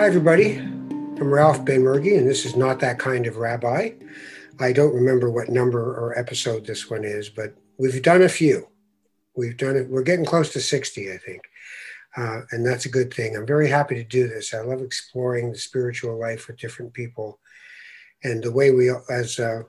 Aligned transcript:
Hi, 0.00 0.06
everybody. 0.06 0.56
I'm 0.56 1.30
Ralph 1.30 1.62
Benmergui, 1.66 2.16
and 2.16 2.26
this 2.26 2.46
is 2.46 2.56
Not 2.56 2.80
That 2.80 2.98
Kind 2.98 3.26
of 3.26 3.36
Rabbi. 3.36 3.90
I 4.58 4.72
don't 4.72 4.94
remember 4.94 5.30
what 5.30 5.50
number 5.50 5.94
or 5.94 6.18
episode 6.18 6.64
this 6.64 6.88
one 6.88 7.04
is, 7.04 7.28
but 7.28 7.54
we've 7.76 8.00
done 8.02 8.22
a 8.22 8.28
few. 8.30 8.66
We've 9.36 9.58
done 9.58 9.76
it. 9.76 9.90
We're 9.90 10.02
getting 10.02 10.24
close 10.24 10.54
to 10.54 10.60
60, 10.62 11.12
I 11.12 11.18
think. 11.18 11.42
Uh, 12.16 12.40
and 12.50 12.66
that's 12.66 12.86
a 12.86 12.90
good 12.90 13.12
thing. 13.12 13.36
I'm 13.36 13.46
very 13.46 13.68
happy 13.68 13.94
to 13.96 14.02
do 14.02 14.26
this. 14.26 14.54
I 14.54 14.62
love 14.62 14.80
exploring 14.80 15.52
the 15.52 15.58
spiritual 15.58 16.18
life 16.18 16.48
with 16.48 16.56
different 16.56 16.94
people. 16.94 17.38
And 18.24 18.42
the 18.42 18.52
way 18.52 18.70
we, 18.70 18.90
as 19.10 19.38
uh, 19.38 19.64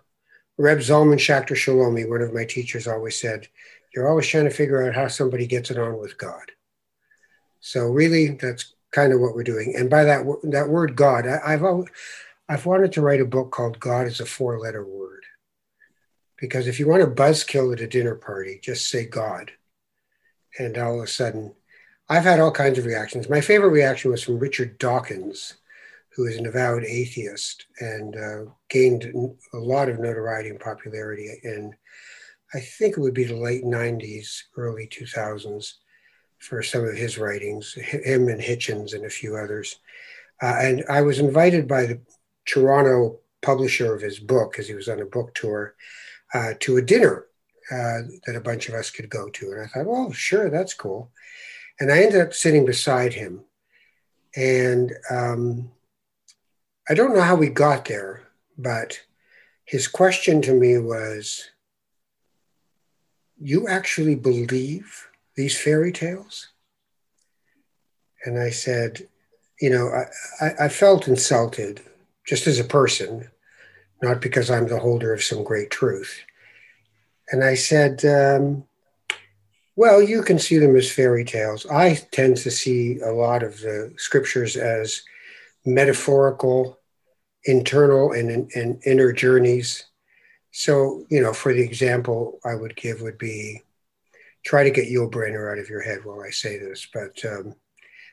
Reb 0.57 0.77
Zalman 0.77 1.17
Schachter 1.17 1.57
Shalomi, 1.57 2.07
one 2.07 2.21
of 2.21 2.33
my 2.33 2.45
teachers, 2.45 2.87
always 2.87 3.19
said, 3.19 3.49
you're 3.93 4.07
always 4.07 4.27
trying 4.27 4.45
to 4.45 4.49
figure 4.49 4.87
out 4.87 4.95
how 4.95 5.09
somebody 5.09 5.45
gets 5.45 5.71
it 5.71 5.77
on 5.77 5.99
with 5.99 6.17
God. 6.17 6.53
So 7.59 7.87
really, 7.87 8.29
that's 8.29 8.73
kind 8.91 9.13
of 9.13 9.19
what 9.19 9.35
we're 9.35 9.43
doing. 9.43 9.73
And 9.75 9.89
by 9.89 10.03
that 10.03 10.25
that 10.43 10.69
word 10.69 10.95
God, 10.95 11.25
I, 11.27 11.51
have 11.51 11.63
always, 11.63 11.89
I've 12.49 12.65
wanted 12.65 12.91
to 12.93 13.01
write 13.01 13.21
a 13.21 13.25
book 13.25 13.51
called 13.51 13.79
God 13.79 14.07
is 14.07 14.19
a 14.19 14.25
four 14.25 14.59
letter 14.59 14.85
word, 14.85 15.23
because 16.37 16.67
if 16.67 16.79
you 16.79 16.87
want 16.87 17.01
to 17.01 17.07
buzzkill 17.07 17.73
at 17.73 17.81
a 17.81 17.87
dinner 17.87 18.15
party, 18.15 18.59
just 18.61 18.89
say 18.89 19.05
God, 19.05 19.51
and 20.59 20.77
all 20.77 20.97
of 20.97 21.03
a 21.03 21.07
sudden, 21.07 21.53
I've 22.09 22.23
had 22.23 22.41
all 22.41 22.51
kinds 22.51 22.77
of 22.77 22.85
reactions. 22.85 23.29
My 23.29 23.39
favorite 23.39 23.69
reaction 23.69 24.11
was 24.11 24.23
from 24.23 24.39
Richard 24.39 24.77
Dawkins, 24.77 25.53
who 26.13 26.25
is 26.25 26.35
an 26.35 26.45
avowed 26.45 26.83
atheist 26.83 27.65
and 27.79 28.15
uh, 28.17 28.51
gained 28.69 29.05
a 29.53 29.57
lot 29.57 29.87
of 29.87 29.99
notoriety 29.99 30.49
and 30.49 30.59
popularity 30.59 31.29
in, 31.43 31.73
I 32.53 32.59
think 32.59 32.97
it 32.97 32.99
would 32.99 33.13
be 33.13 33.23
the 33.23 33.37
late 33.37 33.63
90s, 33.63 34.41
early 34.57 34.87
2000s 34.87 35.75
for 36.41 36.63
some 36.63 36.83
of 36.83 36.95
his 36.95 37.19
writings, 37.19 37.73
him 37.73 38.27
and 38.27 38.41
Hitchens 38.41 38.93
and 38.93 39.05
a 39.05 39.09
few 39.09 39.37
others. 39.37 39.77
Uh, 40.41 40.55
and 40.59 40.83
I 40.89 41.01
was 41.01 41.19
invited 41.19 41.67
by 41.67 41.85
the 41.85 42.01
Toronto 42.45 43.19
publisher 43.43 43.93
of 43.93 44.01
his 44.01 44.19
book, 44.19 44.51
because 44.51 44.67
he 44.67 44.73
was 44.73 44.89
on 44.89 44.99
a 44.99 45.05
book 45.05 45.33
tour, 45.35 45.75
uh, 46.33 46.53
to 46.59 46.77
a 46.77 46.81
dinner 46.81 47.27
uh, 47.71 48.01
that 48.25 48.35
a 48.35 48.41
bunch 48.41 48.67
of 48.67 48.73
us 48.73 48.89
could 48.89 49.09
go 49.09 49.29
to. 49.29 49.51
And 49.51 49.61
I 49.61 49.67
thought, 49.67 49.85
well, 49.85 50.11
sure, 50.11 50.49
that's 50.49 50.73
cool. 50.73 51.11
And 51.79 51.91
I 51.91 52.01
ended 52.01 52.21
up 52.21 52.33
sitting 52.33 52.65
beside 52.65 53.13
him. 53.13 53.41
And 54.35 54.93
um, 55.11 55.71
I 56.89 56.95
don't 56.95 57.13
know 57.13 57.21
how 57.21 57.35
we 57.35 57.49
got 57.49 57.85
there, 57.85 58.23
but 58.57 58.99
his 59.65 59.87
question 59.87 60.41
to 60.41 60.53
me 60.53 60.79
was, 60.79 61.51
You 63.39 63.67
actually 63.67 64.15
believe 64.15 65.07
these 65.41 65.59
fairy 65.59 65.91
tales? 65.91 66.49
And 68.25 68.39
I 68.39 68.51
said, 68.51 69.07
You 69.59 69.71
know, 69.71 69.87
I, 70.39 70.65
I, 70.65 70.69
felt 70.69 71.07
insulted 71.07 71.81
just 72.27 72.45
as 72.45 72.59
a 72.59 72.63
person, 72.79 73.27
not 74.03 74.21
because 74.21 74.51
I'm 74.51 74.67
the 74.67 74.79
holder 74.79 75.11
of 75.13 75.23
some 75.23 75.43
great 75.43 75.71
truth. 75.71 76.21
And 77.31 77.43
I 77.43 77.55
said, 77.55 78.05
um, 78.05 78.65
Well, 79.75 79.99
you 79.99 80.21
can 80.21 80.37
see 80.37 80.59
them 80.59 80.75
as 80.75 80.91
fairy 80.91 81.25
tales. 81.25 81.65
I 81.65 81.95
tend 82.11 82.37
to 82.37 82.51
see 82.51 82.99
a 82.99 83.11
lot 83.11 83.41
of 83.41 83.59
the 83.61 83.91
scriptures 83.97 84.55
as 84.55 85.01
metaphorical, 85.65 86.77
internal, 87.45 88.11
and, 88.11 88.51
and 88.53 88.79
inner 88.85 89.11
journeys. 89.11 89.85
So, 90.51 91.07
you 91.09 91.19
know, 91.19 91.33
for 91.33 91.51
the 91.51 91.63
example 91.63 92.39
I 92.45 92.53
would 92.53 92.75
give 92.75 93.01
would 93.01 93.17
be 93.17 93.63
try 94.43 94.63
to 94.63 94.71
get 94.71 94.89
Yul 94.89 95.11
Brynner 95.11 95.51
out 95.51 95.59
of 95.59 95.69
your 95.69 95.81
head 95.81 96.03
while 96.03 96.21
I 96.21 96.31
say 96.31 96.57
this, 96.57 96.87
but 96.93 97.23
um, 97.25 97.55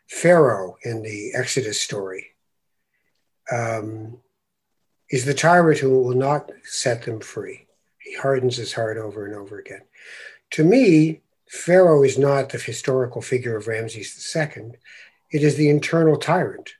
Pharaoh 0.08 0.76
in 0.82 1.02
the 1.02 1.32
Exodus 1.34 1.80
story 1.80 2.26
um, 3.50 4.18
is 5.10 5.24
the 5.24 5.34
tyrant 5.34 5.78
who 5.78 5.90
will 5.90 6.16
not 6.16 6.50
set 6.64 7.02
them 7.02 7.20
free. 7.20 7.66
He 7.98 8.14
hardens 8.14 8.56
his 8.56 8.72
heart 8.72 8.96
over 8.96 9.26
and 9.26 9.34
over 9.34 9.58
again. 9.58 9.82
To 10.52 10.64
me, 10.64 11.22
Pharaoh 11.48 12.02
is 12.02 12.18
not 12.18 12.50
the 12.50 12.58
historical 12.58 13.22
figure 13.22 13.56
of 13.56 13.66
Ramses 13.66 14.36
II. 14.36 14.72
It 15.30 15.42
is 15.42 15.56
the 15.56 15.68
internal 15.68 16.16
tyrant, 16.16 16.70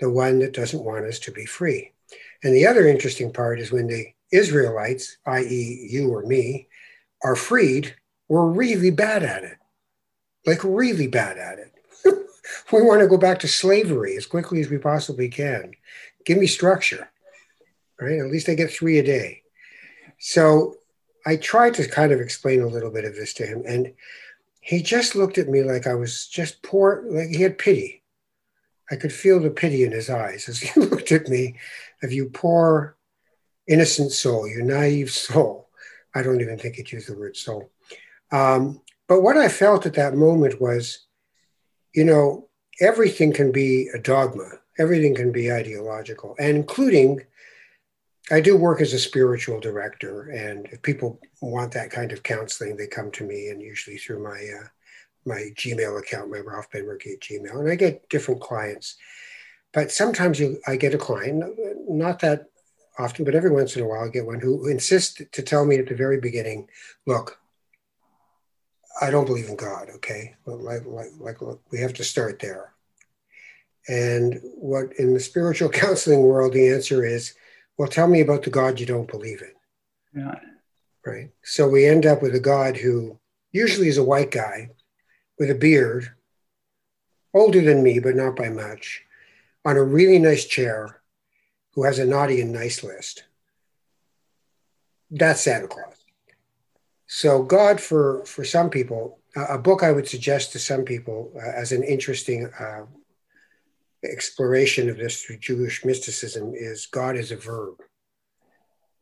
the 0.00 0.10
one 0.10 0.38
that 0.40 0.54
doesn't 0.54 0.84
want 0.84 1.06
us 1.06 1.18
to 1.20 1.32
be 1.32 1.46
free. 1.46 1.92
And 2.42 2.54
the 2.54 2.66
other 2.66 2.86
interesting 2.86 3.32
part 3.32 3.60
is 3.60 3.72
when 3.72 3.86
the 3.86 4.08
Israelites, 4.30 5.16
i.e., 5.26 5.88
you 5.90 6.12
or 6.12 6.22
me, 6.22 6.68
are 7.22 7.36
freed, 7.36 7.94
we're 8.28 8.46
really 8.46 8.90
bad 8.90 9.22
at 9.22 9.44
it. 9.44 9.58
Like, 10.44 10.62
really 10.62 11.06
bad 11.06 11.38
at 11.38 11.58
it. 11.58 11.72
we 12.72 12.82
want 12.82 13.00
to 13.00 13.08
go 13.08 13.18
back 13.18 13.40
to 13.40 13.48
slavery 13.48 14.16
as 14.16 14.26
quickly 14.26 14.60
as 14.60 14.70
we 14.70 14.78
possibly 14.78 15.28
can. 15.28 15.72
Give 16.24 16.38
me 16.38 16.46
structure, 16.46 17.08
right? 18.00 18.18
At 18.18 18.30
least 18.30 18.48
I 18.48 18.54
get 18.54 18.70
three 18.70 18.98
a 18.98 19.02
day. 19.02 19.42
So 20.18 20.76
I 21.24 21.36
tried 21.36 21.74
to 21.74 21.88
kind 21.88 22.12
of 22.12 22.20
explain 22.20 22.62
a 22.62 22.68
little 22.68 22.90
bit 22.90 23.04
of 23.04 23.14
this 23.14 23.34
to 23.34 23.46
him, 23.46 23.62
and 23.66 23.92
he 24.60 24.82
just 24.82 25.14
looked 25.14 25.38
at 25.38 25.48
me 25.48 25.62
like 25.62 25.86
I 25.86 25.94
was 25.94 26.26
just 26.26 26.62
poor, 26.62 27.04
like 27.08 27.28
he 27.28 27.42
had 27.42 27.58
pity. 27.58 28.02
I 28.90 28.96
could 28.96 29.12
feel 29.12 29.40
the 29.40 29.50
pity 29.50 29.82
in 29.82 29.92
his 29.92 30.08
eyes 30.08 30.48
as 30.48 30.60
he 30.60 30.80
looked 30.80 31.12
at 31.12 31.28
me 31.28 31.56
of 32.02 32.12
you 32.12 32.26
poor, 32.28 32.96
innocent 33.66 34.12
soul, 34.12 34.48
you 34.48 34.62
naive 34.62 35.10
soul. 35.10 35.68
I 36.14 36.22
don't 36.22 36.40
even 36.40 36.58
think 36.58 36.76
he'd 36.76 36.92
use 36.92 37.06
the 37.06 37.16
word 37.16 37.36
soul. 37.36 37.70
Um, 38.32 38.80
but 39.08 39.22
what 39.22 39.36
I 39.36 39.48
felt 39.48 39.86
at 39.86 39.94
that 39.94 40.14
moment 40.14 40.60
was, 40.60 41.06
you 41.94 42.04
know, 42.04 42.48
everything 42.80 43.32
can 43.32 43.52
be 43.52 43.88
a 43.94 43.98
dogma, 43.98 44.50
everything 44.78 45.14
can 45.14 45.32
be 45.32 45.52
ideological, 45.52 46.34
and 46.38 46.56
including 46.56 47.22
I 48.30 48.40
do 48.40 48.56
work 48.56 48.80
as 48.80 48.92
a 48.92 48.98
spiritual 48.98 49.60
director, 49.60 50.30
and 50.30 50.66
if 50.72 50.82
people 50.82 51.20
want 51.40 51.72
that 51.72 51.90
kind 51.90 52.10
of 52.10 52.24
counseling, 52.24 52.76
they 52.76 52.88
come 52.88 53.12
to 53.12 53.24
me, 53.24 53.48
and 53.50 53.62
usually 53.62 53.98
through 53.98 54.22
my 54.22 54.48
uh, 54.60 54.66
my 55.24 55.50
Gmail 55.54 55.98
account, 55.98 56.30
my 56.30 56.38
Ralph 56.38 56.68
at 56.74 56.82
Gmail, 56.82 57.60
and 57.60 57.70
I 57.70 57.74
get 57.76 58.08
different 58.08 58.40
clients. 58.40 58.96
But 59.72 59.92
sometimes 59.92 60.40
you, 60.40 60.58
I 60.66 60.76
get 60.76 60.94
a 60.94 60.98
client, 60.98 61.44
not 61.88 62.20
that 62.20 62.46
often, 62.98 63.24
but 63.24 63.34
every 63.34 63.50
once 63.50 63.76
in 63.76 63.82
a 63.82 63.86
while, 63.86 64.04
I 64.04 64.08
get 64.08 64.26
one 64.26 64.40
who 64.40 64.68
insists 64.68 65.20
to 65.30 65.42
tell 65.42 65.64
me 65.64 65.76
at 65.76 65.86
the 65.86 65.94
very 65.94 66.20
beginning, 66.20 66.68
"Look, 67.06 67.38
I 69.00 69.10
don't 69.10 69.26
believe 69.26 69.48
in 69.48 69.56
God. 69.56 69.88
Okay, 69.96 70.34
like, 70.46 70.84
like, 70.86 71.10
like 71.18 71.36
we 71.70 71.80
have 71.80 71.94
to 71.94 72.04
start 72.04 72.38
there. 72.38 72.72
And 73.88 74.40
what 74.54 74.92
in 74.98 75.14
the 75.14 75.20
spiritual 75.20 75.68
counseling 75.84 76.22
world, 76.22 76.52
the 76.52 76.68
answer 76.68 77.04
is, 77.04 77.34
well, 77.78 77.88
tell 77.88 78.08
me 78.08 78.20
about 78.20 78.42
the 78.42 78.50
God 78.50 78.80
you 78.80 78.86
don't 78.86 79.10
believe 79.10 79.42
in. 79.42 80.22
Yeah. 80.22 80.38
Right. 81.04 81.30
So 81.44 81.68
we 81.68 81.86
end 81.86 82.04
up 82.04 82.22
with 82.22 82.34
a 82.34 82.40
God 82.40 82.76
who 82.76 83.18
usually 83.52 83.88
is 83.88 83.98
a 83.98 84.04
white 84.04 84.30
guy 84.30 84.70
with 85.38 85.50
a 85.50 85.54
beard, 85.54 86.10
older 87.34 87.60
than 87.60 87.82
me, 87.82 87.98
but 87.98 88.16
not 88.16 88.34
by 88.34 88.48
much, 88.48 89.02
on 89.64 89.76
a 89.76 89.82
really 89.82 90.18
nice 90.18 90.44
chair, 90.44 91.00
who 91.74 91.84
has 91.84 91.98
a 91.98 92.06
naughty 92.06 92.40
and 92.40 92.52
nice 92.52 92.82
list. 92.82 93.24
That's 95.10 95.42
Santa 95.42 95.68
Claus. 95.68 95.95
So 97.06 97.42
God, 97.42 97.80
for 97.80 98.24
for 98.24 98.44
some 98.44 98.70
people, 98.70 99.20
a 99.36 99.58
book 99.58 99.82
I 99.82 99.92
would 99.92 100.08
suggest 100.08 100.52
to 100.52 100.58
some 100.58 100.84
people 100.84 101.32
uh, 101.36 101.50
as 101.54 101.72
an 101.72 101.82
interesting 101.82 102.46
uh, 102.58 102.86
exploration 104.04 104.88
of 104.88 104.96
this 104.96 105.22
through 105.22 105.38
Jewish 105.38 105.84
mysticism 105.84 106.52
is 106.54 106.86
God 106.86 107.16
is 107.16 107.32
a 107.32 107.36
Verb 107.36 107.76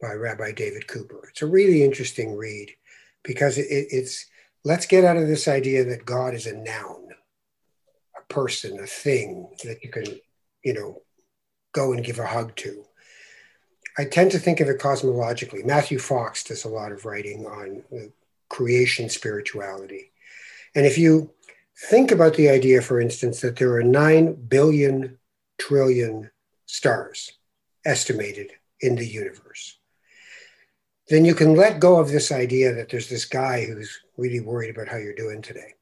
by 0.00 0.12
Rabbi 0.12 0.52
David 0.52 0.86
Cooper. 0.86 1.28
It's 1.30 1.42
a 1.42 1.46
really 1.46 1.82
interesting 1.82 2.36
read 2.36 2.70
because 3.22 3.58
it, 3.58 3.66
it's 3.68 4.26
let's 4.64 4.86
get 4.86 5.04
out 5.04 5.16
of 5.16 5.28
this 5.28 5.48
idea 5.48 5.84
that 5.84 6.04
God 6.04 6.34
is 6.34 6.46
a 6.46 6.56
noun, 6.56 7.08
a 8.18 8.32
person, 8.32 8.78
a 8.80 8.86
thing 8.86 9.48
that 9.64 9.82
you 9.82 9.90
can, 9.90 10.04
you 10.62 10.74
know, 10.74 11.02
go 11.72 11.92
and 11.92 12.04
give 12.04 12.18
a 12.18 12.26
hug 12.26 12.54
to. 12.56 12.84
I 13.96 14.04
tend 14.04 14.32
to 14.32 14.38
think 14.38 14.60
of 14.60 14.68
it 14.68 14.80
cosmologically. 14.80 15.64
Matthew 15.64 15.98
Fox 15.98 16.42
does 16.42 16.64
a 16.64 16.68
lot 16.68 16.90
of 16.90 17.04
writing 17.04 17.46
on 17.46 17.84
creation 18.48 19.08
spirituality. 19.08 20.10
And 20.74 20.84
if 20.84 20.98
you 20.98 21.30
think 21.90 22.10
about 22.10 22.34
the 22.34 22.48
idea, 22.48 22.82
for 22.82 23.00
instance, 23.00 23.40
that 23.40 23.56
there 23.56 23.74
are 23.74 23.82
9 23.82 24.34
billion 24.48 25.18
trillion 25.58 26.30
stars 26.66 27.32
estimated 27.84 28.50
in 28.80 28.96
the 28.96 29.06
universe, 29.06 29.78
then 31.08 31.24
you 31.24 31.34
can 31.34 31.54
let 31.54 31.80
go 31.80 32.00
of 32.00 32.08
this 32.08 32.32
idea 32.32 32.74
that 32.74 32.88
there's 32.88 33.08
this 33.08 33.26
guy 33.26 33.64
who's 33.64 34.00
really 34.16 34.40
worried 34.40 34.70
about 34.70 34.88
how 34.88 34.96
you're 34.96 35.14
doing 35.14 35.40
today. 35.40 35.74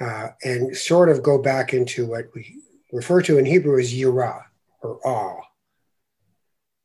Uh, 0.00 0.28
and 0.44 0.76
sort 0.76 1.08
of 1.08 1.22
go 1.22 1.40
back 1.40 1.72
into 1.72 2.04
what 2.04 2.26
we 2.34 2.60
refer 2.92 3.22
to 3.22 3.38
in 3.38 3.46
Hebrew 3.46 3.78
as 3.78 3.94
yirah 3.94 4.42
or 4.82 4.98
awe 5.06 5.45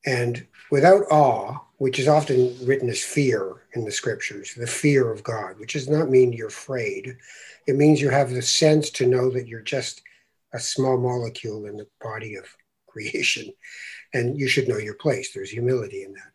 and 0.06 0.46
without 0.72 1.04
awe, 1.12 1.60
which 1.78 2.00
is 2.00 2.08
often 2.08 2.56
written 2.66 2.90
as 2.90 3.04
fear 3.04 3.64
in 3.74 3.86
the 3.86 3.92
scriptures, 3.92 4.54
the 4.56 4.68
fear 4.68 5.12
of 5.12 5.24
God, 5.24 5.60
which 5.60 5.74
does 5.74 5.90
not 5.90 6.10
mean 6.10 6.34
you're 6.34 6.48
afraid. 6.48 7.18
It 7.68 7.76
means 7.76 8.02
you 8.02 8.10
have 8.10 8.32
the 8.32 8.42
sense 8.42 8.90
to 8.92 9.08
know 9.08 9.30
that 9.32 9.48
you're 9.48 9.62
just 9.62 10.02
a 10.54 10.60
small 10.60 10.98
molecule 10.98 11.66
in 11.66 11.78
the 11.78 11.88
body 12.02 12.36
of 12.36 12.46
creation. 12.88 13.52
And 14.14 14.38
you 14.38 14.48
should 14.48 14.68
know 14.68 14.78
your 14.78 14.96
place. 14.96 15.34
There's 15.34 15.52
humility 15.52 16.04
in 16.04 16.14
that. 16.14 16.32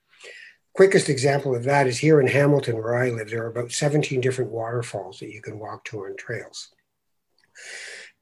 Quickest 0.72 1.08
example 1.08 1.54
of 1.54 1.64
that 1.64 1.86
is 1.86 1.98
here 1.98 2.20
in 2.20 2.26
Hamilton, 2.26 2.76
where 2.76 2.96
I 2.96 3.10
live. 3.10 3.30
There 3.30 3.44
are 3.44 3.50
about 3.50 3.72
17 3.72 4.20
different 4.20 4.50
waterfalls 4.50 5.20
that 5.20 5.30
you 5.30 5.40
can 5.40 5.58
walk 5.58 5.84
to 5.86 6.00
on 6.00 6.16
trails. 6.16 6.68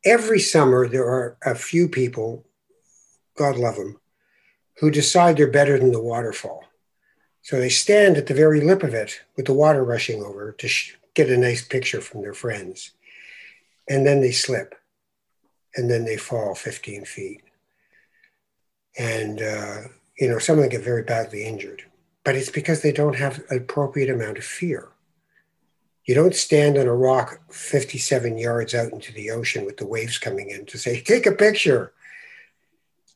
Every 0.04 0.38
summer, 0.38 0.86
there 0.86 1.04
are 1.04 1.36
a 1.44 1.54
few 1.54 1.88
people, 1.88 2.44
God 3.36 3.56
love 3.56 3.76
them, 3.76 3.98
who 4.78 4.90
decide 4.90 5.36
they're 5.36 5.50
better 5.50 5.78
than 5.78 5.92
the 5.92 6.02
waterfall. 6.02 6.64
So 7.42 7.58
they 7.58 7.68
stand 7.68 8.16
at 8.16 8.26
the 8.26 8.34
very 8.34 8.60
lip 8.60 8.82
of 8.82 8.94
it 8.94 9.20
with 9.36 9.46
the 9.46 9.52
water 9.52 9.84
rushing 9.84 10.22
over 10.22 10.52
to 10.52 10.68
sh- 10.68 10.96
get 11.14 11.30
a 11.30 11.36
nice 11.36 11.62
picture 11.62 12.00
from 12.00 12.22
their 12.22 12.34
friends. 12.34 12.92
And 13.88 14.06
then 14.06 14.20
they 14.20 14.32
slip 14.32 14.74
and 15.76 15.90
then 15.90 16.04
they 16.04 16.16
fall 16.16 16.54
15 16.54 17.04
feet. 17.04 17.42
And, 18.98 19.42
uh, 19.42 19.80
you 20.18 20.28
know, 20.28 20.38
some 20.38 20.56
of 20.56 20.62
them 20.62 20.70
get 20.70 20.82
very 20.82 21.02
badly 21.02 21.44
injured, 21.44 21.82
but 22.24 22.36
it's 22.36 22.50
because 22.50 22.80
they 22.80 22.92
don't 22.92 23.16
have 23.16 23.42
an 23.50 23.58
appropriate 23.58 24.08
amount 24.08 24.38
of 24.38 24.44
fear. 24.44 24.88
You 26.04 26.14
don't 26.14 26.34
stand 26.34 26.78
on 26.78 26.86
a 26.86 26.94
rock 26.94 27.40
57 27.52 28.38
yards 28.38 28.74
out 28.74 28.92
into 28.92 29.12
the 29.12 29.30
ocean 29.30 29.64
with 29.64 29.78
the 29.78 29.86
waves 29.86 30.18
coming 30.18 30.50
in 30.50 30.66
to 30.66 30.78
say, 30.78 31.00
take 31.00 31.26
a 31.26 31.32
picture. 31.32 31.92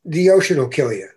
The 0.04 0.30
ocean 0.30 0.58
will 0.58 0.68
kill 0.68 0.92
you. 0.92 1.08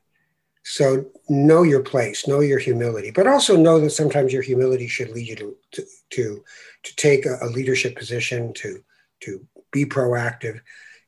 So 0.63 1.05
know 1.27 1.63
your 1.63 1.81
place, 1.81 2.27
know 2.27 2.41
your 2.41 2.59
humility, 2.59 3.11
but 3.11 3.27
also 3.27 3.57
know 3.57 3.79
that 3.79 3.89
sometimes 3.89 4.31
your 4.31 4.43
humility 4.43 4.87
should 4.87 5.09
lead 5.09 5.27
you 5.27 5.35
to 5.35 5.85
to 6.11 6.43
to, 6.83 6.95
take 6.95 7.25
a, 7.25 7.37
a 7.41 7.47
leadership 7.47 7.95
position, 7.95 8.53
to 8.53 8.83
to 9.21 9.45
be 9.71 9.85
proactive. 9.85 10.59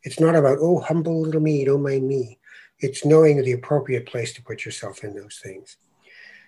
It's 0.04 0.20
not 0.20 0.36
about 0.36 0.58
oh 0.60 0.80
humble 0.80 1.22
little 1.22 1.42
me, 1.42 1.66
don't 1.66 1.84
mind 1.84 2.08
me. 2.08 2.40
It's 2.80 3.06
knowing 3.06 3.42
the 3.42 3.52
appropriate 3.52 4.08
place 4.08 4.34
to 4.34 4.44
put 4.44 4.66
yourself 4.66 5.04
in 5.04 5.14
those 5.14 5.40
things. 5.42 5.78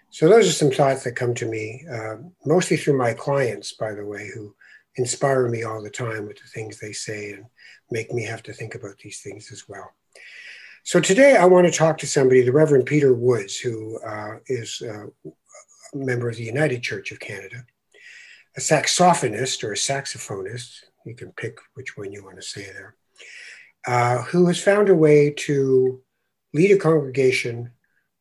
So 0.10 0.28
those 0.28 0.48
are 0.48 0.52
some 0.52 0.72
thoughts 0.72 1.04
that 1.04 1.16
come 1.16 1.34
to 1.36 1.46
me, 1.46 1.86
uh, 1.92 2.16
mostly 2.46 2.78
through 2.78 2.98
my 2.98 3.14
clients, 3.14 3.74
by 3.74 3.94
the 3.94 4.06
way, 4.06 4.30
who 4.34 4.56
inspire 4.96 5.48
me 5.48 5.64
all 5.64 5.82
the 5.82 5.90
time 5.90 6.26
with 6.26 6.38
the 6.38 6.48
things 6.48 6.80
they 6.80 6.94
say 6.94 7.34
and 7.34 7.46
make 7.92 8.14
me 8.14 8.24
have 8.24 8.42
to 8.44 8.54
think 8.54 8.76
about 8.76 8.98
these 8.98 9.22
things 9.22 9.52
as 9.52 9.68
well. 9.68 9.94
So 10.88 11.00
today 11.00 11.36
I 11.36 11.46
want 11.46 11.66
to 11.66 11.74
talk 11.74 11.98
to 11.98 12.08
somebody, 12.08 12.44
the 12.44 12.52
Reverend 12.52 12.86
Peter 12.86 13.12
Woods, 13.12 13.58
who 13.58 14.00
uh, 14.02 14.38
is 14.46 14.84
uh, 14.86 15.08
a 15.26 15.98
member 15.98 16.30
of 16.30 16.36
the 16.36 16.44
United 16.44 16.84
Church 16.84 17.12
of 17.12 17.20
Canada, 17.20 17.66
a 18.56 18.60
saxophonist 18.60 19.64
or 19.64 19.72
a 19.72 19.76
saxophonist, 19.76 20.84
you 21.04 21.16
can 21.16 21.32
pick 21.32 21.58
which 21.74 21.98
one 21.98 22.12
you 22.12 22.24
want 22.24 22.36
to 22.36 22.44
say 22.44 22.66
there, 22.66 22.96
uh, 23.88 24.22
who 24.26 24.46
has 24.46 24.62
found 24.62 24.90
a 24.90 24.96
way 24.96 25.32
to 25.32 26.04
lead 26.54 26.70
a 26.70 26.78
congregation, 26.78 27.72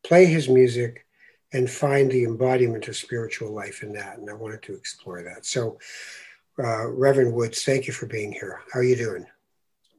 play 0.03 0.25
his 0.25 0.49
music, 0.49 1.05
and 1.53 1.69
find 1.69 2.09
the 2.09 2.23
embodiment 2.23 2.87
of 2.87 2.95
spiritual 2.95 3.53
life 3.53 3.83
in 3.83 3.93
that. 3.93 4.17
And 4.17 4.27
I 4.27 4.33
wanted 4.33 4.63
to 4.63 4.73
explore 4.73 5.21
that. 5.21 5.45
So, 5.45 5.77
uh, 6.57 6.87
Reverend 6.87 7.35
Woods, 7.35 7.63
thank 7.63 7.85
you 7.85 7.93
for 7.93 8.07
being 8.07 8.31
here. 8.31 8.61
How 8.73 8.79
are 8.79 8.83
you 8.83 8.95
doing? 8.95 9.27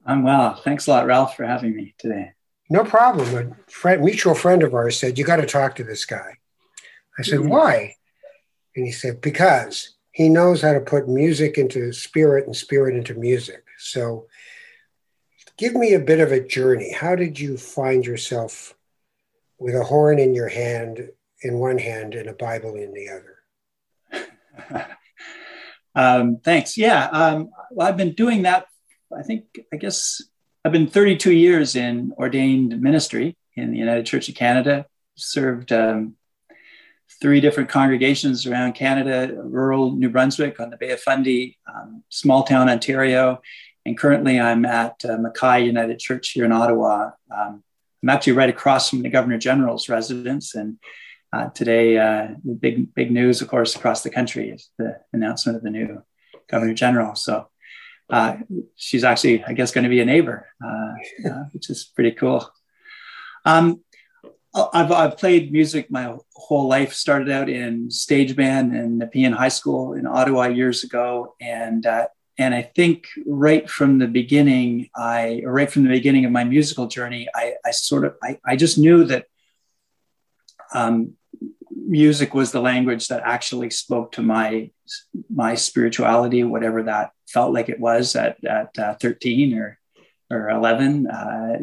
I'm 0.05 0.25
well. 0.25 0.57
Thanks 0.65 0.89
a 0.89 0.91
lot, 0.91 1.07
Ralph, 1.07 1.37
for 1.37 1.45
having 1.45 1.77
me 1.77 1.95
today. 1.97 2.33
No 2.69 2.85
problem. 2.85 3.57
A 3.69 3.71
friend, 3.71 4.03
mutual 4.03 4.35
friend 4.35 4.63
of 4.63 4.75
ours 4.75 4.99
said, 4.99 5.19
You 5.19 5.25
got 5.25 5.37
to 5.37 5.47
talk 5.47 5.77
to 5.77 5.85
this 5.85 6.05
guy. 6.05 6.39
I 7.19 7.23
said, 7.23 7.41
mm-hmm. 7.41 7.49
Why? 7.49 7.97
And 8.75 8.85
he 8.85 8.93
said, 8.93 9.21
Because 9.21 9.95
he 10.13 10.29
knows 10.29 10.63
how 10.63 10.73
to 10.73 10.81
put 10.81 11.09
music 11.09 11.59
into 11.59 11.93
spirit 11.93 12.47
and 12.47 12.57
spirit 12.57 12.97
into 12.97 13.15
music. 13.15 13.65
So 13.79 14.27
give 15.57 15.75
me 15.75 15.95
a 15.95 16.01
bit 16.01 16.21
of 16.21 16.33
a 16.33 16.45
journey. 16.45 16.93
How 16.93 17.15
did 17.15 17.39
you 17.39 17.57
find 17.57 18.05
yourself 18.05 18.75
with 19.59 19.75
a 19.75 19.85
horn 19.85 20.19
in 20.19 20.35
your 20.35 20.49
hand, 20.49 21.11
in 21.43 21.59
one 21.59 21.79
hand, 21.79 22.15
and 22.15 22.29
a 22.29 22.35
Bible 22.35 22.75
in 22.75 22.93
the 22.93 23.09
other? 24.71 24.87
um, 25.95 26.39
thanks. 26.43 26.77
Yeah. 26.77 27.05
Um, 27.07 27.51
well, 27.71 27.87
I've 27.87 27.97
been 27.97 28.15
doing 28.15 28.43
that, 28.43 28.67
I 29.17 29.23
think, 29.23 29.45
I 29.73 29.77
guess 29.77 30.23
I've 30.67 30.73
been 30.73 30.89
32 30.89 31.31
years 31.31 31.77
in 31.77 32.13
ordained 32.19 32.83
ministry 32.83 33.37
in 33.55 33.71
the 33.71 33.79
United 33.79 34.05
Church 34.05 34.29
of 34.29 34.35
Canada, 34.35 34.87
served 35.15 35.71
um, 35.71 36.17
three 37.21 37.41
different 37.41 37.69
congregations 37.69 38.49
around 38.49 38.73
Canada, 38.73 39.33
rural 39.45 39.93
New 39.93 40.11
Brunswick 40.11 40.59
on 40.59 40.71
the 40.71 40.77
Bay 40.77 40.91
of 40.91 41.01
Fundy, 41.01 41.57
um, 41.73 42.03
small 42.09 42.43
town 42.43 42.69
Ontario, 42.69 43.41
and 43.85 43.97
currently 43.97 44.41
I'm 44.41 44.65
at 44.65 45.05
uh, 45.05 45.19
Mackay 45.19 45.67
United 45.67 46.01
Church 46.01 46.31
here 46.31 46.45
in 46.45 46.51
Ottawa. 46.51 47.13
Um, 47.31 47.63
I'm 48.03 48.09
actually 48.09 48.33
right 48.33 48.51
across 48.51 48.91
from 48.91 49.03
the 49.03 49.09
Governor 49.09 49.39
General's 49.39 49.89
residence, 49.89 50.57
and 50.57 50.79
uh, 51.33 51.49
today 51.51 51.97
uh, 51.97 52.35
the 52.45 52.55
big 52.55 52.93
big 52.93 53.13
news, 53.13 53.41
of 53.41 53.47
course, 53.47 53.77
across 53.77 54.03
the 54.03 54.11
country 54.11 54.51
is 54.51 54.69
the 54.79 54.99
announcement 55.13 55.59
of 55.59 55.63
the 55.63 55.71
new 55.71 56.03
Governor 56.49 56.75
General. 56.75 57.15
So 57.15 57.47
uh, 58.11 58.37
she's 58.77 59.05
actually, 59.05 59.45
I 59.45 59.53
guess, 59.53 59.73
going 59.73 59.85
to 59.85 59.91
be 59.91 60.01
a 60.01 60.05
neighbor, 60.05 60.47
uh, 60.65 61.29
uh, 61.29 61.45
which 61.53 61.71
is 61.71 61.85
pretty 61.85 62.13
cool. 62.13 62.49
Um, 63.45 63.83
I've, 64.55 64.91
I've 64.91 65.19
played 65.19 65.53
music 65.53 65.91
my 65.91 66.17
whole 66.35 66.67
life. 66.67 66.95
Started 66.95 67.31
out 67.31 67.49
in 67.49 67.91
stage 67.91 68.35
band 68.37 68.75
and 68.75 68.99
Nepean 68.99 69.33
High 69.33 69.49
School 69.49 69.93
in 69.93 70.07
Ottawa 70.07 70.47
years 70.47 70.83
ago, 70.83 71.35
and 71.41 71.85
uh, 71.85 72.07
and 72.39 72.55
I 72.55 72.63
think 72.63 73.09
right 73.27 73.69
from 73.69 73.99
the 73.99 74.07
beginning, 74.07 74.89
I 74.97 75.43
right 75.45 75.71
from 75.71 75.83
the 75.83 75.91
beginning 75.91 76.25
of 76.25 76.33
my 76.33 76.45
musical 76.45 76.87
journey, 76.87 77.29
I, 77.35 77.55
I 77.67 77.71
sort 77.73 78.07
of 78.07 78.15
I, 78.23 78.39
I 78.47 78.57
just 78.57 78.79
knew 78.79 79.05
that 79.05 79.27
um, 80.73 81.16
music 81.87 82.35
was 82.35 82.53
the 82.53 82.61
language 82.61 83.09
that 83.09 83.23
actually 83.25 83.71
spoke 83.71 84.13
to 84.13 84.23
my 84.23 84.71
my 85.31 85.55
spirituality, 85.55 86.45
whatever 86.45 86.83
that 86.83 87.11
felt 87.29 87.55
like 87.55 87.69
it 87.69 87.81
was 87.81 88.17
at 88.17 88.43
at 88.45 88.79
uh, 88.79 88.95
13 88.95 89.59
or 89.59 89.79
or 90.31 90.51
11. 90.51 91.07
Uh, 91.07 91.59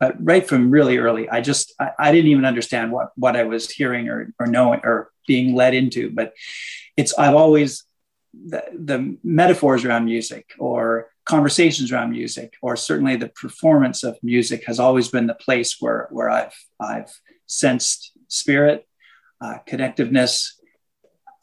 but 0.00 0.16
right 0.18 0.46
from 0.46 0.70
really 0.70 0.98
early, 0.98 1.28
I 1.28 1.40
just 1.40 1.74
I, 1.78 1.90
I, 1.98 2.12
didn't 2.12 2.30
even 2.30 2.46
understand 2.46 2.90
what 2.90 3.10
what 3.16 3.36
I 3.36 3.44
was 3.44 3.70
hearing 3.70 4.08
or 4.08 4.32
or 4.38 4.46
knowing 4.46 4.80
or 4.84 5.10
being 5.26 5.54
led 5.54 5.74
into. 5.74 6.10
But 6.10 6.32
it's 6.96 7.16
I've 7.18 7.34
always 7.34 7.84
the, 8.32 8.64
the 8.72 9.16
metaphors 9.22 9.84
around 9.84 10.04
music 10.04 10.52
or 10.58 11.10
conversations 11.24 11.92
around 11.92 12.10
music 12.10 12.54
or 12.62 12.74
certainly 12.76 13.16
the 13.16 13.28
performance 13.28 14.02
of 14.02 14.18
music 14.22 14.64
has 14.64 14.80
always 14.80 15.08
been 15.08 15.26
the 15.26 15.34
place 15.34 15.76
where 15.78 16.08
where 16.10 16.30
I've 16.30 16.54
I've 16.80 17.12
sensed 17.46 18.12
spirit 18.28 18.87
uh, 19.40 19.58
connectiveness. 19.68 20.52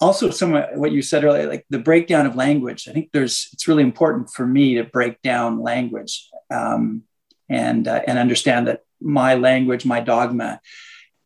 Also, 0.02 0.30
some 0.30 0.54
what 0.76 0.92
you 0.92 1.02
said 1.02 1.24
earlier, 1.24 1.48
like 1.48 1.66
the 1.70 1.80
breakdown 1.80 2.26
of 2.26 2.36
language. 2.36 2.88
I 2.88 2.92
think 2.92 3.12
there's 3.14 3.50
it's 3.54 3.68
really 3.68 3.84
important 3.84 4.30
for 4.30 4.46
me 4.46 4.76
to 4.76 4.84
break 4.84 5.22
down 5.22 5.62
language 5.62 6.30
um, 6.52 7.04
and 7.50 7.88
uh, 7.88 8.02
and 8.06 8.20
understand 8.20 8.68
that 8.68 8.82
my 9.00 9.36
language, 9.36 9.86
my 9.86 10.02
dogma, 10.02 10.60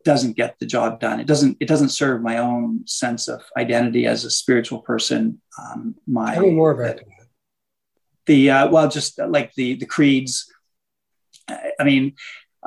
doesn't 0.05 0.38
get 0.38 0.57
the 0.59 0.65
job 0.65 0.99
done. 0.99 1.19
It 1.19 1.27
doesn't 1.27 1.57
it 1.59 1.67
doesn't 1.67 1.89
serve 1.89 2.21
my 2.21 2.38
own 2.38 2.85
sense 2.85 3.27
of 3.27 3.41
identity 3.57 4.05
as 4.05 4.23
a 4.23 4.31
spiritual 4.31 4.79
person. 4.79 5.41
Um, 5.57 5.95
my 6.07 6.35
tell 6.35 6.43
me 6.43 6.51
more 6.51 6.71
about 6.71 6.97
that. 6.97 7.05
The 8.27 8.51
uh, 8.51 8.69
well, 8.69 8.88
just 8.88 9.19
like 9.19 9.53
the 9.55 9.75
the 9.75 9.85
creeds. 9.85 10.51
I 11.79 11.83
mean, 11.83 12.13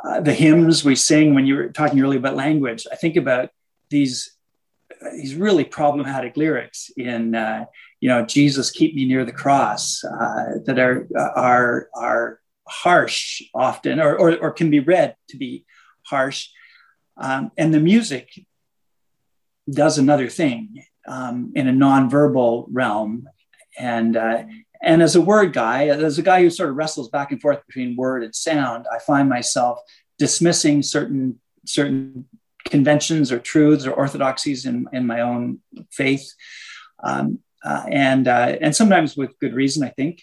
uh, 0.05 0.21
the 0.21 0.35
hymns 0.35 0.85
we 0.85 0.97
sing 0.97 1.35
when 1.35 1.47
you 1.47 1.55
were 1.55 1.69
talking 1.69 2.01
earlier 2.01 2.19
about 2.19 2.35
language. 2.35 2.87
I 2.91 2.97
think 2.97 3.17
about 3.17 3.51
these 3.93 4.33
these 5.13 5.35
really 5.35 5.65
problematic 5.65 6.37
lyrics 6.37 6.91
in 6.97 7.35
uh, 7.35 7.65
you 8.01 8.09
know 8.09 8.25
Jesus 8.27 8.71
keep 8.71 8.95
me 8.95 9.05
near 9.05 9.25
the 9.25 9.33
cross 9.33 10.03
uh, 10.05 10.59
that 10.67 10.79
are 10.79 11.07
are 11.17 11.89
are 11.95 12.41
harsh 12.67 13.43
often 13.55 14.01
or, 14.01 14.17
or, 14.17 14.37
or 14.39 14.51
can 14.51 14.71
be 14.71 14.81
read 14.81 15.15
to 15.29 15.37
be 15.37 15.65
harsh. 16.07 16.49
Um, 17.17 17.51
and 17.59 17.73
the 17.75 17.81
music 17.81 18.31
does 19.71 19.99
another 19.99 20.29
thing 20.29 20.83
um, 21.07 21.53
in 21.55 21.69
a 21.69 21.73
nonverbal 21.73 22.67
realm. 22.71 23.29
And 23.79 24.17
uh, 24.17 24.45
and 24.83 25.03
as 25.03 25.17
a 25.17 25.21
word 25.21 25.53
guy 25.53 25.87
as 25.87 26.19
a 26.19 26.23
guy 26.23 26.43
who 26.43 26.51
sort 26.51 26.71
of 26.71 26.77
wrestles 26.77 27.09
back 27.09 27.31
and 27.31 27.41
forth 27.41 27.65
between 27.67 27.97
word 27.97 28.25
and 28.25 28.35
sound 28.35 28.87
I 28.93 28.99
find 28.99 29.29
myself 29.29 29.79
dismissing 30.19 30.83
certain 30.83 31.41
certain 31.65 32.27
conventions 32.73 33.31
or 33.31 33.39
truths 33.39 33.87
or 33.87 33.93
orthodoxies 33.93 34.65
in, 34.65 34.87
in 34.93 35.07
my 35.07 35.21
own 35.21 35.61
faith. 35.91 36.27
Um, 37.05 37.39
uh, 37.63 37.85
and, 37.91 38.27
uh, 38.27 38.57
and 38.61 38.75
sometimes 38.75 39.17
with 39.17 39.39
good 39.39 39.55
reason, 39.55 39.85
I 39.85 39.91
think. 39.91 40.23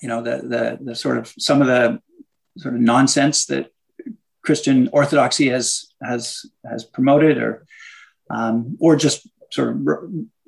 You 0.00 0.08
know, 0.08 0.22
the, 0.22 0.36
the, 0.52 0.78
the 0.80 0.94
sort 0.94 1.18
of 1.18 1.34
some 1.38 1.60
of 1.60 1.66
the 1.66 2.00
sort 2.58 2.74
of 2.74 2.80
nonsense 2.80 3.46
that 3.46 3.72
Christian 4.42 4.88
orthodoxy 4.92 5.48
has, 5.48 5.92
has, 6.00 6.46
has 6.64 6.84
promoted 6.84 7.38
or, 7.38 7.66
um, 8.30 8.76
or 8.80 8.96
just 8.96 9.28
sort 9.50 9.68
of 9.70 9.76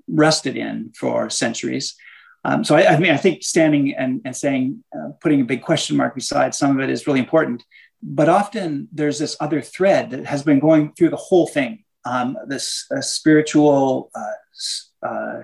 rested 0.06 0.56
in 0.56 0.92
for 0.97 1.28
centuries. 1.28 1.97
Um, 2.44 2.64
so 2.64 2.76
I, 2.76 2.94
I, 2.94 2.99
mean, 2.99 3.12
I 3.12 3.16
think 3.16 3.42
standing 3.42 3.94
and, 3.94 4.20
and 4.25 4.35
saying, 4.35 4.85
uh, 4.97 5.11
putting 5.20 5.40
a 5.40 5.50
big 5.52 5.62
question 5.62 5.97
mark 5.97 6.14
beside 6.14 6.54
some 6.54 6.70
of 6.76 6.80
it 6.85 6.90
is 6.90 7.06
really 7.06 7.20
important. 7.20 7.62
But 8.02 8.28
often 8.28 8.88
there's 8.92 9.18
this 9.18 9.36
other 9.40 9.60
thread 9.60 10.10
that 10.10 10.26
has 10.26 10.42
been 10.42 10.60
going 10.60 10.92
through 10.92 11.10
the 11.10 11.16
whole 11.16 11.46
thing. 11.46 11.84
Um, 12.04 12.36
this 12.46 12.86
uh, 12.94 13.00
spiritual, 13.00 14.10
uh, 14.14 15.06
uh 15.06 15.42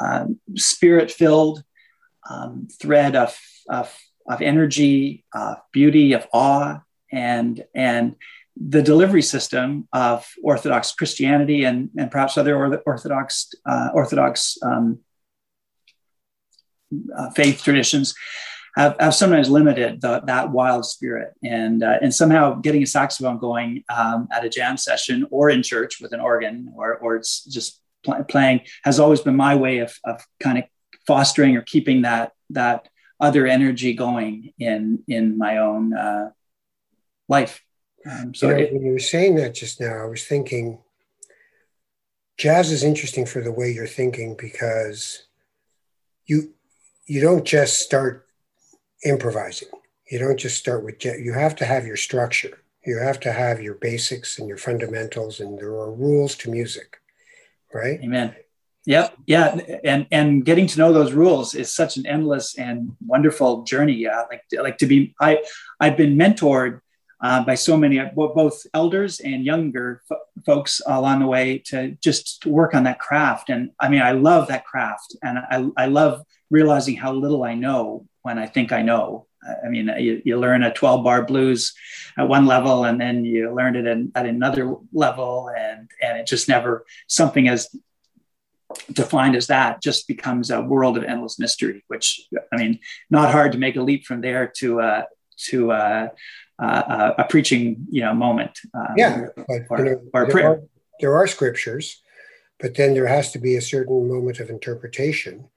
um, 0.00 0.38
spirit-filled 0.54 1.64
um, 2.30 2.68
thread 2.80 3.16
of, 3.16 3.36
of, 3.68 3.92
of 4.28 4.40
energy, 4.40 5.24
of 5.34 5.56
beauty, 5.72 6.12
of 6.12 6.28
awe, 6.32 6.80
and 7.12 7.64
and 7.74 8.14
the 8.56 8.82
delivery 8.82 9.22
system 9.22 9.88
of 9.92 10.26
Orthodox 10.42 10.92
Christianity 10.92 11.64
and, 11.64 11.90
and 11.96 12.10
perhaps 12.10 12.36
other 12.36 12.82
Orthodox 12.86 13.52
uh, 13.66 13.88
Orthodox 13.94 14.58
um, 14.62 15.00
uh, 17.16 17.30
faith 17.30 17.62
traditions 17.62 18.14
have, 18.80 18.96
have 18.98 19.14
sometimes 19.14 19.50
limited 19.50 20.00
the, 20.00 20.20
that 20.26 20.50
wild 20.50 20.86
spirit. 20.86 21.34
And, 21.44 21.82
uh, 21.82 21.98
and 22.00 22.14
somehow 22.14 22.54
getting 22.54 22.82
a 22.82 22.86
saxophone 22.86 23.38
going 23.38 23.84
um, 23.94 24.28
at 24.32 24.44
a 24.44 24.48
jam 24.48 24.76
session 24.76 25.26
or 25.30 25.50
in 25.50 25.62
church 25.62 26.00
with 26.00 26.12
an 26.12 26.20
organ 26.20 26.72
or, 26.76 26.96
or 26.96 27.16
it's 27.16 27.44
just 27.44 27.80
pl- 28.04 28.24
playing 28.24 28.62
has 28.84 28.98
always 28.98 29.20
been 29.20 29.36
my 29.36 29.54
way 29.54 29.78
of, 29.78 29.96
of 30.04 30.24
kind 30.40 30.58
of 30.58 30.64
fostering 31.06 31.56
or 31.56 31.62
keeping 31.62 32.02
that, 32.02 32.32
that 32.50 32.88
other 33.20 33.46
energy 33.46 33.92
going 33.92 34.52
in, 34.58 35.02
in 35.06 35.36
my 35.36 35.58
own 35.58 35.92
uh, 35.92 36.30
life. 37.28 37.62
Um, 38.10 38.34
so 38.34 38.48
you 38.48 38.64
know, 38.64 38.72
when 38.72 38.84
you 38.86 38.92
were 38.92 38.98
saying 38.98 39.36
that 39.36 39.54
just 39.54 39.80
now, 39.80 40.04
I 40.04 40.06
was 40.06 40.24
thinking 40.24 40.78
jazz 42.38 42.72
is 42.72 42.82
interesting 42.82 43.26
for 43.26 43.42
the 43.42 43.52
way 43.52 43.70
you're 43.70 43.86
thinking 43.86 44.34
because 44.34 45.26
you 46.24 46.54
you 47.04 47.20
don't 47.20 47.44
just 47.44 47.80
start 47.80 48.29
improvising. 49.04 49.68
You 50.10 50.18
don't 50.18 50.38
just 50.38 50.56
start 50.56 50.84
with. 50.84 51.04
You 51.04 51.32
have 51.32 51.54
to 51.56 51.64
have 51.64 51.86
your 51.86 51.96
structure. 51.96 52.62
You 52.84 52.98
have 52.98 53.20
to 53.20 53.32
have 53.32 53.60
your 53.60 53.74
basics 53.74 54.38
and 54.38 54.48
your 54.48 54.56
fundamentals, 54.56 55.40
and 55.40 55.58
there 55.58 55.72
are 55.72 55.92
rules 55.92 56.34
to 56.36 56.50
music, 56.50 56.96
right? 57.72 58.00
Amen. 58.02 58.34
Yep. 58.86 59.16
Yeah. 59.26 59.60
And 59.84 60.06
and 60.10 60.44
getting 60.44 60.66
to 60.68 60.78
know 60.78 60.92
those 60.92 61.12
rules 61.12 61.54
is 61.54 61.72
such 61.72 61.96
an 61.96 62.06
endless 62.06 62.56
and 62.56 62.96
wonderful 63.06 63.62
journey. 63.62 63.92
Yeah. 63.92 64.24
Like 64.30 64.42
like 64.52 64.78
to 64.78 64.86
be 64.86 65.14
I 65.20 65.42
I've 65.78 65.96
been 65.96 66.16
mentored 66.16 66.80
uh, 67.22 67.44
by 67.44 67.54
so 67.54 67.76
many 67.76 68.00
both 68.14 68.66
elders 68.72 69.20
and 69.20 69.44
younger 69.44 70.02
f- 70.10 70.18
folks 70.46 70.80
along 70.86 71.20
the 71.20 71.26
way 71.26 71.58
to 71.66 71.90
just 72.02 72.46
work 72.46 72.74
on 72.74 72.84
that 72.84 72.98
craft. 72.98 73.50
And 73.50 73.70
I 73.78 73.90
mean, 73.90 74.00
I 74.00 74.12
love 74.12 74.48
that 74.48 74.64
craft, 74.64 75.14
and 75.22 75.38
I 75.38 75.84
I 75.84 75.86
love 75.86 76.22
realizing 76.50 76.96
how 76.96 77.12
little 77.12 77.44
I 77.44 77.54
know 77.54 78.06
when 78.22 78.38
I 78.38 78.46
think 78.46 78.72
I 78.72 78.82
know. 78.82 79.26
I 79.64 79.68
mean, 79.68 79.90
you, 79.98 80.20
you 80.24 80.38
learn 80.38 80.62
a 80.62 80.72
12 80.72 81.02
bar 81.02 81.24
blues 81.24 81.72
at 82.18 82.28
one 82.28 82.46
level, 82.46 82.84
and 82.84 83.00
then 83.00 83.24
you 83.24 83.54
learn 83.54 83.74
it 83.74 83.86
in, 83.86 84.12
at 84.14 84.26
another 84.26 84.74
level, 84.92 85.50
and, 85.56 85.90
and 86.02 86.18
it 86.18 86.26
just 86.26 86.48
never, 86.48 86.84
something 87.06 87.48
as 87.48 87.74
defined 88.92 89.34
as 89.34 89.46
that 89.46 89.82
just 89.82 90.06
becomes 90.06 90.50
a 90.50 90.60
world 90.60 90.98
of 90.98 91.04
endless 91.04 91.38
mystery, 91.38 91.82
which, 91.88 92.20
I 92.52 92.56
mean, 92.56 92.80
not 93.08 93.32
hard 93.32 93.52
to 93.52 93.58
make 93.58 93.76
a 93.76 93.82
leap 93.82 94.04
from 94.04 94.20
there 94.20 94.52
to, 94.58 94.80
uh, 94.80 95.02
to 95.48 95.72
uh, 95.72 96.08
uh, 96.62 97.14
a 97.16 97.24
preaching, 97.24 97.86
you 97.90 98.02
know, 98.02 98.12
moment. 98.12 98.58
Um, 98.74 98.94
yeah, 98.96 99.26
or, 99.70 99.84
know, 99.84 100.02
or 100.12 100.26
there, 100.26 100.46
are, 100.46 100.60
there 101.00 101.16
are 101.16 101.26
scriptures, 101.26 102.02
but 102.60 102.74
then 102.74 102.94
there 102.94 103.06
has 103.06 103.32
to 103.32 103.38
be 103.38 103.56
a 103.56 103.62
certain 103.62 104.08
moment 104.08 104.40
of 104.40 104.50
interpretation 104.50 105.48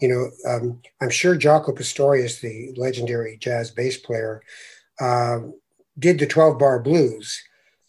you 0.00 0.08
know, 0.08 0.50
um, 0.50 0.80
I'm 1.00 1.10
sure 1.10 1.36
Jaco 1.36 1.76
Pastorius, 1.76 2.40
the 2.40 2.72
legendary 2.76 3.36
jazz 3.36 3.70
bass 3.70 3.98
player, 3.98 4.42
uh, 4.98 5.40
did 5.98 6.18
the 6.18 6.26
12 6.26 6.58
bar 6.58 6.80
blues. 6.80 7.42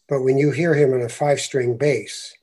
But 0.10 0.22
when 0.22 0.38
you 0.38 0.51
hear 0.51 0.74
him 0.74 0.94
on 0.94 1.01
a 1.01 1.10
five 1.10 1.40
string 1.40 1.78
bass, 1.78 2.34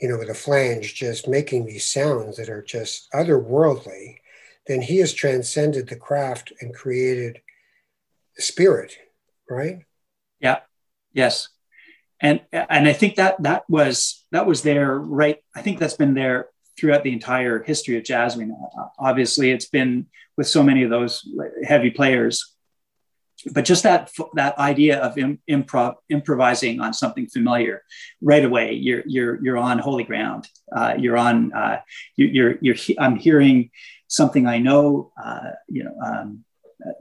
you 0.00 0.08
know, 0.08 0.18
with 0.18 0.30
a 0.30 0.34
flange, 0.34 0.94
just 0.94 1.28
making 1.28 1.66
these 1.66 1.84
sounds 1.84 2.38
that 2.38 2.48
are 2.48 2.62
just 2.62 3.12
otherworldly, 3.12 4.16
then 4.66 4.80
he 4.80 4.98
has 4.98 5.12
transcended 5.12 5.88
the 5.88 5.96
craft 5.96 6.52
and 6.60 6.74
created 6.74 7.40
spirit, 8.38 8.96
right? 9.50 9.80
Yeah. 10.40 10.60
Yes. 11.12 11.48
And 12.20 12.40
and 12.52 12.88
I 12.88 12.92
think 12.92 13.16
that 13.16 13.42
that 13.42 13.64
was 13.68 14.24
that 14.32 14.46
was 14.46 14.62
there 14.62 14.98
right. 14.98 15.38
I 15.54 15.62
think 15.62 15.78
that's 15.78 15.94
been 15.94 16.14
there 16.14 16.48
throughout 16.78 17.02
the 17.02 17.12
entire 17.12 17.62
history 17.62 17.96
of 17.96 18.04
jazz. 18.04 18.34
I 18.34 18.38
mean, 18.38 18.56
obviously, 18.98 19.50
it's 19.50 19.68
been 19.68 20.06
with 20.36 20.48
so 20.48 20.62
many 20.62 20.82
of 20.82 20.90
those 20.90 21.28
heavy 21.64 21.90
players, 21.90 22.54
but 23.52 23.64
just 23.64 23.84
that 23.84 24.10
that 24.34 24.58
idea 24.58 25.00
of 25.00 25.14
improv 25.14 25.94
improvising 26.08 26.80
on 26.80 26.92
something 26.92 27.28
familiar 27.28 27.84
right 28.20 28.44
away, 28.44 28.72
you're 28.72 29.02
you're 29.06 29.42
you're 29.44 29.58
on 29.58 29.78
holy 29.78 30.04
ground. 30.04 30.48
Uh, 30.74 30.94
you're 30.98 31.16
on 31.16 31.52
uh, 31.52 31.80
you, 32.16 32.46
are 32.46 32.58
you're 32.60 32.76
I'm 32.98 33.16
hearing 33.16 33.70
something 34.08 34.46
I 34.46 34.58
know, 34.58 35.12
uh, 35.22 35.50
you 35.68 35.84
know, 35.84 35.94
um, 36.04 36.44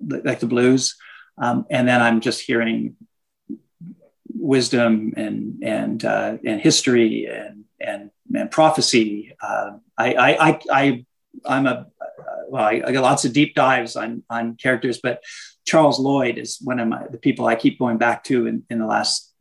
like 0.08 0.40
the 0.40 0.48
blues, 0.48 0.96
um, 1.40 1.66
and 1.72 1.88
then 1.88 2.02
I'm 2.02 2.22
just 2.22 2.42
hearing 2.42 2.96
wisdom 4.40 5.14
and 5.18 5.64
and 5.64 6.06
uh, 6.06 6.38
and 6.46 6.62
history 6.62 7.26
and 7.26 7.66
and 7.80 8.12
and 8.36 8.52
prophecy. 8.52 9.36
Uh, 9.42 9.72
I, 9.98 10.14
I, 10.14 10.60
I, 10.72 11.06
I'm 11.46 11.66
a, 11.66 11.88
well, 12.50 12.64
I, 12.64 12.82
I 12.86 12.92
got 12.92 13.04
lots 13.04 13.26
of 13.26 13.34
deep 13.34 13.56
dives 13.56 13.96
on, 13.96 14.24
on 14.30 14.56
characters, 14.56 15.00
but 15.02 15.22
Charles 15.66 16.00
Lloyd 16.00 16.38
is 16.38 16.60
one 16.64 16.80
of 16.80 16.88
my, 16.88 17.06
the 17.10 17.18
people 17.18 17.46
I 17.46 17.56
keep 17.56 17.80
going 17.80 17.98
back 17.98 18.24
to 18.26 18.48
in, 18.48 18.64
in 18.70 18.80
the 18.80 18.86
last 18.86 19.34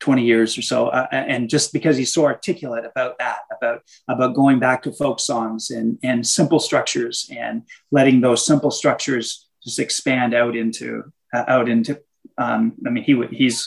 20 0.00 0.22
years 0.22 0.58
or 0.58 0.62
so. 0.62 0.88
Uh, 0.88 1.06
and 1.12 1.48
just 1.48 1.72
because 1.72 1.96
he's 1.96 2.12
so 2.12 2.24
articulate 2.24 2.84
about 2.84 3.18
that, 3.18 3.38
about, 3.56 3.82
about 4.08 4.34
going 4.34 4.58
back 4.58 4.82
to 4.82 4.92
folk 4.92 5.20
songs 5.20 5.70
and, 5.70 5.98
and 6.02 6.26
simple 6.26 6.58
structures 6.58 7.30
and 7.34 7.62
letting 7.90 8.20
those 8.20 8.44
simple 8.44 8.70
structures 8.70 9.48
just 9.62 9.78
expand 9.78 10.34
out 10.34 10.56
into, 10.56 11.04
uh, 11.32 11.44
out 11.46 11.68
into, 11.68 11.98
um, 12.42 12.72
I 12.86 12.90
mean, 12.90 13.04
he 13.04 13.14
would, 13.14 13.30
he's, 13.30 13.64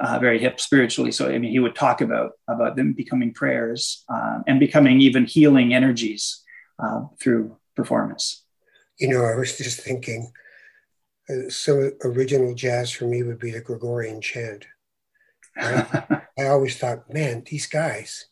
uh, 0.00 0.18
very 0.18 0.38
hip 0.38 0.60
spiritually. 0.60 1.12
So 1.12 1.28
I 1.28 1.38
mean, 1.38 1.50
he 1.50 1.58
would 1.58 1.74
talk 1.74 2.00
about 2.00 2.32
about 2.48 2.76
them 2.76 2.92
becoming 2.92 3.34
prayers 3.34 4.04
uh, 4.08 4.40
and 4.46 4.58
becoming 4.58 5.00
even 5.00 5.26
healing 5.26 5.74
energies 5.74 6.42
uh, 6.78 7.02
through 7.20 7.56
performance. 7.76 8.44
You 8.98 9.08
know, 9.08 9.24
I 9.24 9.34
was 9.34 9.56
just 9.56 9.80
thinking, 9.80 10.32
uh, 11.28 11.48
some 11.48 11.92
original 12.04 12.54
jazz 12.54 12.90
for 12.90 13.04
me 13.04 13.22
would 13.22 13.38
be 13.38 13.50
the 13.50 13.60
Gregorian 13.60 14.20
chant. 14.20 14.66
Right? 15.56 15.86
I 16.38 16.46
always 16.46 16.76
thought, 16.76 17.12
man, 17.12 17.44
these 17.46 17.66
guys, 17.66 18.26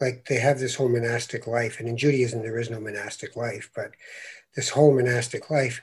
like 0.00 0.26
they 0.28 0.38
have 0.38 0.58
this 0.58 0.74
whole 0.74 0.88
monastic 0.88 1.46
life, 1.46 1.80
and 1.80 1.88
in 1.88 1.96
Judaism 1.96 2.42
there 2.42 2.58
is 2.58 2.70
no 2.70 2.80
monastic 2.80 3.36
life, 3.36 3.70
but 3.74 3.92
this 4.54 4.70
whole 4.70 4.94
monastic 4.94 5.50
life, 5.50 5.82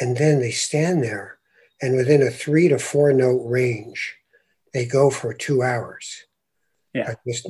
and 0.00 0.16
then 0.16 0.40
they 0.40 0.50
stand 0.50 1.02
there, 1.02 1.37
and 1.80 1.96
within 1.96 2.22
a 2.22 2.30
three 2.30 2.68
to 2.68 2.78
four 2.78 3.12
note 3.12 3.42
range 3.44 4.18
they 4.72 4.86
go 4.86 5.10
for 5.10 5.32
two 5.34 5.62
hours. 5.62 6.24
Yeah. 6.94 7.10
I 7.10 7.16
Just, 7.26 7.48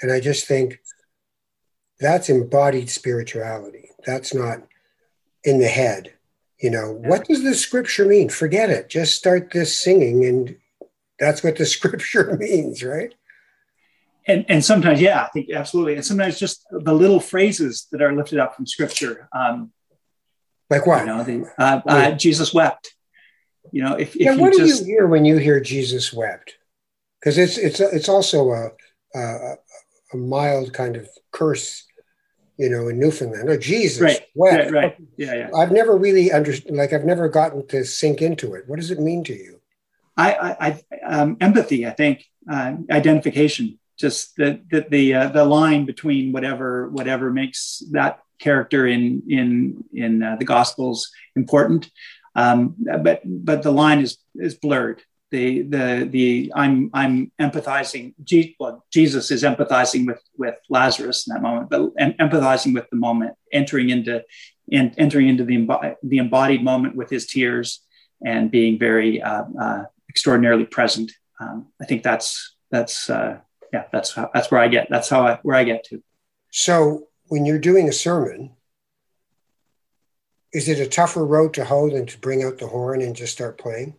and 0.00 0.12
I 0.12 0.20
just 0.20 0.46
think 0.46 0.78
that's 2.00 2.28
embodied 2.28 2.90
spirituality. 2.90 3.90
That's 4.06 4.32
not 4.32 4.62
in 5.44 5.58
the 5.58 5.68
head. 5.68 6.14
You 6.60 6.70
know, 6.70 6.98
yeah. 7.02 7.08
what 7.08 7.26
does 7.26 7.42
the 7.44 7.54
scripture 7.54 8.04
mean? 8.04 8.28
Forget 8.28 8.70
it. 8.70 8.88
Just 8.88 9.14
start 9.14 9.50
this 9.52 9.76
singing, 9.76 10.24
and 10.24 10.56
that's 11.18 11.44
what 11.44 11.56
the 11.56 11.66
scripture 11.76 12.36
means, 12.36 12.82
right? 12.82 13.14
And, 14.28 14.44
and 14.48 14.62
sometimes, 14.62 15.00
yeah, 15.00 15.22
I 15.22 15.28
think 15.28 15.50
absolutely. 15.50 15.94
And 15.94 16.04
sometimes 16.04 16.38
just 16.38 16.66
the 16.70 16.92
little 16.92 17.18
phrases 17.18 17.88
that 17.92 18.02
are 18.02 18.14
lifted 18.14 18.38
up 18.38 18.54
from 18.54 18.66
scripture. 18.66 19.28
Um, 19.32 19.72
like 20.68 20.86
what? 20.86 21.00
You 21.00 21.06
know, 21.06 21.24
the, 21.24 21.50
uh, 21.58 21.80
uh, 21.86 22.10
Jesus 22.12 22.52
wept. 22.52 22.94
You 23.72 23.82
know, 23.82 23.94
if, 23.94 24.14
if 24.14 24.22
yeah, 24.22 24.36
what 24.36 24.52
do 24.52 24.66
you 24.66 24.84
hear 24.84 25.06
when 25.06 25.24
you 25.24 25.38
hear 25.38 25.60
Jesus 25.60 26.12
wept? 26.12 26.58
Because 27.18 27.38
it's 27.38 27.56
it's 27.58 27.80
it's 27.80 28.08
also 28.08 28.50
a, 28.50 28.70
a, 29.14 29.54
a 30.12 30.16
mild 30.16 30.72
kind 30.72 30.96
of 30.96 31.08
curse, 31.32 31.84
you 32.58 32.68
know, 32.68 32.88
in 32.88 32.98
Newfoundland. 32.98 33.48
Oh, 33.48 33.56
Jesus 33.56 34.02
right, 34.02 34.20
wept. 34.34 34.70
Right, 34.70 34.82
right. 34.84 34.96
Yeah, 35.16 35.34
yeah. 35.34 35.50
I've 35.54 35.72
never 35.72 35.96
really 35.96 36.32
understood. 36.32 36.74
Like 36.74 36.92
I've 36.92 37.04
never 37.04 37.28
gotten 37.28 37.66
to 37.68 37.84
sink 37.84 38.22
into 38.22 38.54
it. 38.54 38.64
What 38.66 38.78
does 38.78 38.90
it 38.90 39.00
mean 39.00 39.24
to 39.24 39.34
you? 39.34 39.60
I, 40.16 40.34
I, 40.34 40.66
I 40.66 41.00
um, 41.06 41.36
empathy. 41.40 41.86
I 41.86 41.90
think 41.90 42.24
uh, 42.50 42.74
identification. 42.90 43.77
Just 43.98 44.36
the 44.36 44.60
the 44.70 44.86
the, 44.88 45.14
uh, 45.14 45.28
the 45.28 45.44
line 45.44 45.84
between 45.84 46.32
whatever 46.32 46.88
whatever 46.88 47.30
makes 47.30 47.82
that 47.92 48.20
character 48.38 48.86
in 48.86 49.22
in 49.28 49.84
in 49.92 50.22
uh, 50.22 50.36
the 50.36 50.44
Gospels 50.44 51.10
important, 51.34 51.90
um, 52.34 52.76
but 53.02 53.22
but 53.24 53.62
the 53.62 53.72
line 53.72 54.00
is 54.00 54.18
is 54.36 54.54
blurred. 54.54 55.02
the 55.30 55.62
the 55.62 56.08
the 56.10 56.52
I'm 56.54 56.90
I'm 56.94 57.32
empathizing. 57.40 58.14
well, 58.58 58.84
Jesus 58.92 59.30
is 59.30 59.42
empathizing 59.42 60.06
with 60.06 60.22
with 60.36 60.56
Lazarus 60.68 61.26
in 61.26 61.34
that 61.34 61.42
moment, 61.42 61.70
but 61.70 61.94
empathizing 61.96 62.74
with 62.74 62.88
the 62.90 62.96
moment, 62.96 63.34
entering 63.52 63.90
into 63.90 64.24
in, 64.68 64.94
entering 64.96 65.28
into 65.28 65.44
the 65.44 65.96
the 66.02 66.18
embodied 66.18 66.64
moment 66.64 66.96
with 66.96 67.10
his 67.10 67.26
tears 67.26 67.84
and 68.24 68.50
being 68.50 68.78
very 68.78 69.22
uh, 69.22 69.44
uh, 69.60 69.84
extraordinarily 70.08 70.64
present. 70.64 71.12
Um, 71.40 71.66
I 71.80 71.84
think 71.84 72.02
that's 72.02 72.56
that's 72.70 73.10
uh, 73.10 73.38
yeah 73.72 73.84
that's 73.92 74.12
how, 74.14 74.30
that's 74.32 74.50
where 74.50 74.60
I 74.60 74.68
get 74.68 74.88
that's 74.90 75.08
how 75.08 75.26
I 75.26 75.38
where 75.42 75.56
I 75.56 75.64
get 75.64 75.84
to. 75.84 76.02
So 76.50 77.08
when 77.26 77.44
you're 77.44 77.58
doing 77.58 77.88
a 77.88 77.92
sermon, 77.92 78.56
is 80.52 80.68
it 80.68 80.80
a 80.80 80.88
tougher 80.88 81.24
road 81.24 81.54
to 81.54 81.64
hoe 81.64 81.90
than 81.90 82.06
to 82.06 82.18
bring 82.18 82.42
out 82.42 82.58
the 82.58 82.66
horn 82.66 83.02
and 83.02 83.14
just 83.14 83.32
start 83.32 83.58
playing? 83.58 83.96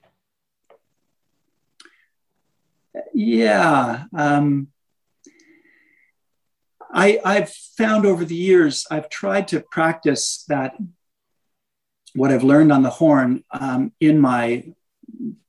Yeah. 3.14 4.06
Um, 4.16 4.70
I, 6.92 7.20
I've 7.24 7.52
found 7.52 8.06
over 8.06 8.26
the 8.26 8.36
years, 8.36 8.88
I've 8.90 9.10
tried 9.10 9.50
to 9.50 9.60
practice 9.60 10.44
that, 10.48 10.76
what 12.16 12.32
I've 12.32 12.44
learned 12.44 12.72
on 12.72 12.82
the 12.82 12.90
horn 12.90 13.44
um, 13.52 13.92
in 14.00 14.20
my 14.20 14.74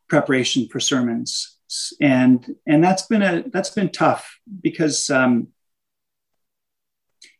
preparation 0.08 0.68
for 0.68 0.80
sermons. 0.80 1.56
And, 2.00 2.56
and 2.66 2.82
that's 2.82 3.02
been 3.02 3.22
a, 3.22 3.44
that's 3.46 3.70
been 3.70 3.90
tough 3.90 4.38
because 4.60 5.08
um, 5.10 5.48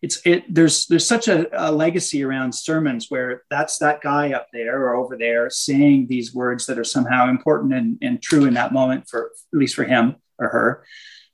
it's 0.03 0.21
it 0.25 0.53
there's 0.53 0.87
there's 0.87 1.07
such 1.07 1.29
a, 1.29 1.49
a, 1.53 1.71
legacy 1.71 2.23
around 2.25 2.55
sermons 2.55 3.11
where 3.11 3.43
that's 3.51 3.79
that 3.79 4.01
guy 4.01 4.33
up 4.33 4.49
there 4.53 4.83
or 4.83 4.95
over 4.95 5.17
there 5.17 5.51
saying 5.51 6.07
these 6.07 6.35
words 6.35 6.67
that 6.67 6.79
are 6.79 6.85
somehow 6.85 7.29
important 7.29 7.75
and, 7.75 7.99
and 8.01 8.23
true 8.23 8.47
in 8.47 8.55
that 8.55 8.73
moment 8.73 9.09
for 9.09 9.31
at 9.53 9.59
least 9.59 9.75
for 9.75 9.85
him 9.85 10.17
or 10.39 10.49
her 10.49 10.85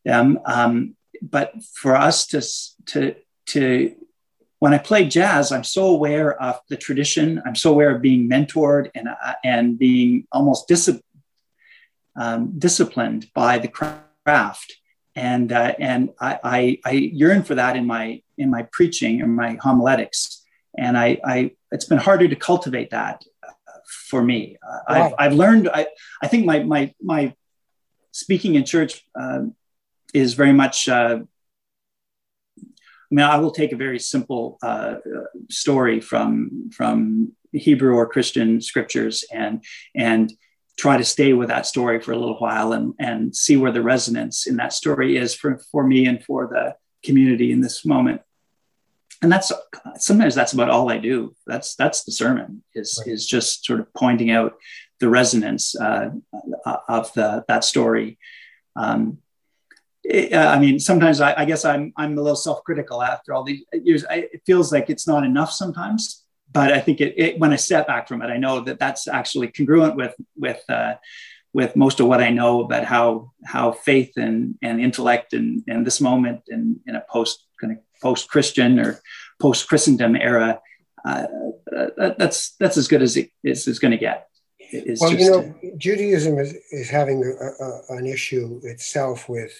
um, 0.08 0.40
um, 0.44 0.96
but 1.22 1.52
for 1.74 1.96
us 1.96 2.26
to 2.26 2.42
to 2.86 3.14
to 3.46 3.94
when 4.58 4.72
I 4.72 4.78
play 4.78 5.06
jazz, 5.06 5.52
I'm 5.52 5.64
so 5.64 5.88
aware 5.88 6.40
of 6.40 6.58
the 6.70 6.76
tradition. 6.76 7.42
I'm 7.44 7.54
so 7.54 7.70
aware 7.70 7.94
of 7.94 8.00
being 8.00 8.28
mentored 8.28 8.90
and 8.94 9.08
uh, 9.08 9.34
and 9.44 9.78
being 9.78 10.26
almost 10.32 10.66
dis- 10.66 11.00
um, 12.18 12.58
disciplined 12.58 13.30
by 13.34 13.58
the 13.58 13.68
craft 13.68 14.76
and 15.16 15.50
uh, 15.50 15.74
and 15.78 16.10
I, 16.20 16.38
I, 16.44 16.78
I 16.84 16.90
yearn 16.92 17.42
for 17.42 17.54
that 17.54 17.74
in 17.74 17.86
my 17.86 18.22
in 18.36 18.50
my 18.50 18.68
preaching 18.70 19.22
and 19.22 19.34
my 19.34 19.58
homiletics, 19.60 20.44
and 20.76 20.96
I, 20.96 21.18
I 21.24 21.52
it's 21.72 21.86
been 21.86 21.98
harder 21.98 22.28
to 22.28 22.36
cultivate 22.36 22.90
that 22.90 23.24
uh, 23.42 23.78
for 24.08 24.22
me. 24.22 24.58
Uh, 24.62 24.78
I've, 24.86 25.14
I've 25.18 25.32
learned. 25.32 25.70
I 25.72 25.86
I 26.22 26.28
think 26.28 26.44
my 26.44 26.62
my 26.62 26.94
my 27.02 27.34
speaking 28.12 28.56
in 28.56 28.64
church 28.64 29.04
uh, 29.18 29.44
is 30.12 30.34
very 30.34 30.52
much. 30.52 30.86
Uh, 30.86 31.20
I 32.60 33.14
mean, 33.14 33.24
I 33.24 33.38
will 33.38 33.52
take 33.52 33.72
a 33.72 33.76
very 33.76 33.98
simple 33.98 34.58
uh, 34.62 34.96
story 35.48 36.00
from 36.00 36.70
from 36.74 37.32
Hebrew 37.52 37.94
or 37.94 38.06
Christian 38.06 38.60
scriptures 38.60 39.24
and 39.32 39.64
and 39.94 40.30
try 40.76 40.96
to 40.96 41.04
stay 41.04 41.32
with 41.32 41.48
that 41.48 41.66
story 41.66 42.00
for 42.00 42.12
a 42.12 42.18
little 42.18 42.36
while 42.36 42.72
and, 42.72 42.94
and 42.98 43.34
see 43.34 43.56
where 43.56 43.72
the 43.72 43.82
resonance 43.82 44.46
in 44.46 44.56
that 44.56 44.72
story 44.72 45.16
is 45.16 45.34
for, 45.34 45.58
for 45.72 45.86
me 45.86 46.06
and 46.06 46.22
for 46.22 46.46
the 46.46 46.76
community 47.04 47.50
in 47.50 47.60
this 47.60 47.84
moment. 47.84 48.20
And 49.22 49.32
that's 49.32 49.50
sometimes 49.96 50.34
that's 50.34 50.52
about 50.52 50.68
all 50.68 50.90
I 50.90 50.98
do. 50.98 51.34
That's 51.46 51.74
that's 51.74 52.04
the 52.04 52.12
sermon 52.12 52.62
is 52.74 52.98
right. 52.98 53.14
is 53.14 53.26
just 53.26 53.64
sort 53.64 53.80
of 53.80 53.92
pointing 53.94 54.30
out 54.30 54.56
the 55.00 55.08
resonance 55.08 55.74
uh, 55.74 56.10
of 56.86 57.12
the 57.14 57.42
that 57.48 57.64
story. 57.64 58.18
Um, 58.76 59.18
it, 60.04 60.34
uh, 60.34 60.50
I 60.50 60.58
mean, 60.58 60.78
sometimes 60.78 61.22
I, 61.22 61.34
I, 61.34 61.44
guess 61.46 61.64
I'm 61.64 61.94
I'm 61.96 62.18
a 62.18 62.20
little 62.20 62.36
self-critical 62.36 63.02
after 63.02 63.32
all 63.32 63.42
these 63.42 63.64
years. 63.72 64.04
I, 64.04 64.28
it 64.34 64.42
feels 64.44 64.70
like 64.70 64.90
it's 64.90 65.08
not 65.08 65.24
enough 65.24 65.50
sometimes 65.50 66.25
but 66.52 66.72
I 66.72 66.80
think 66.80 67.00
it, 67.00 67.14
it, 67.16 67.38
when 67.38 67.52
I 67.52 67.56
step 67.56 67.86
back 67.86 68.08
from 68.08 68.22
it, 68.22 68.26
I 68.26 68.38
know 68.38 68.60
that 68.60 68.78
that's 68.78 69.08
actually 69.08 69.48
congruent 69.48 69.96
with 69.96 70.14
with 70.36 70.62
uh, 70.68 70.94
with 71.52 71.76
most 71.76 72.00
of 72.00 72.06
what 72.06 72.22
I 72.22 72.30
know 72.30 72.60
about 72.60 72.84
how 72.84 73.32
how 73.44 73.72
faith 73.72 74.12
and 74.16 74.56
and 74.62 74.80
intellect 74.80 75.32
and 75.32 75.62
and 75.66 75.86
this 75.86 76.00
moment 76.00 76.42
in 76.48 76.80
in 76.86 76.96
a 76.96 77.04
post 77.10 77.44
kind 77.60 77.72
of 77.72 77.78
post 78.02 78.28
Christian 78.28 78.78
or 78.78 79.00
post 79.40 79.68
Christendom 79.68 80.16
era, 80.16 80.60
uh, 81.04 81.26
that's 82.18 82.56
that's 82.56 82.76
as 82.76 82.88
good 82.88 83.02
as 83.02 83.16
it 83.16 83.30
is, 83.42 83.66
is 83.66 83.78
going 83.78 83.92
to 83.92 83.98
get. 83.98 84.28
It's 84.58 85.00
well, 85.00 85.12
you 85.12 85.30
know, 85.30 85.54
Judaism 85.76 86.38
is, 86.38 86.54
is 86.72 86.90
having 86.90 87.22
a, 87.24 87.64
a, 87.64 87.98
an 87.98 88.06
issue 88.06 88.60
itself 88.64 89.28
with 89.28 89.52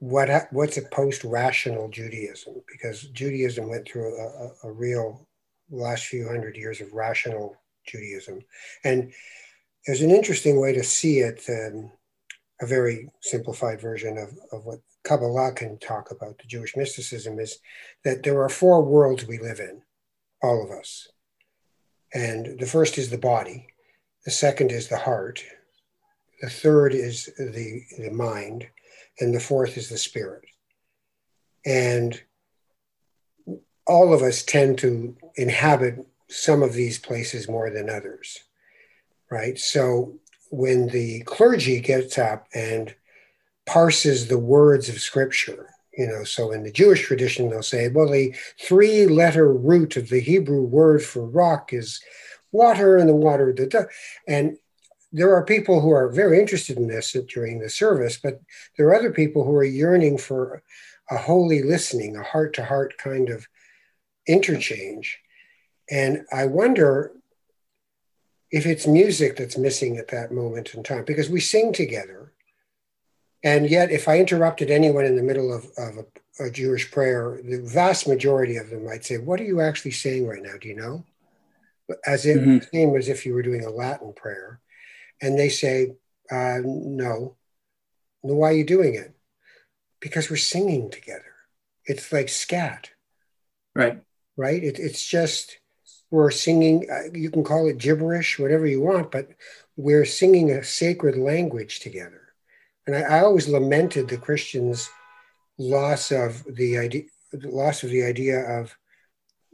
what 0.00 0.48
what's 0.52 0.76
a 0.76 0.82
post-rational 0.82 1.88
Judaism? 1.88 2.62
Because 2.70 3.02
Judaism 3.08 3.68
went 3.68 3.88
through 3.88 4.16
a, 4.16 4.68
a, 4.68 4.72
real 4.72 5.26
last 5.70 6.06
few 6.06 6.26
hundred 6.26 6.56
years 6.56 6.80
of 6.80 6.92
rational 6.92 7.56
Judaism, 7.86 8.40
and 8.84 9.12
there's 9.86 10.02
an 10.02 10.10
interesting 10.10 10.60
way 10.60 10.72
to 10.72 10.82
see 10.82 11.18
it. 11.18 11.42
Um, 11.48 11.90
a 12.60 12.66
very 12.66 13.08
simplified 13.20 13.80
version 13.80 14.18
of, 14.18 14.36
of 14.50 14.64
what 14.64 14.80
Kabbalah 15.04 15.52
can 15.52 15.78
talk 15.78 16.10
about, 16.10 16.38
the 16.38 16.48
Jewish 16.48 16.76
mysticism, 16.76 17.38
is 17.38 17.58
that 18.04 18.22
there 18.22 18.42
are 18.42 18.48
four 18.48 18.82
worlds 18.82 19.26
we 19.26 19.38
live 19.38 19.60
in, 19.60 19.82
all 20.42 20.64
of 20.64 20.70
us. 20.70 21.08
And 22.12 22.58
the 22.58 22.66
first 22.66 22.98
is 22.98 23.10
the 23.10 23.18
body, 23.18 23.68
the 24.24 24.30
second 24.30 24.72
is 24.72 24.88
the 24.88 24.98
heart, 24.98 25.44
the 26.40 26.50
third 26.50 26.94
is 26.94 27.26
the, 27.38 27.82
the 27.98 28.10
mind, 28.10 28.66
and 29.20 29.34
the 29.34 29.40
fourth 29.40 29.76
is 29.76 29.88
the 29.88 29.98
spirit. 29.98 30.44
And 31.64 32.20
all 33.86 34.12
of 34.12 34.22
us 34.22 34.42
tend 34.42 34.78
to 34.78 35.16
inhabit 35.36 36.06
some 36.28 36.62
of 36.62 36.74
these 36.74 36.98
places 36.98 37.48
more 37.48 37.70
than 37.70 37.88
others, 37.88 38.38
right? 39.30 39.58
So 39.58 40.18
when 40.50 40.88
the 40.88 41.20
clergy 41.20 41.80
gets 41.80 42.18
up 42.18 42.46
and 42.54 42.94
parses 43.66 44.28
the 44.28 44.38
words 44.38 44.88
of 44.88 45.00
scripture, 45.00 45.70
you 45.96 46.06
know, 46.06 46.22
so 46.22 46.52
in 46.52 46.62
the 46.62 46.70
Jewish 46.70 47.06
tradition, 47.06 47.50
they'll 47.50 47.62
say, 47.62 47.88
well, 47.88 48.08
the 48.08 48.34
three 48.60 49.06
letter 49.06 49.52
root 49.52 49.96
of 49.96 50.10
the 50.10 50.20
Hebrew 50.20 50.62
word 50.62 51.02
for 51.02 51.26
rock 51.26 51.72
is 51.72 52.00
water, 52.52 52.96
and 52.96 53.08
the 53.08 53.16
water, 53.16 53.52
the, 53.52 53.88
and 54.28 54.58
there 55.18 55.34
are 55.34 55.44
people 55.44 55.80
who 55.80 55.90
are 55.90 56.08
very 56.08 56.38
interested 56.38 56.76
in 56.76 56.86
this 56.86 57.16
during 57.28 57.58
the 57.58 57.68
service, 57.68 58.18
but 58.22 58.40
there 58.76 58.86
are 58.88 58.94
other 58.94 59.10
people 59.10 59.44
who 59.44 59.54
are 59.54 59.64
yearning 59.64 60.16
for 60.16 60.62
a 61.10 61.18
holy 61.18 61.62
listening, 61.62 62.16
a 62.16 62.22
heart 62.22 62.54
to 62.54 62.64
heart 62.64 62.96
kind 62.98 63.28
of 63.28 63.46
interchange. 64.26 65.18
And 65.90 66.24
I 66.32 66.46
wonder 66.46 67.12
if 68.50 68.64
it's 68.64 68.86
music 68.86 69.36
that's 69.36 69.58
missing 69.58 69.96
at 69.96 70.08
that 70.08 70.32
moment 70.32 70.74
in 70.74 70.82
time, 70.82 71.04
because 71.04 71.28
we 71.28 71.40
sing 71.40 71.72
together. 71.72 72.32
And 73.42 73.68
yet, 73.68 73.90
if 73.90 74.08
I 74.08 74.18
interrupted 74.18 74.70
anyone 74.70 75.04
in 75.04 75.16
the 75.16 75.22
middle 75.22 75.52
of, 75.52 75.66
of 75.76 76.06
a, 76.40 76.46
a 76.46 76.50
Jewish 76.50 76.90
prayer, 76.90 77.40
the 77.42 77.60
vast 77.60 78.08
majority 78.08 78.56
of 78.56 78.70
them 78.70 78.84
might 78.84 79.04
say, 79.04 79.18
What 79.18 79.40
are 79.40 79.44
you 79.44 79.60
actually 79.60 79.92
saying 79.92 80.26
right 80.26 80.42
now? 80.42 80.54
Do 80.60 80.68
you 80.68 80.76
know? 80.76 81.04
As 82.06 82.26
if 82.26 82.38
mm-hmm. 82.38 82.56
it 82.56 82.68
seemed 82.70 82.96
as 82.96 83.08
if 83.08 83.24
you 83.24 83.34
were 83.34 83.42
doing 83.42 83.64
a 83.64 83.70
Latin 83.70 84.12
prayer 84.12 84.60
and 85.20 85.38
they 85.38 85.48
say, 85.48 85.96
uh, 86.30 86.58
no. 86.64 87.36
Why 88.20 88.50
are 88.50 88.56
you 88.56 88.64
doing 88.64 88.94
it? 88.94 89.14
Because 90.00 90.30
we're 90.30 90.36
singing 90.36 90.90
together. 90.90 91.34
It's 91.84 92.12
like 92.12 92.28
scat. 92.28 92.90
Right. 93.74 94.00
Right? 94.36 94.62
It, 94.62 94.78
it's 94.78 95.04
just, 95.04 95.58
we're 96.10 96.30
singing, 96.30 96.86
uh, 96.90 97.12
you 97.12 97.30
can 97.30 97.44
call 97.44 97.68
it 97.68 97.78
gibberish, 97.78 98.38
whatever 98.38 98.66
you 98.66 98.80
want, 98.80 99.10
but 99.10 99.28
we're 99.76 100.04
singing 100.04 100.50
a 100.50 100.64
sacred 100.64 101.16
language 101.16 101.80
together. 101.80 102.22
And 102.86 102.96
I, 102.96 103.00
I 103.00 103.20
always 103.20 103.48
lamented 103.48 104.08
the 104.08 104.18
Christians' 104.18 104.88
loss 105.58 106.10
of 106.10 106.44
the 106.54 106.78
idea, 106.78 107.04
the 107.32 107.48
loss 107.48 107.82
of 107.82 107.90
the 107.90 108.04
idea 108.04 108.40
of 108.40 108.76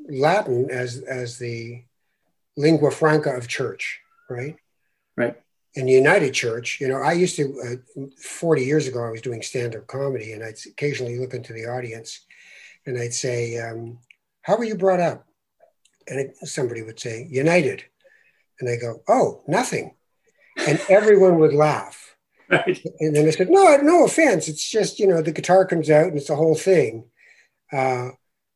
Latin 0.08 0.70
as, 0.70 0.98
as 0.98 1.38
the 1.38 1.84
lingua 2.56 2.90
franca 2.90 3.30
of 3.30 3.48
church, 3.48 4.00
right? 4.28 4.56
Right 5.16 5.36
in 5.74 5.86
the 5.86 5.92
United 5.92 6.32
Church, 6.32 6.80
you 6.80 6.88
know, 6.88 6.98
I 6.98 7.12
used 7.12 7.36
to, 7.36 7.78
uh, 7.98 8.06
40 8.22 8.64
years 8.64 8.86
ago, 8.86 9.04
I 9.04 9.10
was 9.10 9.20
doing 9.20 9.42
stand 9.42 9.74
up 9.74 9.86
comedy 9.86 10.32
and 10.32 10.44
I'd 10.44 10.58
occasionally 10.66 11.18
look 11.18 11.34
into 11.34 11.52
the 11.52 11.66
audience 11.66 12.20
and 12.86 12.98
I'd 12.98 13.14
say, 13.14 13.58
um, 13.58 13.98
How 14.42 14.56
were 14.56 14.64
you 14.64 14.76
brought 14.76 15.00
up? 15.00 15.26
And 16.06 16.20
it, 16.20 16.36
somebody 16.46 16.82
would 16.82 17.00
say, 17.00 17.26
United. 17.28 17.84
And 18.60 18.68
I 18.68 18.76
go, 18.76 19.02
Oh, 19.08 19.42
nothing. 19.48 19.94
And 20.66 20.80
everyone 20.88 21.38
would 21.38 21.54
laugh. 21.54 22.10
Right. 22.46 22.78
And 23.00 23.16
then 23.16 23.26
I 23.26 23.30
said, 23.30 23.48
No, 23.48 23.74
no 23.78 24.04
offense. 24.04 24.48
It's 24.48 24.68
just, 24.68 25.00
you 25.00 25.06
know, 25.06 25.22
the 25.22 25.32
guitar 25.32 25.64
comes 25.64 25.88
out 25.88 26.08
and 26.08 26.18
it's 26.18 26.28
the 26.28 26.36
whole 26.36 26.54
thing. 26.54 27.06
Uh, 27.72 28.10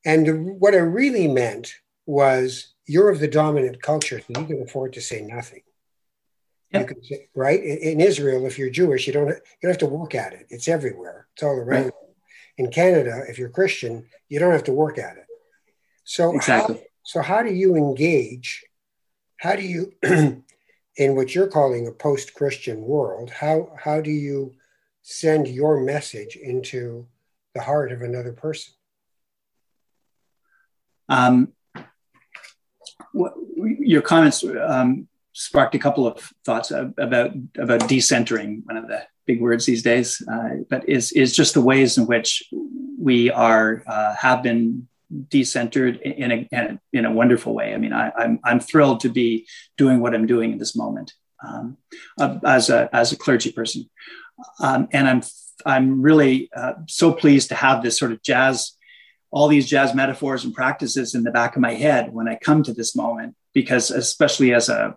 and 0.04 0.26
the, 0.26 0.32
what 0.34 0.74
I 0.74 0.78
really 0.78 1.26
meant 1.26 1.72
was, 2.04 2.74
You're 2.84 3.08
of 3.08 3.18
the 3.18 3.28
dominant 3.28 3.80
culture, 3.80 4.20
so 4.20 4.40
you 4.40 4.46
can 4.46 4.62
afford 4.62 4.92
to 4.92 5.00
say 5.00 5.22
nothing 5.22 5.62
Yep. 6.72 6.80
You 6.80 6.94
can 6.94 7.04
say, 7.04 7.28
right 7.34 7.62
in 7.62 8.00
Israel, 8.00 8.46
if 8.46 8.58
you're 8.58 8.70
Jewish, 8.70 9.06
you 9.06 9.12
don't 9.12 9.28
you 9.28 9.34
don't 9.62 9.70
have 9.70 9.78
to 9.78 9.86
work 9.86 10.14
at 10.14 10.34
it. 10.34 10.46
It's 10.50 10.68
everywhere. 10.68 11.26
It's 11.34 11.42
all 11.42 11.56
around. 11.56 11.84
Right. 11.84 11.92
In 12.58 12.70
Canada, 12.70 13.22
if 13.28 13.38
you're 13.38 13.48
Christian, 13.48 14.06
you 14.28 14.38
don't 14.38 14.52
have 14.52 14.64
to 14.64 14.72
work 14.72 14.98
at 14.98 15.16
it. 15.16 15.26
So 16.04 16.34
exactly. 16.34 16.76
How, 16.76 16.82
so 17.04 17.22
how 17.22 17.42
do 17.42 17.54
you 17.54 17.76
engage? 17.76 18.64
How 19.38 19.54
do 19.54 19.62
you, 19.62 19.92
in 20.02 21.14
what 21.14 21.34
you're 21.34 21.46
calling 21.46 21.86
a 21.86 21.92
post-Christian 21.92 22.82
world, 22.82 23.30
how 23.30 23.70
how 23.82 24.00
do 24.00 24.10
you 24.10 24.54
send 25.02 25.48
your 25.48 25.80
message 25.80 26.36
into 26.36 27.06
the 27.54 27.62
heart 27.62 27.92
of 27.92 28.02
another 28.02 28.32
person? 28.32 28.74
Um, 31.08 31.52
your 33.62 34.02
comments 34.02 34.44
um, 34.44 35.08
sparked 35.38 35.76
a 35.76 35.78
couple 35.78 36.04
of 36.04 36.32
thoughts 36.44 36.72
about 36.72 37.30
about 37.56 37.80
decentering, 37.88 38.62
one 38.64 38.76
of 38.76 38.88
the 38.88 39.06
big 39.24 39.40
words 39.40 39.66
these 39.66 39.82
days, 39.82 40.20
uh, 40.30 40.64
but 40.68 40.88
is 40.88 41.12
is 41.12 41.34
just 41.34 41.54
the 41.54 41.60
ways 41.60 41.96
in 41.96 42.06
which 42.06 42.42
we 43.00 43.30
are 43.30 43.84
uh, 43.86 44.14
have 44.16 44.42
been 44.42 44.88
decentered 45.28 46.02
in 46.02 46.32
a, 46.32 46.78
in 46.92 47.06
a, 47.06 47.10
wonderful 47.10 47.54
way. 47.54 47.72
I 47.72 47.78
mean, 47.78 47.94
I, 47.94 48.08
am 48.08 48.12
I'm, 48.18 48.40
I'm 48.44 48.60
thrilled 48.60 49.00
to 49.00 49.08
be 49.08 49.46
doing 49.78 50.00
what 50.00 50.14
I'm 50.14 50.26
doing 50.26 50.52
in 50.52 50.58
this 50.58 50.76
moment 50.76 51.14
um, 51.46 51.78
as 52.44 52.68
a 52.68 52.90
as 52.92 53.12
a 53.12 53.16
clergy 53.16 53.52
person, 53.52 53.88
um, 54.60 54.88
and 54.92 55.08
I'm 55.08 55.22
I'm 55.64 56.02
really 56.02 56.50
uh, 56.54 56.74
so 56.88 57.12
pleased 57.12 57.48
to 57.50 57.54
have 57.54 57.82
this 57.82 57.96
sort 57.96 58.10
of 58.10 58.22
jazz, 58.22 58.72
all 59.30 59.46
these 59.46 59.68
jazz 59.68 59.94
metaphors 59.94 60.44
and 60.44 60.52
practices 60.52 61.14
in 61.14 61.22
the 61.22 61.30
back 61.30 61.54
of 61.54 61.62
my 61.62 61.74
head 61.74 62.12
when 62.12 62.28
I 62.28 62.34
come 62.34 62.64
to 62.64 62.74
this 62.74 62.96
moment, 62.96 63.36
because 63.54 63.92
especially 63.92 64.52
as 64.52 64.68
a 64.68 64.96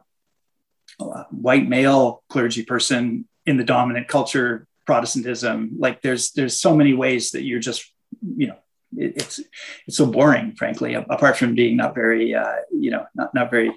white 1.30 1.68
male 1.68 2.24
clergy 2.30 2.64
person 2.64 3.28
in 3.46 3.58
the 3.58 3.64
dominant 3.64 4.08
culture 4.08 4.68
protestantism 4.86 5.72
like 5.78 6.02
there's 6.02 6.32
there's 6.32 6.60
so 6.60 6.76
many 6.76 6.94
ways 6.94 7.32
that 7.32 7.44
you're 7.44 7.60
just 7.60 7.92
you 8.36 8.48
know 8.48 8.58
it, 8.98 9.14
it's 9.16 9.40
it's 9.88 9.98
so 9.98 10.06
boring 10.06 10.54
frankly 10.54 10.94
apart 10.94 11.38
from 11.38 11.56
being 11.56 11.78
not 11.78 11.96
very 11.96 12.36
uh, 12.36 12.58
you 12.72 12.92
know 12.92 13.06
not, 13.16 13.34
not 13.34 13.50
very 13.52 13.72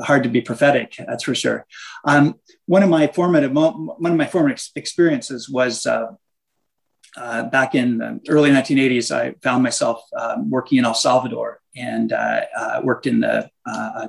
hard 0.00 0.22
to 0.22 0.28
be 0.28 0.40
prophetic 0.40 0.94
that's 0.98 1.24
for 1.24 1.34
sure. 1.34 1.66
Um, 2.04 2.36
one 2.66 2.82
of 2.82 2.88
my 2.88 3.06
formative 3.08 3.52
one 3.52 4.12
of 4.12 4.16
my 4.16 4.26
formative 4.26 4.64
experiences 4.74 5.48
was 5.48 5.86
uh, 5.86 6.12
uh, 7.16 7.44
back 7.44 7.74
in 7.74 7.98
the 7.98 8.20
early 8.28 8.50
1980s, 8.50 9.14
I 9.14 9.34
found 9.42 9.62
myself 9.62 10.02
um, 10.18 10.50
working 10.50 10.78
in 10.78 10.84
El 10.84 10.94
Salvador 10.94 11.60
and 11.76 12.12
uh, 12.12 12.40
uh, 12.56 12.80
worked 12.82 13.06
in 13.06 13.20
the 13.20 13.50
uh, 13.66 14.08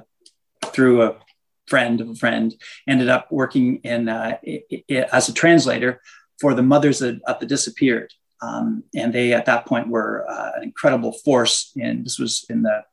through 0.66 1.04
a 1.04 1.16
friend 1.74 2.02
of 2.02 2.10
a 2.10 2.16
friend, 2.24 2.54
ended 2.88 3.10
up 3.10 3.32
working 3.32 3.68
in 3.78 4.08
uh, 4.08 4.38
as 5.12 5.28
a 5.28 5.34
translator 5.34 5.92
for 6.40 6.54
the 6.54 6.62
mothers 6.74 7.02
of, 7.02 7.20
of 7.26 7.40
the 7.40 7.48
disappeared. 7.48 8.14
Um, 8.44 8.84
and 8.94 9.12
they 9.12 9.34
at 9.34 9.48
that 9.48 9.66
point 9.66 9.88
were 9.88 10.24
uh, 10.30 10.52
an 10.56 10.64
incredible 10.64 11.14
force. 11.26 11.72
And 11.82 12.06
this 12.06 12.20
was 12.20 12.46
in 12.48 12.62
the 12.62 12.84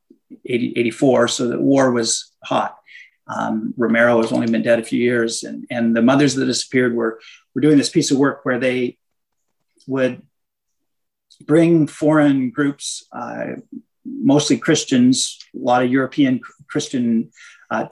80, 0.47 0.73
84, 0.77 1.29
so 1.29 1.49
the 1.49 1.59
war 1.59 1.91
was 1.91 2.33
hot. 2.43 2.79
Um, 3.27 3.75
Romero 3.77 4.23
has 4.23 4.33
only 4.33 4.51
been 4.51 4.63
dead 4.63 4.81
a 4.81 4.91
few 4.93 5.01
years, 5.11 5.45
and, 5.45 5.67
and 5.71 5.95
the 5.95 6.03
mothers 6.03 6.35
that 6.35 6.47
disappeared 6.47 6.95
were 6.95 7.21
were 7.53 7.61
doing 7.61 7.79
this 7.79 7.91
piece 7.91 8.11
of 8.11 8.19
work 8.19 8.45
where 8.45 8.59
they 8.59 8.97
would 9.87 10.23
bring 11.53 11.87
foreign 11.87 12.51
groups, 12.51 13.07
uh, 13.13 13.61
mostly 14.05 14.57
Christians, 14.57 15.39
a 15.55 15.59
lot 15.59 15.83
of 15.85 15.91
European 15.91 16.41
Christian 16.73 17.31
uh, 17.71 17.89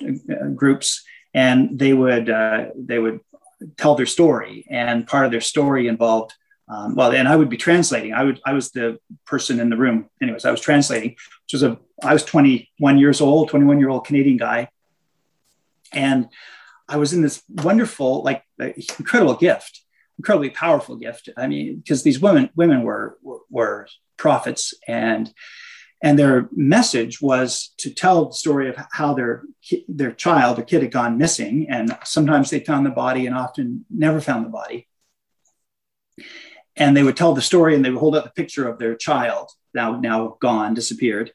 groups, 0.55 1.05
and 1.35 1.79
they 1.79 1.93
would 1.93 2.31
uh, 2.31 2.67
they 2.77 2.99
would 2.99 3.21
tell 3.77 3.95
their 3.95 4.07
story. 4.07 4.67
And 4.71 5.07
part 5.07 5.25
of 5.25 5.31
their 5.31 5.41
story 5.41 5.89
involved 5.89 6.35
um, 6.71 6.95
well, 6.95 7.13
and 7.13 7.27
I 7.27 7.35
would 7.35 7.49
be 7.49 7.57
translating. 7.57 8.13
I 8.13 8.25
would 8.25 8.41
I 8.45 8.53
was 8.53 8.71
the 8.71 8.99
person 9.25 9.59
in 9.59 9.71
the 9.71 9.77
room. 9.77 10.11
Anyways, 10.21 10.45
I 10.45 10.51
was 10.51 10.61
translating, 10.61 11.11
which 11.11 11.53
was 11.53 11.63
a 11.63 11.79
I 12.03 12.13
was 12.13 12.25
21 12.25 12.99
years 12.99 13.21
old, 13.21 13.49
21 13.49 13.79
year 13.79 13.89
old 13.89 14.07
Canadian 14.07 14.37
guy, 14.37 14.69
and 15.93 16.29
I 16.89 16.97
was 16.97 17.13
in 17.13 17.23
this 17.23 17.43
wonderful, 17.49 18.23
like 18.23 18.45
incredible 18.59 19.35
gift, 19.35 19.83
incredibly 20.19 20.51
powerful 20.51 20.97
gift. 20.97 21.31
I 21.37 21.47
mean, 21.47 21.77
because 21.77 22.03
these 22.03 22.21
women 22.21 22.51
women 22.55 22.83
were, 22.83 23.19
were 23.23 23.41
were 23.51 23.89
prophets 24.19 24.75
and 24.87 25.33
and 26.01 26.19
their 26.19 26.49
message 26.53 27.21
was 27.21 27.73
to 27.79 27.91
tell 27.91 28.27
the 28.27 28.35
story 28.35 28.69
of 28.69 28.77
how 28.93 29.15
their 29.15 29.43
their 29.89 30.13
child 30.13 30.57
their 30.57 30.65
kid 30.65 30.83
had 30.83 30.93
gone 30.93 31.19
missing. 31.19 31.67
And 31.69 31.97
sometimes 32.05 32.51
they 32.51 32.61
found 32.61 32.87
the 32.87 32.91
body 32.91 33.27
and 33.27 33.35
often 33.35 33.85
never 33.91 34.21
found 34.21 34.45
the 34.45 34.51
body. 34.51 34.87
And 36.77 36.97
they 36.97 37.03
would 37.03 37.17
tell 37.17 37.35
the 37.35 37.43
story 37.43 37.75
and 37.75 37.85
they 37.85 37.91
would 37.91 37.99
hold 37.99 38.15
up 38.15 38.25
the 38.25 38.31
picture 38.31 38.69
of 38.69 38.79
their 38.79 38.95
child 38.95 39.51
now 39.75 39.99
now 39.99 40.37
gone 40.41 40.75
disappeared. 40.75 41.33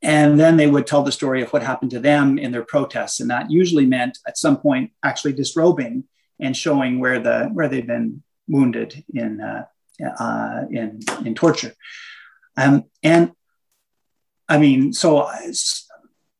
And 0.00 0.38
then 0.38 0.56
they 0.56 0.68
would 0.68 0.86
tell 0.86 1.02
the 1.02 1.10
story 1.10 1.42
of 1.42 1.52
what 1.52 1.64
happened 1.64 1.90
to 1.90 1.98
them 1.98 2.38
in 2.38 2.52
their 2.52 2.64
protests. 2.64 3.18
And 3.18 3.30
that 3.30 3.50
usually 3.50 3.84
meant 3.84 4.18
at 4.28 4.38
some 4.38 4.58
point 4.58 4.92
actually 5.02 5.32
disrobing 5.32 6.04
and 6.38 6.56
showing 6.56 7.00
where 7.00 7.18
the 7.18 7.46
where 7.52 7.68
they've 7.68 7.84
been 7.84 8.22
wounded 8.46 9.04
in 9.12 9.40
uh, 9.40 9.64
uh, 10.20 10.66
in 10.70 11.00
in 11.24 11.34
torture. 11.34 11.74
Um, 12.56 12.84
and 13.02 13.32
I 14.48 14.58
mean, 14.58 14.92
so 14.92 15.22
I, 15.22 15.52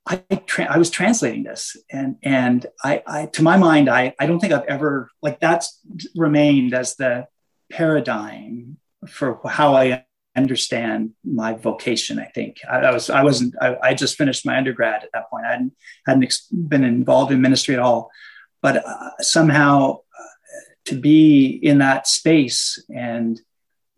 I, 0.07 0.17
tra- 0.47 0.73
I 0.73 0.79
was 0.79 0.91
translating 0.91 1.45
this, 1.45 1.77
and 1.91 2.17
and 2.23 2.67
I, 2.83 3.03
I, 3.07 3.27
to 3.27 3.43
my 3.43 3.59
mind, 3.59 3.91
I, 3.91 4.15
I 4.19 4.27
don't 4.27 4.41
think 4.41 4.53
I've 4.53 4.65
ever 4.65 5.11
like 5.21 5.41
that's 5.41 5.81
remained 6.17 6.73
as 6.73 6.97
the 6.97 7.27
paradigm 7.71 8.79
for 9.07 9.41
how 9.47 9.75
I 9.77 10.07
understand 10.35 11.11
my 11.25 11.53
vocation. 11.53 12.19
I 12.19 12.27
think 12.27 12.59
I, 12.69 12.79
I 12.79 12.93
was 12.93 13.11
I 13.11 13.23
wasn't 13.23 13.55
I, 13.61 13.77
I, 13.83 13.95
just 13.95 14.17
finished 14.17 14.47
my 14.47 14.57
undergrad 14.57 15.05
at 15.05 15.11
that 15.13 15.29
point. 15.29 15.45
I 15.45 15.51
hadn't 15.51 15.73
hadn't 16.07 16.23
ex- 16.23 16.47
been 16.47 16.85
involved 16.85 17.33
in 17.33 17.43
ministry 17.43 17.75
at 17.75 17.81
all, 17.81 18.11
but 18.63 18.85
uh, 18.87 19.11
somehow 19.21 19.99
uh, 19.99 20.35
to 20.87 20.95
be 20.95 21.49
in 21.49 21.79
that 21.79 22.07
space 22.07 22.83
and 22.95 23.41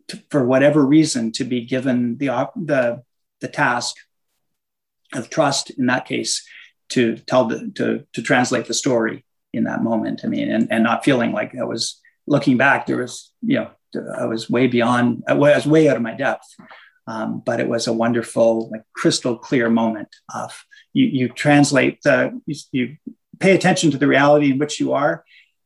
to, 0.09 0.21
for 0.29 0.43
whatever 0.45 0.85
reason 0.85 1.31
to 1.33 1.45
be 1.45 1.63
given 1.63 2.17
the 2.17 2.49
the 2.55 3.03
the 3.41 3.47
task 3.47 3.95
of 5.13 5.29
trust 5.29 5.71
in 5.71 5.87
that 5.87 6.05
case 6.05 6.45
to 6.89 7.17
tell 7.17 7.45
the 7.45 7.71
to 7.75 8.05
to 8.13 8.21
translate 8.21 8.67
the 8.67 8.73
story 8.73 9.25
in 9.53 9.65
that 9.65 9.83
moment. 9.83 10.21
I 10.23 10.27
mean, 10.27 10.49
and, 10.51 10.71
and 10.71 10.83
not 10.83 11.03
feeling 11.03 11.31
like 11.31 11.55
I 11.55 11.63
was 11.63 11.99
looking 12.27 12.57
back, 12.57 12.85
there 12.85 12.97
was, 12.97 13.31
you 13.41 13.57
know, 13.57 13.71
I 14.17 14.25
was 14.25 14.49
way 14.49 14.67
beyond, 14.67 15.23
I 15.27 15.33
was 15.33 15.65
way 15.65 15.89
out 15.89 15.97
of 15.97 16.01
my 16.01 16.13
depth. 16.13 16.47
Um, 17.07 17.41
but 17.45 17.59
it 17.59 17.67
was 17.67 17.87
a 17.87 17.93
wonderful, 17.93 18.69
like 18.69 18.83
crystal 18.95 19.37
clear 19.37 19.69
moment 19.69 20.09
of 20.33 20.63
you, 20.93 21.07
you 21.07 21.29
translate 21.29 22.01
the, 22.03 22.39
you, 22.45 22.55
you 22.71 22.97
pay 23.39 23.55
attention 23.55 23.91
to 23.91 23.97
the 23.97 24.07
reality 24.07 24.51
in 24.51 24.59
which 24.59 24.79
you 24.79 24.93
are 24.93 25.25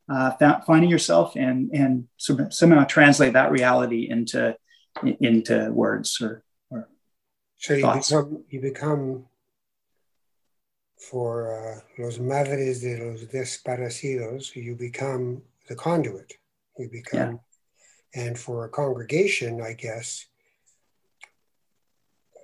uh, 0.09 0.31
finding 0.65 0.89
yourself 0.89 1.35
and, 1.35 1.69
and 1.73 2.07
somehow 2.17 2.85
translate 2.85 3.33
that 3.33 3.51
reality 3.51 4.09
into, 4.09 4.55
into 5.19 5.71
words 5.71 6.19
or 6.21 6.41
so 7.65 7.73
you 7.73 7.93
become 7.93 8.43
you 8.49 8.61
become 8.61 9.25
for 10.97 11.51
uh, 11.51 12.01
los 12.01 12.19
madres 12.19 12.81
de 12.81 12.97
los 12.97 13.25
desaparecidos, 13.25 14.55
you 14.55 14.75
become 14.75 15.41
the 15.67 15.75
conduit. 15.75 16.33
You 16.77 16.89
become, 16.89 17.39
yeah. 18.13 18.25
and 18.27 18.37
for 18.37 18.65
a 18.65 18.69
congregation, 18.69 19.61
I 19.61 19.73
guess 19.73 20.25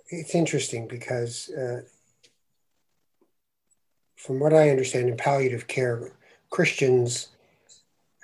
it's 0.09 0.35
interesting 0.35 0.87
because, 0.87 1.49
uh, 1.49 1.81
from 4.15 4.39
what 4.39 4.53
I 4.53 4.69
understand 4.69 5.09
in 5.09 5.17
palliative 5.17 5.67
care, 5.67 6.13
Christians, 6.49 7.27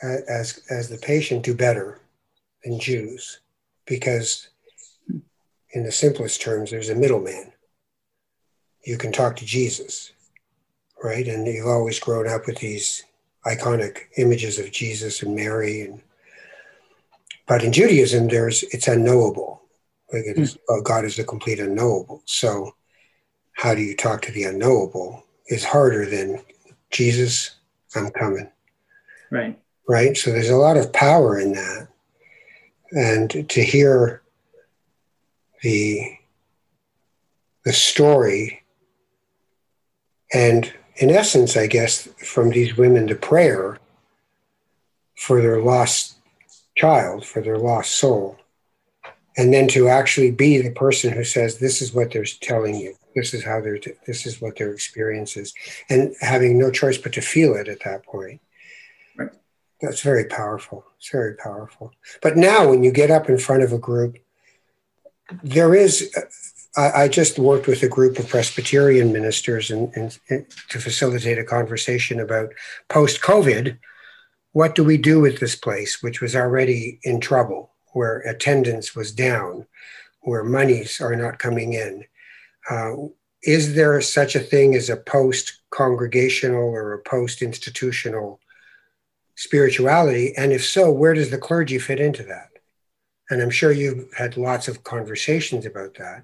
uh, 0.02 0.18
as 0.30 0.62
as 0.70 0.90
the 0.90 0.98
patient, 0.98 1.44
do 1.44 1.54
better 1.54 2.00
than 2.64 2.80
Jews 2.80 3.40
because 3.86 4.50
in 5.78 5.84
the 5.84 5.92
simplest 5.92 6.42
terms, 6.42 6.72
there's 6.72 6.90
a 6.90 6.96
middleman. 6.96 7.54
You 8.84 8.98
can 8.98 9.12
talk 9.12 9.36
to 9.36 9.46
Jesus, 9.46 10.12
right? 11.04 11.28
And 11.28 11.46
you've 11.46 11.68
always 11.68 12.00
grown 12.00 12.28
up 12.28 12.48
with 12.48 12.58
these 12.58 13.04
iconic 13.46 14.00
images 14.18 14.58
of 14.58 14.72
Jesus 14.72 15.22
and 15.22 15.36
Mary, 15.36 15.82
and 15.82 16.02
but 17.48 17.64
in 17.64 17.72
Judaism, 17.72 18.28
there's 18.28 18.64
it's 18.64 18.88
unknowable. 18.88 19.62
Like 20.12 20.24
it 20.26 20.40
is, 20.40 20.58
well, 20.68 20.82
God 20.82 21.06
is 21.06 21.16
the 21.16 21.24
complete 21.24 21.60
unknowable. 21.60 22.24
So, 22.26 22.74
how 23.54 23.76
do 23.76 23.82
you 23.82 23.96
talk 23.96 24.24
to 24.24 24.32
the 24.32 24.46
unknowable? 24.46 25.24
Is 25.48 25.64
harder 25.64 26.06
than 26.08 26.42
Jesus. 26.90 27.52
I'm 27.96 28.10
coming. 28.10 28.50
Right. 29.30 29.60
Right. 29.88 30.18
So 30.18 30.32
there's 30.32 30.50
a 30.50 30.58
lot 30.58 30.76
of 30.76 30.92
power 30.92 31.40
in 31.40 31.54
that, 31.54 31.88
and 32.92 33.50
to 33.50 33.64
hear 33.64 34.24
the 35.62 36.18
the 37.66 37.74
story 37.74 38.64
and 40.34 40.74
in 40.98 41.12
essence, 41.12 41.56
I 41.56 41.68
guess, 41.68 42.08
from 42.18 42.50
these 42.50 42.76
women 42.76 43.08
to 43.08 43.16
prayer 43.16 43.78
for 45.16 45.42
their 45.42 45.62
lost 45.62 46.16
child, 46.76 47.26
for 47.26 47.42
their 47.42 47.58
lost 47.58 47.96
soul. 47.96 48.38
And 49.38 49.54
then 49.54 49.68
to 49.70 49.88
actually 49.88 50.32
be 50.32 50.60
the 50.60 50.72
person 50.72 51.14
who 51.14 51.24
says, 51.24 51.60
this 51.60 51.82
is 51.82 51.94
what 51.94 52.12
they're 52.12 52.26
telling 52.26 52.76
you. 52.76 52.96
This 53.16 53.36
is 53.36 53.44
how 53.44 53.62
they're, 53.62 53.78
t- 53.78 53.94
this 54.08 54.26
is 54.26 54.42
what 54.42 54.58
their 54.58 54.72
experience 54.72 55.38
is. 55.38 55.54
And 55.90 56.16
having 56.22 56.58
no 56.58 56.72
choice 56.72 56.98
but 56.98 57.14
to 57.14 57.22
feel 57.22 57.56
it 57.56 57.68
at 57.68 57.84
that 57.84 58.04
point. 58.04 58.42
Right. 59.16 59.30
That's 59.82 60.02
very 60.02 60.26
powerful. 60.26 60.86
It's 60.98 61.12
very 61.12 61.36
powerful. 61.36 61.94
But 62.24 62.38
now 62.38 62.68
when 62.68 62.84
you 62.84 62.92
get 62.92 63.12
up 63.12 63.30
in 63.30 63.38
front 63.38 63.62
of 63.62 63.72
a 63.74 63.78
group, 63.78 64.18
there 65.44 65.76
is 65.76 66.14
I, 66.78 67.08
just 67.08 67.40
worked 67.40 67.66
with 67.66 67.82
a 67.82 67.90
group 67.90 68.20
of 68.20 68.30
Presbyterian 68.30 69.12
ministers 69.12 69.72
and, 69.72 69.92
and, 69.96 70.18
and 70.30 70.46
to 70.70 70.80
facilitate 70.80 71.40
a 71.40 71.44
conversation 71.44 72.20
about 72.20 72.54
post 72.88 73.20
COVID. 73.22 73.80
What 74.52 74.76
do 74.76 74.84
we 74.84 74.98
do 74.98 75.20
with 75.20 75.40
this 75.40 75.56
place, 75.56 76.04
which 76.04 76.22
was 76.22 76.36
already 76.36 77.00
in 77.02 77.20
trouble, 77.20 77.72
where 77.94 78.20
attendance 78.20 78.96
was 78.96 79.12
down, 79.12 79.66
where 80.22 80.44
monies 80.44 81.02
are 81.02 81.16
not 81.16 81.40
coming 81.40 81.74
in? 81.74 82.06
Uh, 82.70 82.94
is 83.42 83.74
there 83.74 84.00
such 84.02 84.36
a 84.36 84.40
thing 84.40 84.76
as 84.76 84.90
a 84.90 84.98
post 84.98 85.62
congregational 85.72 86.62
or 86.62 86.94
a 86.94 87.00
post 87.00 87.42
institutional 87.42 88.40
spirituality? 89.36 90.36
And 90.38 90.52
if 90.52 90.64
so, 90.64 90.92
where 90.92 91.16
does 91.16 91.32
the 91.32 91.38
clergy 91.40 91.80
fit 91.80 92.00
into 92.00 92.24
that? 92.24 92.50
And 93.30 93.42
I'm 93.42 93.50
sure 93.50 93.72
you've 93.72 94.12
had 94.14 94.38
lots 94.38 94.68
of 94.68 94.84
conversations 94.84 95.66
about 95.66 95.96
that. 95.96 96.24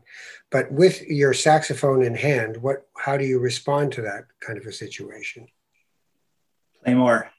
But 0.49 0.71
with 0.71 1.01
your 1.07 1.33
saxophone 1.33 2.03
in 2.03 2.15
hand, 2.15 2.57
what 2.57 2.87
how 2.97 3.17
do 3.17 3.25
you 3.25 3.39
respond 3.39 3.91
to 3.93 4.01
that 4.03 4.25
kind 4.39 4.57
of 4.57 4.65
a 4.65 4.71
situation? 4.71 5.47
Play 6.83 6.93
more. 6.93 7.29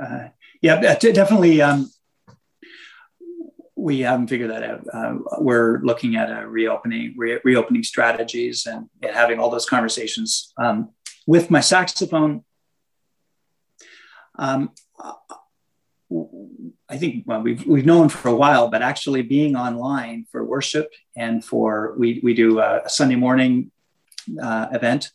Uh, 0.00 0.28
yeah, 0.62 0.96
definitely. 0.98 1.60
Um, 1.60 1.90
we 3.78 4.00
haven't 4.00 4.26
figured 4.28 4.50
that 4.50 4.64
out. 4.64 4.84
Uh, 4.92 5.18
we're 5.38 5.80
looking 5.82 6.16
at 6.16 6.30
a 6.30 6.46
reopening, 6.46 7.14
re- 7.16 7.40
reopening 7.44 7.84
strategies, 7.84 8.66
and, 8.66 8.88
having 9.12 9.38
all 9.38 9.50
those 9.50 9.66
conversations 9.66 10.52
um, 10.58 10.90
with 11.26 11.50
my 11.50 11.60
saxophone. 11.60 12.44
Um, 14.36 14.70
I 16.90 16.96
think 16.96 17.24
well, 17.26 17.42
we've 17.42 17.66
we've 17.66 17.84
known 17.84 18.08
for 18.08 18.28
a 18.28 18.34
while, 18.34 18.68
but 18.68 18.80
actually 18.80 19.22
being 19.22 19.56
online 19.56 20.26
for 20.32 20.44
worship 20.44 20.90
and 21.16 21.44
for 21.44 21.94
we 21.98 22.20
we 22.22 22.32
do 22.32 22.60
a, 22.60 22.88
Sunday 22.88 23.16
morning 23.16 23.70
uh, 24.42 24.68
event 24.72 25.10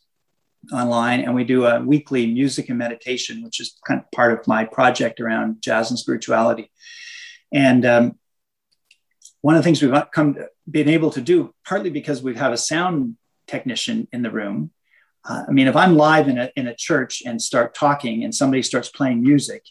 online, 0.72 1.20
and 1.20 1.34
we 1.34 1.44
do 1.44 1.66
a 1.66 1.80
weekly 1.80 2.26
music 2.32 2.68
and 2.68 2.78
meditation, 2.78 3.42
which 3.42 3.60
is 3.60 3.76
kind 3.86 4.00
of 4.00 4.10
part 4.12 4.38
of 4.38 4.46
my 4.46 4.64
project 4.64 5.20
around 5.20 5.62
jazz 5.62 5.90
and 5.90 5.98
spirituality. 5.98 6.70
And 7.52 7.84
um, 7.84 8.18
one 9.40 9.56
of 9.56 9.58
the 9.58 9.64
things 9.64 9.82
we've 9.82 10.10
come 10.12 10.36
been 10.70 10.88
able 10.88 11.10
to 11.10 11.20
do, 11.20 11.52
partly 11.66 11.90
because 11.90 12.22
we 12.22 12.36
have 12.36 12.52
a 12.52 12.56
sound 12.56 13.16
technician 13.48 14.08
in 14.12 14.22
the 14.22 14.30
room. 14.30 14.70
Uh, 15.28 15.44
I 15.48 15.50
mean, 15.50 15.66
if 15.66 15.74
I'm 15.74 15.96
live 15.96 16.28
in 16.28 16.38
a 16.38 16.50
in 16.54 16.68
a 16.68 16.74
church 16.76 17.22
and 17.26 17.42
start 17.42 17.74
talking, 17.74 18.22
and 18.22 18.32
somebody 18.32 18.62
starts 18.62 18.90
playing 18.90 19.22
music, 19.22 19.64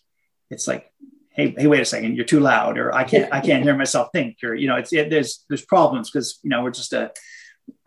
it's 0.50 0.68
like 0.68 0.92
hey 1.34 1.54
hey 1.58 1.67
wait 1.67 1.82
a 1.82 1.86
second 1.86 2.15
you're 2.15 2.26
too 2.26 2.39
loud 2.39 2.78
or 2.78 2.93
i 2.93 3.04
can't 3.12 3.32
i 3.34 3.39
can't 3.39 3.63
hear 3.63 3.76
myself 3.76 4.10
think 4.13 4.38
or 4.43 4.54
you 4.56 4.67
know 4.67 4.76
it's 4.76 4.93
it, 4.93 5.10
there's 5.10 5.46
there's 5.50 5.65
problems 5.65 6.10
because 6.10 6.39
you 6.43 6.50
know 6.50 6.63
we're 6.63 6.72
just 6.72 6.93
a 6.93 7.12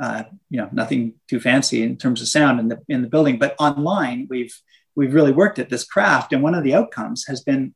uh, 0.00 0.24
you 0.50 0.58
know 0.58 0.68
nothing 0.72 1.14
too 1.28 1.40
fancy 1.40 1.82
in 1.82 1.96
terms 1.96 2.20
of 2.20 2.28
sound 2.28 2.60
in 2.60 2.68
the 2.68 2.80
in 2.88 3.02
the 3.02 3.08
building. 3.08 3.38
But 3.38 3.56
online 3.58 4.26
we've 4.28 4.54
we've 4.94 5.14
really 5.14 5.32
worked 5.32 5.58
at 5.58 5.68
this 5.68 5.84
craft 5.84 6.32
and 6.32 6.42
one 6.42 6.54
of 6.54 6.64
the 6.64 6.74
outcomes 6.74 7.26
has 7.26 7.42
been 7.42 7.74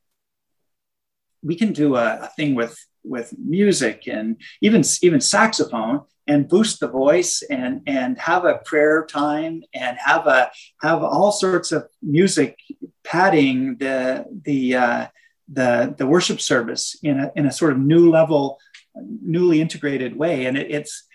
we 1.42 1.56
can 1.56 1.72
do 1.72 1.96
a, 1.96 2.20
a 2.22 2.30
thing 2.37 2.54
with 2.54 2.78
with 3.02 3.35
music 3.38 4.04
and 4.06 4.40
even 4.61 4.83
even 5.02 5.20
saxophone 5.20 6.02
and 6.26 6.48
boost 6.48 6.80
the 6.80 6.88
voice 6.88 7.42
and 7.50 7.83
and 7.87 8.18
have 8.18 8.44
a 8.44 8.59
prayer 8.59 9.06
time 9.06 9.62
and 9.74 9.96
have 9.98 10.26
a 10.26 10.50
have 10.83 11.02
all 11.02 11.33
sorts 11.33 11.72
of 11.72 11.88
music 12.02 12.59
padding 13.04 13.76
the 13.78 14.26
the 14.44 14.74
uh, 14.74 15.06
the 15.52 15.94
the 15.96 16.06
worship 16.06 16.40
service 16.40 16.96
in 17.02 17.18
a 17.18 17.32
in 17.36 17.46
a 17.46 17.52
sort 17.52 17.72
of 17.72 17.78
new 17.78 18.10
level, 18.10 18.58
newly 18.96 19.60
integrated 19.60 20.16
way, 20.16 20.46
and 20.46 20.56
it, 20.56 20.70
it's 20.70 21.06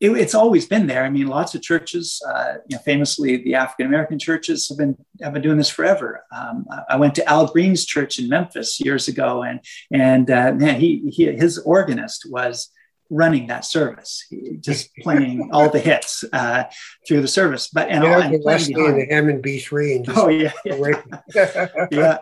it, 0.00 0.10
it's 0.10 0.34
always 0.34 0.66
been 0.66 0.86
there. 0.86 1.04
I 1.04 1.10
mean, 1.10 1.26
lots 1.26 1.54
of 1.54 1.62
churches, 1.62 2.20
uh, 2.28 2.54
you 2.68 2.76
know, 2.76 2.82
famously 2.82 3.38
the 3.38 3.54
African 3.54 3.86
American 3.86 4.18
churches 4.18 4.68
have 4.68 4.78
been 4.78 4.96
have 5.22 5.32
been 5.32 5.42
doing 5.42 5.58
this 5.58 5.70
forever. 5.70 6.24
Um, 6.34 6.66
I 6.88 6.96
went 6.96 7.14
to 7.16 7.28
Al 7.28 7.46
Green's 7.46 7.84
church 7.84 8.18
in 8.18 8.28
Memphis 8.28 8.80
years 8.80 9.08
ago, 9.08 9.42
and 9.42 9.60
and 9.90 10.30
uh, 10.30 10.52
man, 10.52 10.80
he, 10.80 11.10
he 11.10 11.24
his 11.32 11.58
organist 11.58 12.30
was 12.30 12.70
running 13.08 13.46
that 13.46 13.64
service, 13.64 14.24
just 14.60 14.94
playing 15.02 15.50
all 15.52 15.70
the 15.70 15.78
hits 15.78 16.24
uh, 16.32 16.64
through 17.06 17.22
the 17.22 17.28
service. 17.28 17.68
But 17.68 17.88
and, 17.88 18.04
yeah, 18.04 18.20
and 18.20 18.44
Leslie 18.44 18.74
and 18.74 19.00
the 19.00 19.06
Hammond 19.06 19.42
B 19.42 19.60
three 19.60 20.04
oh 20.08 20.28
yeah, 20.28 20.52
yeah. 20.64 21.68
yeah. 21.90 22.18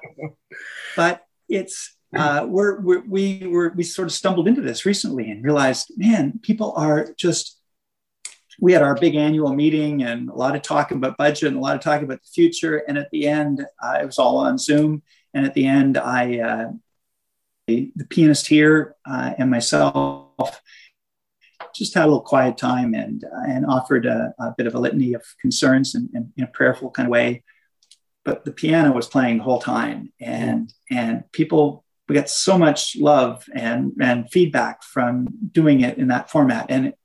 But 0.96 1.23
it's 1.48 1.96
uh, 2.16 2.46
we're, 2.48 2.80
we're, 2.80 3.02
we 3.08 3.46
were 3.46 3.72
we 3.74 3.82
sort 3.82 4.06
of 4.06 4.12
stumbled 4.12 4.46
into 4.46 4.60
this 4.60 4.86
recently 4.86 5.30
and 5.30 5.44
realized, 5.44 5.92
man, 5.96 6.38
people 6.42 6.72
are 6.76 7.12
just. 7.16 7.60
We 8.60 8.72
had 8.72 8.82
our 8.82 8.94
big 8.94 9.16
annual 9.16 9.52
meeting 9.52 10.04
and 10.04 10.30
a 10.30 10.34
lot 10.34 10.54
of 10.54 10.62
talk 10.62 10.92
about 10.92 11.16
budget 11.16 11.48
and 11.48 11.56
a 11.56 11.60
lot 11.60 11.74
of 11.74 11.82
talk 11.82 12.02
about 12.02 12.22
the 12.22 12.28
future. 12.32 12.84
And 12.86 12.96
at 12.96 13.10
the 13.10 13.26
end, 13.26 13.66
uh, 13.82 13.98
it 14.00 14.06
was 14.06 14.16
all 14.16 14.36
on 14.36 14.58
Zoom. 14.58 15.02
And 15.34 15.44
at 15.44 15.54
the 15.54 15.66
end, 15.66 15.98
I 15.98 16.38
uh, 16.38 16.70
the, 17.66 17.90
the, 17.96 18.04
pianist 18.04 18.46
here 18.46 18.94
uh, 19.04 19.32
and 19.38 19.50
myself 19.50 20.62
just 21.74 21.94
had 21.94 22.04
a 22.04 22.06
little 22.06 22.20
quiet 22.20 22.56
time 22.56 22.94
and 22.94 23.24
and 23.48 23.66
offered 23.66 24.06
a, 24.06 24.32
a 24.38 24.54
bit 24.56 24.68
of 24.68 24.76
a 24.76 24.78
litany 24.78 25.14
of 25.14 25.22
concerns 25.40 25.96
and 25.96 26.08
in 26.14 26.44
a 26.44 26.46
prayerful 26.46 26.92
kind 26.92 27.08
of 27.08 27.10
way 27.10 27.42
but 28.24 28.44
the 28.44 28.52
piano 28.52 28.92
was 28.92 29.06
playing 29.06 29.38
the 29.38 29.44
whole 29.44 29.60
time. 29.60 30.12
And 30.20 30.72
and 30.90 31.30
people 31.32 31.84
we 32.08 32.14
got 32.14 32.28
so 32.28 32.58
much 32.58 32.96
love 32.96 33.44
and 33.54 33.92
and 34.00 34.30
feedback 34.30 34.82
from 34.82 35.28
doing 35.52 35.80
it 35.80 35.98
in 35.98 36.08
that 36.08 36.30
format. 36.30 36.66
And 36.68 36.86
it, 36.86 36.98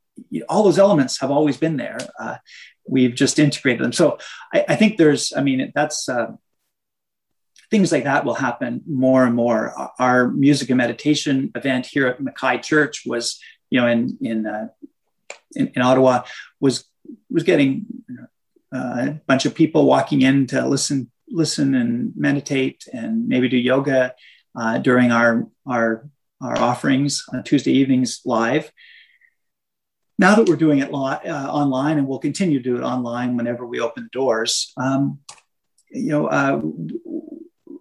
all 0.50 0.64
those 0.64 0.80
elements 0.80 1.20
have 1.20 1.32
always 1.32 1.58
been 1.58 1.78
there. 1.78 1.98
Uh, 2.20 2.38
we've 2.88 3.16
just 3.16 3.40
integrated 3.40 3.84
them. 3.84 3.94
So 3.94 4.18
I, 4.54 4.66
I 4.70 4.76
think 4.76 4.98
there's 4.98 5.32
i 5.36 5.42
mean 5.42 5.72
that's 5.74 6.10
uh, 6.10 6.32
things 7.72 7.92
like 7.92 8.04
that 8.04 8.26
will 8.26 8.34
happen 8.34 8.82
more 8.88 9.26
and 9.26 9.36
more. 9.36 9.74
Our 10.00 10.28
music 10.30 10.70
and 10.70 10.78
meditation 10.78 11.52
event 11.56 11.86
here 11.86 12.08
at 12.08 12.20
mackay 12.20 12.60
church 12.60 13.04
was 13.06 13.40
you 13.70 13.80
know 13.80 13.88
in 13.88 14.18
in 14.22 14.46
uh, 14.46 14.70
in, 15.56 15.68
in 15.76 15.82
ottawa 15.82 16.24
was 16.60 16.86
was 17.30 17.44
getting 17.44 17.86
uh, 18.12 18.26
a 18.72 19.20
bunch 19.28 19.46
of 19.46 19.56
people 19.56 19.86
walking 19.86 20.22
in 20.22 20.48
to 20.48 20.68
listen 20.68 21.12
listen 21.32 21.76
and 21.76 22.12
meditate 22.16 22.86
and 22.92 23.28
maybe 23.28 23.48
do 23.50 23.58
yoga 23.58 24.16
uh, 24.56 24.78
during 24.80 25.12
our 25.12 25.48
our 25.68 26.10
our 26.42 26.58
offerings 26.58 27.26
on 27.34 27.44
Tuesday 27.44 27.72
evenings 27.72 28.22
live. 28.26 28.72
Now 30.18 30.36
that 30.36 30.50
we're 30.50 30.56
doing 30.56 30.80
it 30.80 30.92
li- 30.92 31.30
uh, 31.30 31.52
online, 31.52 31.98
and 31.98 32.08
we'll 32.08 32.20
continue 32.20 32.62
to 32.62 32.70
do 32.70 32.78
it 32.78 32.84
online 32.84 33.38
whenever 33.38 33.66
we 33.66 33.80
open 33.80 34.04
the 34.04 34.10
doors, 34.10 34.74
um, 34.78 35.20
you 35.90 36.10
know, 36.10 36.28
uh, 36.28 36.62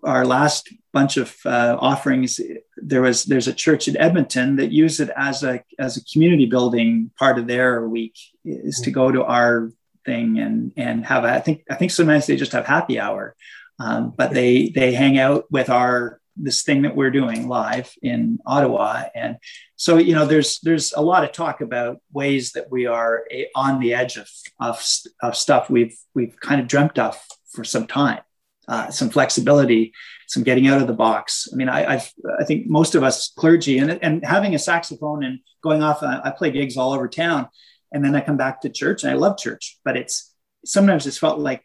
our 0.04 0.24
last 0.24 0.72
bunch 0.92 1.16
of 1.16 1.36
uh, 1.44 1.76
offerings, 1.80 2.40
there 2.76 3.02
was 3.02 3.24
there's 3.24 3.48
a 3.48 3.52
church 3.52 3.88
in 3.88 3.96
Edmonton 3.96 4.56
that 4.56 4.72
used 4.72 5.00
it 5.00 5.10
as 5.16 5.42
a 5.42 5.62
as 5.78 5.96
a 5.96 6.04
community 6.04 6.46
building 6.46 7.10
part 7.18 7.38
of 7.38 7.46
their 7.46 7.88
week 7.88 8.16
is 8.44 8.80
to 8.80 8.90
go 8.90 9.10
to 9.10 9.24
our 9.24 9.72
thing 10.08 10.38
and 10.38 10.72
and 10.76 11.04
have 11.04 11.24
a, 11.24 11.30
I 11.34 11.40
think 11.40 11.64
I 11.70 11.74
think 11.74 11.90
sometimes 11.90 12.26
they 12.26 12.36
just 12.36 12.52
have 12.52 12.66
happy 12.66 12.98
hour, 12.98 13.36
um, 13.78 14.14
but 14.16 14.32
they 14.32 14.70
they 14.74 14.92
hang 14.94 15.18
out 15.18 15.44
with 15.50 15.68
our 15.68 16.20
this 16.36 16.62
thing 16.62 16.82
that 16.82 16.96
we're 16.96 17.10
doing 17.10 17.48
live 17.48 17.92
in 18.00 18.38
Ottawa, 18.46 19.04
and 19.14 19.36
so 19.76 19.98
you 19.98 20.14
know 20.14 20.26
there's 20.26 20.60
there's 20.60 20.92
a 20.94 21.02
lot 21.02 21.24
of 21.24 21.32
talk 21.32 21.60
about 21.60 21.98
ways 22.12 22.52
that 22.52 22.70
we 22.70 22.86
are 22.86 23.24
a, 23.30 23.48
on 23.54 23.80
the 23.80 23.92
edge 23.92 24.16
of, 24.16 24.28
of 24.58 24.74
of 25.22 25.36
stuff 25.36 25.68
we've 25.68 25.96
we've 26.14 26.36
kind 26.40 26.60
of 26.60 26.68
dreamt 26.68 26.98
of 26.98 27.14
for 27.52 27.64
some 27.64 27.86
time, 27.86 28.22
uh, 28.66 28.90
some 28.90 29.10
flexibility, 29.10 29.92
some 30.26 30.42
getting 30.42 30.68
out 30.68 30.80
of 30.80 30.86
the 30.86 31.00
box. 31.06 31.48
I 31.52 31.56
mean, 31.56 31.68
I 31.68 31.80
I've, 31.94 32.10
i 32.40 32.44
think 32.44 32.66
most 32.66 32.94
of 32.94 33.02
us 33.02 33.32
clergy 33.36 33.76
and 33.78 33.90
and 34.02 34.24
having 34.24 34.54
a 34.54 34.58
saxophone 34.70 35.22
and 35.22 35.40
going 35.62 35.82
off, 35.82 36.02
uh, 36.02 36.20
I 36.24 36.30
play 36.30 36.50
gigs 36.50 36.78
all 36.78 36.92
over 36.94 37.08
town 37.08 37.48
and 37.92 38.04
then 38.04 38.14
I 38.14 38.20
come 38.20 38.36
back 38.36 38.60
to 38.62 38.68
church 38.68 39.02
and 39.02 39.12
I 39.12 39.14
love 39.14 39.38
church, 39.38 39.78
but 39.84 39.96
it's 39.96 40.34
sometimes 40.64 41.06
it's 41.06 41.18
felt 41.18 41.38
like 41.38 41.64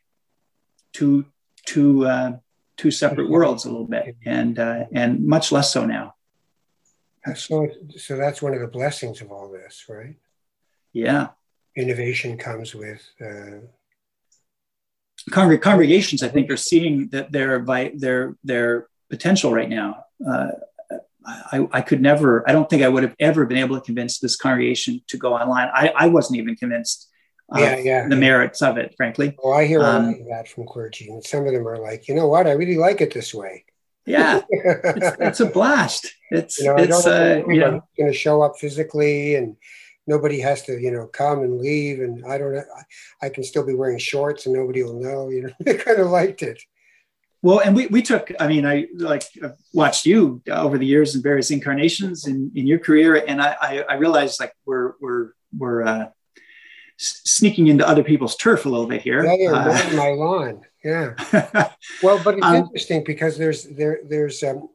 two 0.94 1.26
two 1.66 2.06
uh, 2.06 2.38
two 2.78 2.92
separate 2.92 3.30
worlds 3.30 3.66
a 3.66 3.70
little 3.70 3.88
bit, 3.88 4.16
and 4.26 4.58
uh, 4.60 4.86
and 4.92 5.26
much 5.26 5.52
less 5.52 5.72
so 5.72 5.86
now. 5.86 6.16
So 7.36 7.70
so 7.98 8.18
that's 8.18 8.42
one 8.42 8.54
of 8.54 8.60
the 8.60 8.68
blessings 8.68 9.22
of 9.22 9.32
all 9.32 9.50
this, 9.50 9.86
right? 9.88 10.16
Yeah. 10.92 11.30
Innovation 11.76 12.38
comes 12.38 12.76
with 12.76 13.02
uh, 13.20 13.66
congreg- 15.32 15.62
congregations, 15.62 16.22
I 16.22 16.28
think, 16.28 16.52
are 16.52 16.58
seeing 16.58 17.08
that 17.10 17.32
their 17.32 17.60
by 17.60 17.94
their 17.96 18.36
their 18.44 18.88
potential 19.10 19.52
right 19.54 19.70
now. 19.70 20.06
Uh, 20.26 20.52
I, 21.26 21.68
I, 21.72 21.82
could 21.82 22.02
never, 22.02 22.48
I 22.50 22.52
don't 22.52 22.70
think 22.70 22.84
I 22.84 22.90
would 22.90 23.04
have 23.04 23.16
ever 23.20 23.46
been 23.46 23.58
able 23.58 23.76
to 23.80 23.82
convince 23.82 24.20
this 24.20 24.36
congregation 24.36 25.02
to 25.08 25.18
go 25.18 25.34
online. 25.34 25.70
I, 25.74 25.94
I 25.96 26.08
wasn't 26.08 26.40
even 26.40 26.56
convinced 26.56 27.10
yeah, 27.56 27.78
yeah, 27.78 28.08
the 28.08 28.16
yeah. 28.16 28.20
merits 28.20 28.62
of 28.62 28.78
it, 28.78 28.94
frankly. 28.98 29.36
Well, 29.42 29.54
I 29.54 29.66
hear 29.66 29.82
um, 29.82 29.86
a 29.86 30.08
lot 30.08 30.20
of 30.20 30.28
that 30.30 30.48
from 30.48 30.66
clergy, 30.66 31.10
and 31.10 31.24
some 31.24 31.46
of 31.46 31.54
them 31.54 31.68
are 31.68 31.78
like, 31.78 32.08
you 32.08 32.16
know 32.16 32.28
what, 32.28 32.48
I 32.48 32.52
really 32.52 32.78
like 32.78 33.02
it 33.02 33.14
this 33.14 33.34
way. 33.34 33.66
Yeah, 34.06 34.42
it's, 34.50 35.18
it's 35.20 35.40
a 35.40 35.46
blast. 35.46 36.14
It's, 36.30 36.60
you 36.60 36.66
know, 36.66 36.76
it's, 36.76 37.06
uh, 37.06 37.44
you 37.48 37.60
know, 37.60 37.84
going 37.98 38.12
to 38.12 38.18
show 38.18 38.42
up 38.42 38.58
physically 38.58 39.36
and 39.36 39.56
nobody 40.08 40.40
has 40.42 40.64
to, 40.64 40.78
you 40.78 40.92
know, 40.92 41.08
come 41.08 41.40
and 41.40 41.60
leave. 41.60 42.00
And 42.00 42.26
I 42.26 42.38
don't 42.38 42.54
know, 42.54 42.64
I 43.22 43.30
can 43.30 43.44
still 43.44 43.66
be 43.66 43.74
wearing 43.74 44.00
shorts 44.00 44.46
and 44.46 44.56
nobody 44.56 44.84
will 44.84 45.00
know, 45.00 45.30
you 45.30 45.44
know, 45.44 45.72
I 45.72 45.78
kind 45.78 46.00
of 46.00 46.08
liked 46.08 46.44
it. 46.44 46.62
Well, 47.44 47.60
and 47.60 47.76
we, 47.76 47.88
we 47.88 48.02
took, 48.02 48.32
I 48.40 48.48
mean, 48.48 48.66
I 48.66 48.88
like 48.96 49.24
I've 49.44 49.58
watched 49.74 50.06
you 50.06 50.42
over 50.50 50.78
the 50.78 50.86
years 50.86 51.14
in 51.14 51.22
various 51.22 51.52
incarnations 51.52 52.26
in, 52.26 52.52
in 52.56 52.66
your 52.66 52.80
career. 52.80 53.24
And 53.28 53.42
I, 53.42 53.56
I, 53.62 53.86
I 53.90 53.94
realized 53.96 54.40
like 54.40 54.54
we're, 54.66 54.94
we're, 55.00 55.34
we're, 55.56 55.84
uh, 55.84 56.08
sneaking 56.98 57.68
into 57.68 57.88
other 57.88 58.04
people's 58.04 58.36
turf 58.36 58.66
a 58.66 58.70
little 58.70 58.86
bit 58.86 59.02
here. 59.02 59.26
Yeah, 59.26 59.36
you're 59.36 59.56
uh, 59.56 59.94
my 59.94 60.10
lawn. 60.10 60.62
Yeah. 60.84 61.16
well, 62.04 62.22
but 62.24 62.36
it's 62.36 62.46
um, 62.46 62.56
interesting 62.56 63.04
because 63.04 63.38
there's 63.38 63.64
there 63.66 64.00
there's 64.08 64.44
um, 64.44 64.70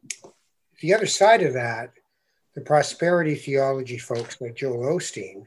the 0.80 0.94
other 0.94 1.06
side 1.06 1.42
of 1.42 1.54
that. 1.54 1.92
The 2.54 2.60
prosperity 2.62 3.36
theology 3.36 3.98
folks 3.98 4.40
like 4.40 4.56
Joel 4.56 4.96
Osteen. 4.96 5.44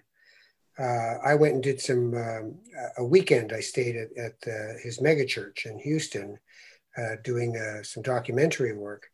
Uh, 0.79 1.17
I 1.23 1.36
went 1.36 1.55
and 1.55 1.63
did 1.63 1.81
some 1.81 2.13
um, 2.15 2.55
a 2.97 3.03
weekend. 3.03 3.51
I 3.51 3.60
stayed 3.60 3.97
at, 3.97 4.17
at 4.17 4.34
uh, 4.47 4.79
his 4.81 4.99
megachurch 4.99 5.65
in 5.65 5.77
Houston, 5.79 6.39
uh, 6.97 7.15
doing 7.23 7.58
uh, 7.58 7.84
some 7.84 8.04
documentary 8.04 8.73
work, 8.73 9.08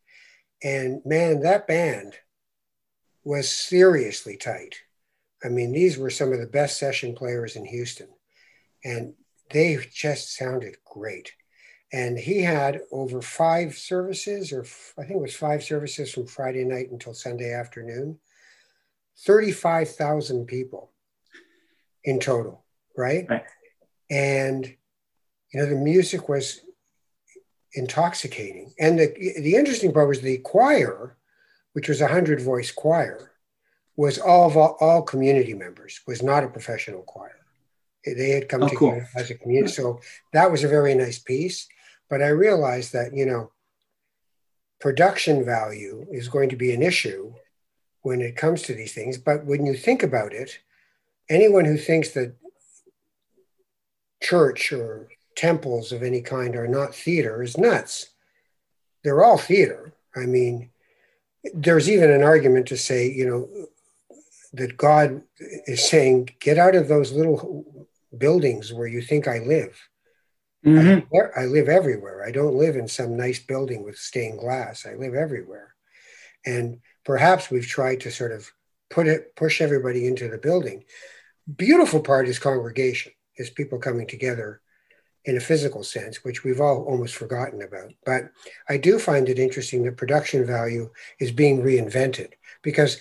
and 0.62 1.00
man, 1.04 1.40
that 1.40 1.66
band 1.66 2.14
was 3.24 3.50
seriously 3.50 4.36
tight 4.36 4.76
I 5.44 5.48
mean, 5.48 5.72
these 5.72 5.98
were 5.98 6.10
some 6.10 6.32
of 6.32 6.40
the 6.40 6.46
best 6.46 6.78
session 6.78 7.14
players 7.14 7.56
in 7.56 7.64
Houston, 7.64 8.08
and 8.84 9.14
they 9.50 9.78
just 9.92 10.36
sounded 10.36 10.76
great. 10.84 11.32
And 11.92 12.18
he 12.18 12.42
had 12.42 12.82
over 12.92 13.22
five 13.22 13.74
services, 13.74 14.52
or 14.52 14.66
I 14.98 15.02
think 15.02 15.16
it 15.16 15.22
was 15.22 15.36
five 15.36 15.62
services 15.62 16.12
from 16.12 16.26
Friday 16.26 16.64
night 16.64 16.90
until 16.90 17.14
Sunday 17.14 17.52
afternoon, 17.52 18.18
35,000 19.24 20.46
people 20.46 20.92
in 22.04 22.20
total, 22.20 22.64
right? 22.96 23.26
right? 23.28 23.44
And, 24.10 24.66
you 24.66 25.60
know, 25.60 25.66
the 25.66 25.76
music 25.76 26.28
was 26.28 26.60
intoxicating. 27.74 28.72
And 28.78 28.98
the, 28.98 29.14
the 29.40 29.56
interesting 29.56 29.92
part 29.92 30.08
was 30.08 30.20
the 30.20 30.38
choir, 30.38 31.16
which 31.72 31.88
was 31.88 32.00
a 32.00 32.04
100 32.04 32.40
voice 32.40 32.70
choir, 32.70 33.32
was 33.96 34.18
all 34.18 34.56
all, 34.56 34.76
all 34.80 35.02
community 35.02 35.54
members, 35.54 36.00
was 36.06 36.22
not 36.22 36.44
a 36.44 36.48
professional 36.48 37.02
choir. 37.02 37.34
They 38.04 38.30
had 38.30 38.48
come 38.48 38.62
oh, 38.62 38.68
together 38.68 39.08
cool. 39.12 39.20
as 39.20 39.30
a 39.30 39.34
community. 39.34 39.72
So 39.72 40.00
that 40.32 40.50
was 40.50 40.64
a 40.64 40.68
very 40.68 40.94
nice 40.94 41.18
piece. 41.18 41.68
But 42.08 42.22
I 42.22 42.28
realized 42.28 42.92
that, 42.94 43.14
you 43.14 43.26
know, 43.26 43.52
production 44.80 45.44
value 45.44 46.06
is 46.10 46.28
going 46.28 46.48
to 46.50 46.56
be 46.56 46.72
an 46.72 46.82
issue 46.82 47.34
when 48.02 48.20
it 48.20 48.36
comes 48.36 48.62
to 48.62 48.74
these 48.74 48.94
things. 48.94 49.18
But 49.18 49.44
when 49.44 49.66
you 49.66 49.74
think 49.74 50.02
about 50.02 50.32
it, 50.32 50.58
anyone 51.28 51.64
who 51.64 51.76
thinks 51.76 52.10
that 52.10 52.34
church 54.22 54.72
or 54.72 55.08
temples 55.38 55.92
of 55.92 56.02
any 56.02 56.20
kind 56.20 56.56
are 56.56 56.66
not 56.66 56.92
theater 56.92 57.44
is 57.44 57.56
nuts. 57.56 58.10
They're 59.04 59.22
all 59.22 59.38
theater. 59.38 59.92
I 60.16 60.26
mean, 60.26 60.70
there's 61.54 61.88
even 61.88 62.10
an 62.10 62.24
argument 62.24 62.66
to 62.66 62.76
say, 62.76 63.08
you 63.08 63.24
know, 63.24 63.48
that 64.52 64.76
God 64.76 65.22
is 65.38 65.88
saying, 65.88 66.30
get 66.40 66.58
out 66.58 66.74
of 66.74 66.88
those 66.88 67.12
little 67.12 67.86
buildings 68.16 68.72
where 68.72 68.88
you 68.88 69.00
think 69.00 69.28
I 69.28 69.38
live. 69.38 69.80
Mm-hmm. 70.66 71.14
I, 71.14 71.42
I, 71.42 71.46
live 71.46 71.68
everywhere. 71.68 72.26
I 72.26 72.32
don't 72.32 72.56
live 72.56 72.74
in 72.74 72.88
some 72.88 73.16
nice 73.16 73.38
building 73.38 73.84
with 73.84 73.96
stained 73.96 74.40
glass. 74.40 74.84
I 74.84 74.94
live 74.94 75.14
everywhere. 75.14 75.72
And 76.44 76.80
perhaps 77.04 77.48
we've 77.48 77.66
tried 77.66 78.00
to 78.00 78.10
sort 78.10 78.32
of 78.32 78.50
put 78.90 79.06
it, 79.06 79.36
push 79.36 79.60
everybody 79.60 80.08
into 80.08 80.28
the 80.28 80.38
building. 80.38 80.82
Beautiful 81.56 82.00
part 82.00 82.26
is 82.26 82.40
congregation, 82.40 83.12
is 83.36 83.50
people 83.50 83.78
coming 83.78 84.08
together 84.08 84.60
in 85.28 85.36
a 85.36 85.40
physical 85.40 85.84
sense, 85.84 86.24
which 86.24 86.42
we've 86.42 86.60
all 86.60 86.84
almost 86.84 87.14
forgotten 87.14 87.60
about. 87.60 87.92
But 88.06 88.30
I 88.70 88.78
do 88.78 88.98
find 88.98 89.28
it 89.28 89.38
interesting 89.38 89.84
that 89.84 89.98
production 89.98 90.46
value 90.46 90.88
is 91.20 91.30
being 91.32 91.62
reinvented 91.62 92.32
because 92.62 92.96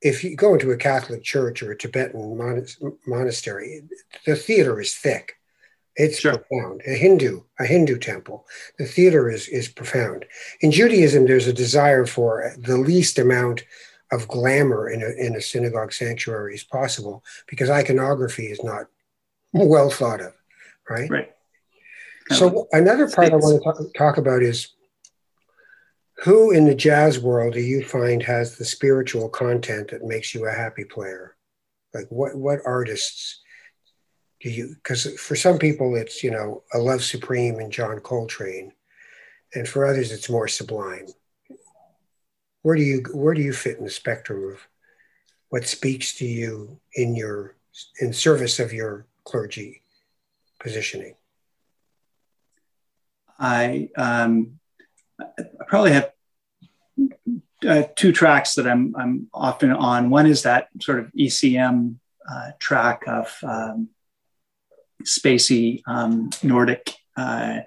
if 0.00 0.24
you 0.24 0.34
go 0.36 0.54
into 0.54 0.70
a 0.70 0.78
Catholic 0.78 1.22
church 1.22 1.62
or 1.62 1.72
a 1.72 1.76
Tibetan 1.76 2.38
mon- 2.38 2.66
monastery, 3.06 3.82
the 4.24 4.36
theater 4.36 4.80
is 4.80 4.94
thick. 4.94 5.34
It's 5.96 6.20
sure. 6.20 6.38
profound. 6.38 6.80
A 6.86 6.94
Hindu, 6.94 7.42
a 7.60 7.66
Hindu 7.66 7.98
temple, 7.98 8.46
the 8.78 8.86
theater 8.86 9.28
is 9.28 9.46
is 9.48 9.68
profound. 9.68 10.24
In 10.62 10.72
Judaism, 10.72 11.26
there's 11.26 11.46
a 11.46 11.52
desire 11.52 12.06
for 12.06 12.54
the 12.58 12.78
least 12.78 13.18
amount 13.18 13.64
of 14.12 14.28
glamour 14.28 14.88
in 14.88 15.02
a, 15.02 15.10
in 15.26 15.34
a 15.36 15.42
synagogue 15.42 15.92
sanctuary 15.92 16.54
as 16.54 16.64
possible 16.64 17.22
because 17.48 17.68
iconography 17.68 18.46
is 18.46 18.64
not 18.64 18.86
well 19.52 19.90
thought 19.90 20.22
of, 20.22 20.32
right? 20.88 21.10
Right. 21.10 21.35
So 22.30 22.48
um, 22.48 22.64
another 22.72 23.08
part 23.08 23.32
I 23.32 23.36
want 23.36 23.62
to 23.62 23.64
talk, 23.64 23.94
talk 23.94 24.16
about 24.18 24.42
is 24.42 24.68
who 26.24 26.50
in 26.50 26.66
the 26.66 26.74
jazz 26.74 27.18
world 27.18 27.54
do 27.54 27.60
you 27.60 27.84
find 27.84 28.22
has 28.22 28.56
the 28.56 28.64
spiritual 28.64 29.28
content 29.28 29.90
that 29.90 30.02
makes 30.02 30.34
you 30.34 30.46
a 30.46 30.52
happy 30.52 30.84
player? 30.84 31.36
Like 31.94 32.06
what 32.08 32.34
what 32.34 32.60
artists 32.64 33.40
do 34.40 34.50
you 34.50 34.74
because 34.74 35.18
for 35.18 35.36
some 35.36 35.58
people 35.58 35.94
it's 35.96 36.22
you 36.22 36.30
know 36.30 36.62
a 36.74 36.78
love 36.78 37.02
supreme 37.02 37.58
and 37.58 37.72
John 37.72 38.00
Coltrane, 38.00 38.72
and 39.54 39.68
for 39.68 39.86
others 39.86 40.10
it's 40.10 40.30
more 40.30 40.48
sublime. 40.48 41.06
Where 42.62 42.76
do 42.76 42.82
you 42.82 43.04
where 43.12 43.34
do 43.34 43.42
you 43.42 43.52
fit 43.52 43.78
in 43.78 43.84
the 43.84 43.90
spectrum 43.90 44.52
of 44.52 44.66
what 45.50 45.66
speaks 45.66 46.14
to 46.16 46.26
you 46.26 46.80
in 46.94 47.14
your 47.14 47.54
in 48.00 48.12
service 48.12 48.58
of 48.58 48.72
your 48.72 49.06
clergy 49.24 49.82
positioning? 50.60 51.14
I 53.38 53.88
um, 53.96 54.58
I 55.20 55.64
probably 55.66 55.92
have 55.92 56.10
uh, 57.66 57.84
two 57.96 58.12
tracks 58.12 58.54
that 58.54 58.66
I'm 58.66 58.94
I'm 58.96 59.28
often 59.32 59.70
on. 59.72 60.10
One 60.10 60.26
is 60.26 60.42
that 60.42 60.68
sort 60.80 61.00
of 61.00 61.10
ECM 61.18 61.96
uh, 62.30 62.50
track 62.58 63.02
of 63.06 63.36
um, 63.42 63.88
spacey 65.04 65.82
um, 65.86 66.30
Nordic 66.42 66.94
uh, 67.16 67.60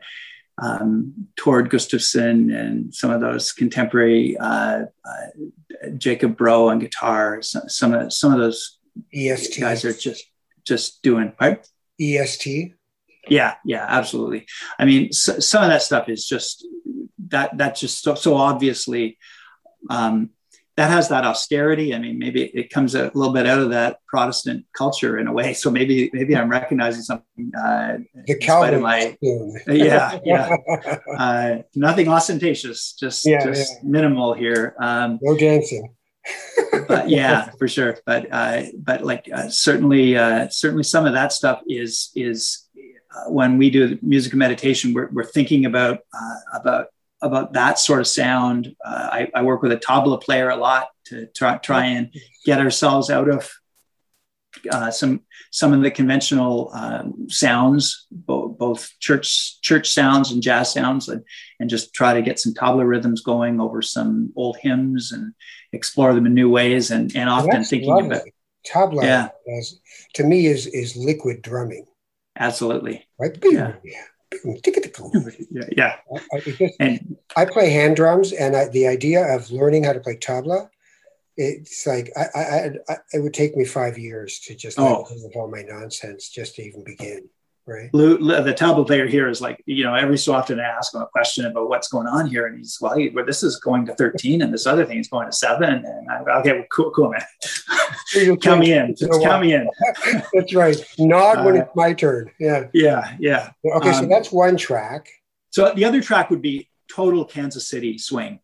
um, 0.61 1.27
Tord 1.37 1.69
Gustavsen 1.69 2.53
and 2.53 2.93
some 2.93 3.11
of 3.11 3.21
those 3.21 3.51
contemporary 3.51 4.37
uh, 4.37 4.85
uh, 5.05 5.89
Jacob 5.97 6.37
Bro 6.37 6.69
on 6.69 6.79
guitar. 6.79 7.41
Some, 7.41 7.69
some 7.69 7.93
of 7.93 8.13
some 8.13 8.33
of 8.33 8.39
those 8.39 8.79
EST 9.13 9.59
guys 9.59 9.85
are 9.85 9.93
just 9.93 10.25
just 10.65 11.01
doing 11.01 11.33
right. 11.39 11.65
EST. 11.99 12.73
Yeah, 13.29 13.55
yeah, 13.65 13.85
absolutely. 13.87 14.45
I 14.77 14.85
mean, 14.85 15.11
so, 15.11 15.39
some 15.39 15.63
of 15.63 15.69
that 15.69 15.81
stuff 15.81 16.09
is 16.09 16.27
just 16.27 16.67
that 17.29 17.57
that's 17.57 17.79
just 17.79 18.01
so, 18.01 18.15
so 18.15 18.35
obviously 18.35 19.17
um, 19.89 20.31
that 20.79 20.89
has 20.89 21.09
that 21.09 21.25
austerity. 21.25 21.93
I 21.93 21.99
mean, 21.99 22.17
maybe 22.17 22.43
it 22.45 22.69
comes 22.69 22.95
a 22.95 23.11
little 23.13 23.33
bit 23.33 23.45
out 23.45 23.59
of 23.59 23.71
that 23.71 23.99
Protestant 24.07 24.65
culture 24.73 25.17
in 25.17 25.27
a 25.27 25.33
way. 25.33 25.53
So 25.53 25.69
maybe 25.69 26.09
maybe 26.13 26.37
I'm 26.37 26.49
recognizing 26.49 27.01
something. 27.01 27.51
Uh, 27.53 27.97
the 28.25 28.37
Calvin. 28.37 28.81
My, 28.81 29.17
yeah, 29.67 30.19
yeah. 30.23 30.55
Uh, 31.17 31.57
nothing 31.75 32.07
ostentatious, 32.07 32.93
just 32.93 33.25
yeah, 33.25 33.43
just 33.43 33.73
yeah. 33.73 33.89
minimal 33.89 34.33
here. 34.33 34.73
Um, 34.79 35.19
no 35.21 35.37
dancing. 35.37 35.93
but 36.87 37.09
yeah, 37.09 37.49
for 37.57 37.67
sure. 37.67 37.97
But 38.05 38.27
uh, 38.31 38.63
but 38.77 39.03
like 39.03 39.29
uh, 39.33 39.49
certainly 39.49 40.15
uh, 40.15 40.47
certainly 40.49 40.83
some 40.83 41.05
of 41.05 41.11
that 41.11 41.33
stuff 41.33 41.61
is 41.67 42.09
is 42.15 42.68
uh, 42.68 42.68
when 43.27 43.57
we 43.57 43.69
do 43.69 43.97
music 44.01 44.33
and 44.33 44.39
meditation, 44.39 44.93
we're, 44.93 45.09
we're 45.11 45.23
thinking 45.23 45.65
about 45.65 45.99
uh, 46.13 46.59
about 46.59 46.87
about 47.21 47.53
that 47.53 47.79
sort 47.79 47.99
of 47.99 48.07
sound. 48.07 48.75
Uh, 48.83 49.09
I, 49.11 49.31
I, 49.35 49.41
work 49.41 49.61
with 49.61 49.73
a 49.73 49.77
tabla 49.77 50.21
player 50.21 50.49
a 50.49 50.55
lot 50.55 50.87
to 51.05 51.25
try, 51.35 51.57
try 51.57 51.85
and 51.85 52.13
get 52.45 52.59
ourselves 52.59 53.09
out 53.09 53.29
of 53.29 53.51
uh, 54.71 54.91
some 54.91 55.21
some 55.51 55.73
of 55.73 55.81
the 55.81 55.91
conventional 55.91 56.69
um, 56.73 57.27
sounds, 57.27 58.05
both, 58.11 58.57
both 58.57 58.91
church 58.99 59.59
church 59.61 59.91
sounds 59.91 60.31
and 60.31 60.43
jazz 60.43 60.71
sounds, 60.71 61.09
and, 61.09 61.23
and 61.59 61.69
just 61.69 61.93
try 61.93 62.13
to 62.13 62.21
get 62.21 62.39
some 62.39 62.53
tabla 62.53 62.87
rhythms 62.87 63.21
going 63.21 63.59
over 63.59 63.81
some 63.81 64.31
old 64.35 64.57
hymns 64.57 65.11
and 65.11 65.33
explore 65.73 66.13
them 66.13 66.25
in 66.25 66.33
new 66.33 66.49
ways. 66.49 66.91
And 66.91 67.15
and 67.15 67.29
often 67.29 67.49
well, 67.49 67.63
thinking 67.63 67.89
lovely. 67.89 68.07
about 68.07 68.27
tabla, 68.65 69.03
yeah. 69.03 69.29
to 70.15 70.23
me, 70.23 70.47
is 70.47 70.67
is 70.67 70.95
liquid 70.95 71.41
drumming. 71.41 71.85
Absolutely. 72.39 73.07
Right. 73.19 73.37
Yeah. 73.43 73.51
yeah, 73.51 73.73
yeah. 73.83 74.05
I, 76.33 76.39
just, 76.39 76.61
and 76.79 77.17
I 77.35 77.45
play 77.45 77.69
hand 77.69 77.95
drums, 77.95 78.31
and 78.31 78.55
I, 78.55 78.69
the 78.69 78.87
idea 78.87 79.23
of 79.35 79.51
learning 79.51 79.83
how 79.83 79.93
to 79.93 79.99
play 79.99 80.15
tabla, 80.15 80.69
it's 81.35 81.85
like 81.87 82.11
I, 82.15 82.39
I, 82.39 82.71
I, 82.87 82.95
it 83.13 83.19
would 83.23 83.33
take 83.33 83.55
me 83.55 83.65
five 83.65 83.97
years 83.97 84.39
to 84.41 84.55
just 84.55 84.79
oh. 84.79 85.07
all 85.35 85.49
my 85.49 85.63
nonsense 85.63 86.29
just 86.29 86.55
to 86.55 86.63
even 86.63 86.83
begin. 86.83 87.29
Right. 87.69 87.91
The 87.91 88.55
tabla 88.57 88.87
player 88.87 89.05
here 89.05 89.29
is 89.29 89.41
like, 89.41 89.61
you 89.67 89.83
know, 89.83 89.93
every 89.93 90.17
so 90.17 90.33
often 90.33 90.59
I 90.59 90.63
ask 90.63 90.93
him 90.93 91.01
a 91.01 91.05
question 91.05 91.45
about 91.45 91.69
what's 91.69 91.87
going 91.87 92.07
on 92.07 92.25
here. 92.25 92.47
And 92.47 92.57
he's, 92.57 92.79
well, 92.81 92.97
he, 92.97 93.09
well 93.09 93.25
this 93.25 93.43
is 93.43 93.57
going 93.57 93.85
to 93.85 93.93
13 93.93 94.41
and 94.41 94.51
this 94.51 94.65
other 94.65 94.85
thing 94.85 94.97
is 94.97 95.07
going 95.07 95.27
to 95.27 95.31
seven. 95.31 95.85
And 95.85 96.09
I, 96.09 96.39
okay, 96.39 96.53
well, 96.53 96.65
cool, 96.71 96.91
cool, 96.91 97.11
man. 97.11 98.37
count 98.41 98.61
me 98.61 98.73
in. 98.73 98.95
Just 98.95 99.21
count 99.21 99.43
me 99.43 99.53
in. 99.53 99.69
that's 100.33 100.55
right. 100.55 100.83
Nod 100.97 101.39
uh, 101.39 101.43
when 101.43 101.57
it's 101.57 101.75
my 101.75 101.93
turn. 101.93 102.31
Yeah. 102.39 102.67
Yeah. 102.73 103.15
Yeah. 103.19 103.51
Okay. 103.75 103.93
So 103.93 103.99
um, 103.99 104.09
that's 104.09 104.31
one 104.31 104.57
track. 104.57 105.09
So 105.51 105.71
the 105.73 105.85
other 105.85 106.01
track 106.01 106.31
would 106.31 106.41
be 106.41 106.69
total 106.91 107.23
Kansas 107.23 107.67
City 107.67 107.99
swing. 107.99 108.39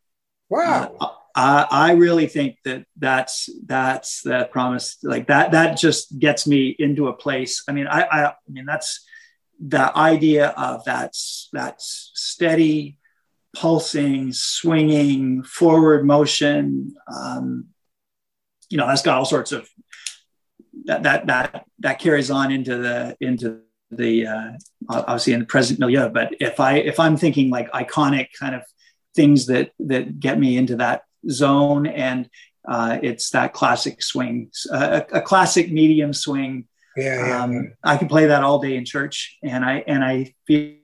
Wow. 0.50 0.96
Uh, 1.00 1.08
I, 1.36 1.68
I 1.70 1.92
really 1.94 2.28
think 2.28 2.58
that 2.64 2.86
that's 2.98 3.50
that's 3.66 4.22
that 4.22 4.52
promise 4.52 4.98
like 5.04 5.28
that 5.28 5.52
that 5.52 5.78
just 5.78 6.18
gets 6.18 6.48
me 6.48 6.76
into 6.80 7.10
a 7.10 7.14
place 7.14 7.64
i 7.68 7.74
mean 7.74 7.88
i 7.88 8.04
i, 8.04 8.26
I 8.28 8.34
mean 8.48 8.66
that's 8.66 9.06
the 9.60 9.98
idea 9.98 10.50
of 10.50 10.84
that, 10.86 11.14
that 11.54 11.82
steady, 11.82 12.98
pulsing, 13.56 14.34
swinging, 14.34 15.44
forward 15.44 16.06
motion, 16.06 16.96
um, 17.14 17.68
you 18.70 18.78
know, 18.78 18.88
that's 18.88 19.02
got 19.02 19.18
all 19.18 19.26
sorts 19.26 19.52
of 19.52 19.68
that 20.86 21.04
that 21.04 21.28
that 21.28 21.66
that 21.80 22.00
carries 22.00 22.30
on 22.30 22.52
into 22.52 22.78
the 22.78 23.16
into 23.20 23.62
the 23.92 24.28
uh, 24.28 24.52
obviously 24.90 25.34
in 25.34 25.40
the 25.40 25.46
present 25.46 25.80
milieu. 25.80 26.10
But 26.10 26.36
if 26.40 26.60
I 26.60 26.78
if 26.78 27.00
I'm 27.00 27.18
thinking 27.18 27.50
like 27.50 27.72
iconic 27.72 28.28
kind 28.38 28.56
of 28.56 28.64
things 29.16 29.46
that 29.48 29.72
that 29.80 30.20
get 30.20 30.40
me 30.40 30.58
into 30.58 30.78
that 30.78 31.04
zone, 31.30 31.88
and 31.88 32.30
uh, 32.68 33.00
it's 33.02 33.30
that 33.32 33.54
classic 33.54 34.02
swing, 34.02 34.52
uh, 34.72 35.02
a, 35.12 35.18
a 35.20 35.22
classic 35.22 35.72
medium 35.72 36.14
swing 36.14 36.68
yeah, 36.96 37.28
yeah, 37.28 37.44
um, 37.44 37.74
I 37.84 37.98
can 37.98 38.08
play 38.08 38.28
that 38.28 38.44
all 38.44 38.60
day 38.60 38.76
in 38.76 38.86
church, 38.86 39.38
and 39.44 39.66
I 39.66 39.84
and 39.88 40.04
I 40.04 40.34
feel 40.48 40.76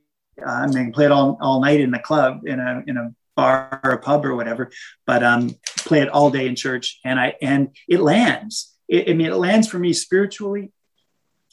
uh, 0.45 0.49
I 0.49 0.67
mean 0.67 0.91
play 0.91 1.05
it 1.05 1.11
all 1.11 1.37
all 1.41 1.61
night 1.61 1.79
in 1.79 1.91
the 1.91 1.99
club 1.99 2.41
in 2.45 2.59
a 2.59 2.83
in 2.87 2.97
a 2.97 3.13
bar 3.35 3.79
or 3.83 3.91
a 3.91 3.97
pub 3.97 4.25
or 4.25 4.35
whatever, 4.35 4.71
but 5.05 5.23
um, 5.23 5.55
play 5.77 6.01
it 6.01 6.09
all 6.09 6.29
day 6.29 6.47
in 6.47 6.55
church, 6.55 6.99
and 7.05 7.19
I 7.19 7.35
and 7.41 7.75
it 7.87 8.01
lands. 8.01 8.73
It, 8.87 9.09
I 9.09 9.13
mean, 9.13 9.27
it 9.27 9.35
lands 9.35 9.67
for 9.67 9.79
me 9.79 9.93
spiritually. 9.93 10.71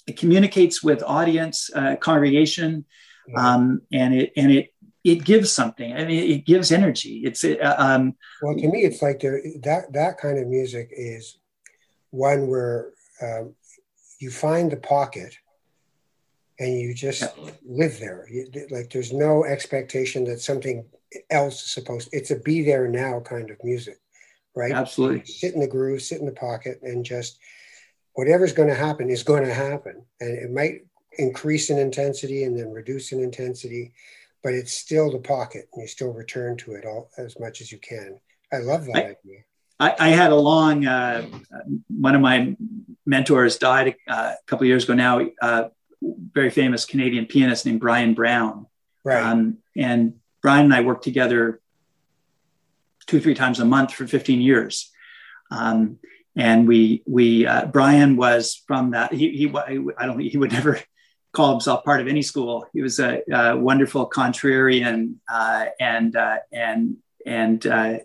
It 0.07 0.17
communicates 0.17 0.83
with 0.83 1.03
audience, 1.03 1.71
uh, 1.75 1.97
congregation, 1.97 2.87
um, 3.37 3.83
and 3.93 4.15
it 4.15 4.33
and 4.37 4.51
it 4.51 4.73
it 5.05 5.25
gives 5.25 5.53
something. 5.53 5.93
I 5.93 6.05
mean, 6.05 6.31
it 6.31 6.47
gives 6.47 6.73
energy. 6.73 7.23
It's 7.25 7.45
uh, 7.45 7.75
um, 7.79 8.17
well 8.43 8.57
to 8.57 8.69
me, 8.69 8.81
it's 8.83 9.03
like 9.03 9.21
there, 9.21 9.41
that 9.63 9.93
that 9.93 10.19
kind 10.19 10.39
of 10.39 10.49
music 10.49 10.89
is 10.93 11.39
one 12.11 12.49
where 12.49 12.93
um, 13.23 13.55
you 14.19 14.31
find 14.31 14.71
the 14.71 14.77
pocket 14.77 15.37
and 16.59 16.79
you 16.79 16.93
just 16.93 17.23
yeah. 17.23 17.51
live 17.65 17.99
there. 18.01 18.27
You, 18.31 18.51
like 18.71 18.91
there's 18.91 19.13
no 19.13 19.45
expectation 19.45 20.25
that 20.25 20.41
something 20.41 20.85
else 21.31 21.63
is 21.63 21.71
supposed. 21.71 22.09
It's 22.13 22.31
a 22.31 22.37
be 22.37 22.63
there 22.63 22.89
now 22.89 23.21
kind 23.21 23.51
of 23.51 23.63
music, 23.63 24.01
right? 24.55 24.73
Absolutely. 24.73 25.25
Sit 25.25 25.55
in 25.55 25.61
the 25.61 25.69
groove, 25.69 26.03
sit 26.03 26.21
in 26.21 26.27
the 26.27 26.33
pocket, 26.33 26.81
and 26.83 27.05
just 27.05 27.39
whatever's 28.15 28.53
going 28.53 28.69
to 28.69 28.75
happen 28.75 29.11
is 29.11 29.23
going 29.23 29.45
to 29.45 29.55
happen, 29.55 30.05
and 30.21 30.37
it 30.37 30.51
might 30.51 30.85
increase 31.19 31.71
in 31.71 31.79
intensity 31.79 32.45
and 32.45 32.59
then 32.59 32.71
reduce 32.71 33.13
in 33.13 33.23
intensity, 33.23 33.93
but 34.43 34.53
it's 34.53 34.73
still 34.73 35.11
the 35.11 35.19
pocket, 35.19 35.69
and 35.73 35.83
you 35.83 35.89
still 35.89 36.13
return 36.13 36.57
to 36.57 36.73
it 36.73 36.85
all 36.85 37.11
as 37.19 37.39
much 37.39 37.61
as 37.61 37.71
you 37.71 37.79
can. 37.79 38.19
I 38.53 38.59
love 38.59 38.87
that 38.87 38.97
I, 38.97 39.01
idea. 39.01 39.41
I, 39.81 39.95
I, 39.99 40.09
had 40.09 40.33
a 40.33 40.37
long. 40.37 40.87
Uh, 40.87 41.27
one 41.89 42.15
of 42.15 42.21
my 42.21 42.57
mentors 43.07 43.59
died 43.59 43.97
uh, 44.09 44.35
a 44.35 44.47
couple 44.47 44.65
of 44.65 44.69
years 44.69 44.85
ago 44.85 44.95
now. 44.95 45.27
Uh, 45.41 45.69
very 46.03 46.51
famous 46.51 46.85
Canadian 46.85 47.27
pianist 47.27 47.67
named 47.67 47.81
Brian 47.81 48.15
Brown. 48.15 48.67
Right. 49.05 49.23
Um, 49.23 49.59
and 49.77 50.15
Brian 50.43 50.67
and 50.67 50.75
I 50.75 50.81
worked 50.81 51.05
together 51.05 51.61
two, 53.07 53.21
three 53.21 53.35
times 53.35 53.61
a 53.61 53.65
month 53.65 53.95
for 53.95 54.07
15 54.07 54.41
years. 54.41 54.91
Um, 55.51 55.99
and 56.37 56.69
we, 56.69 57.03
we, 57.07 57.47
uh, 57.47 57.67
Brian 57.67 58.17
was 58.17 58.63
from 58.67 58.93
that. 58.93 59.13
He, 59.13 59.31
he, 59.31 59.53
I 59.57 60.07
don't 60.07 60.17
think 60.19 60.31
he 60.31 60.39
would 60.39 60.53
never 60.53 60.79
call 61.33 61.51
himself 61.51 61.85
part 61.85 62.01
of 62.01 62.07
any 62.07 62.23
school. 62.23 62.67
He 62.73 62.83
was 62.83 63.01
a, 63.01 63.23
a 63.33 63.57
wonderful 63.57 64.09
contrarian 64.09 65.15
uh, 65.29 65.67
and, 65.81 66.15
uh, 66.15 66.39
and, 66.53 66.97
and 67.27 67.67
uh, 67.67 67.99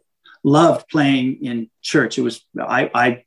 loved 0.43 0.87
playing 0.89 1.43
in 1.43 1.69
church. 1.81 2.17
It 2.17 2.21
was, 2.21 2.45
I, 2.59 2.91
I 2.93 3.23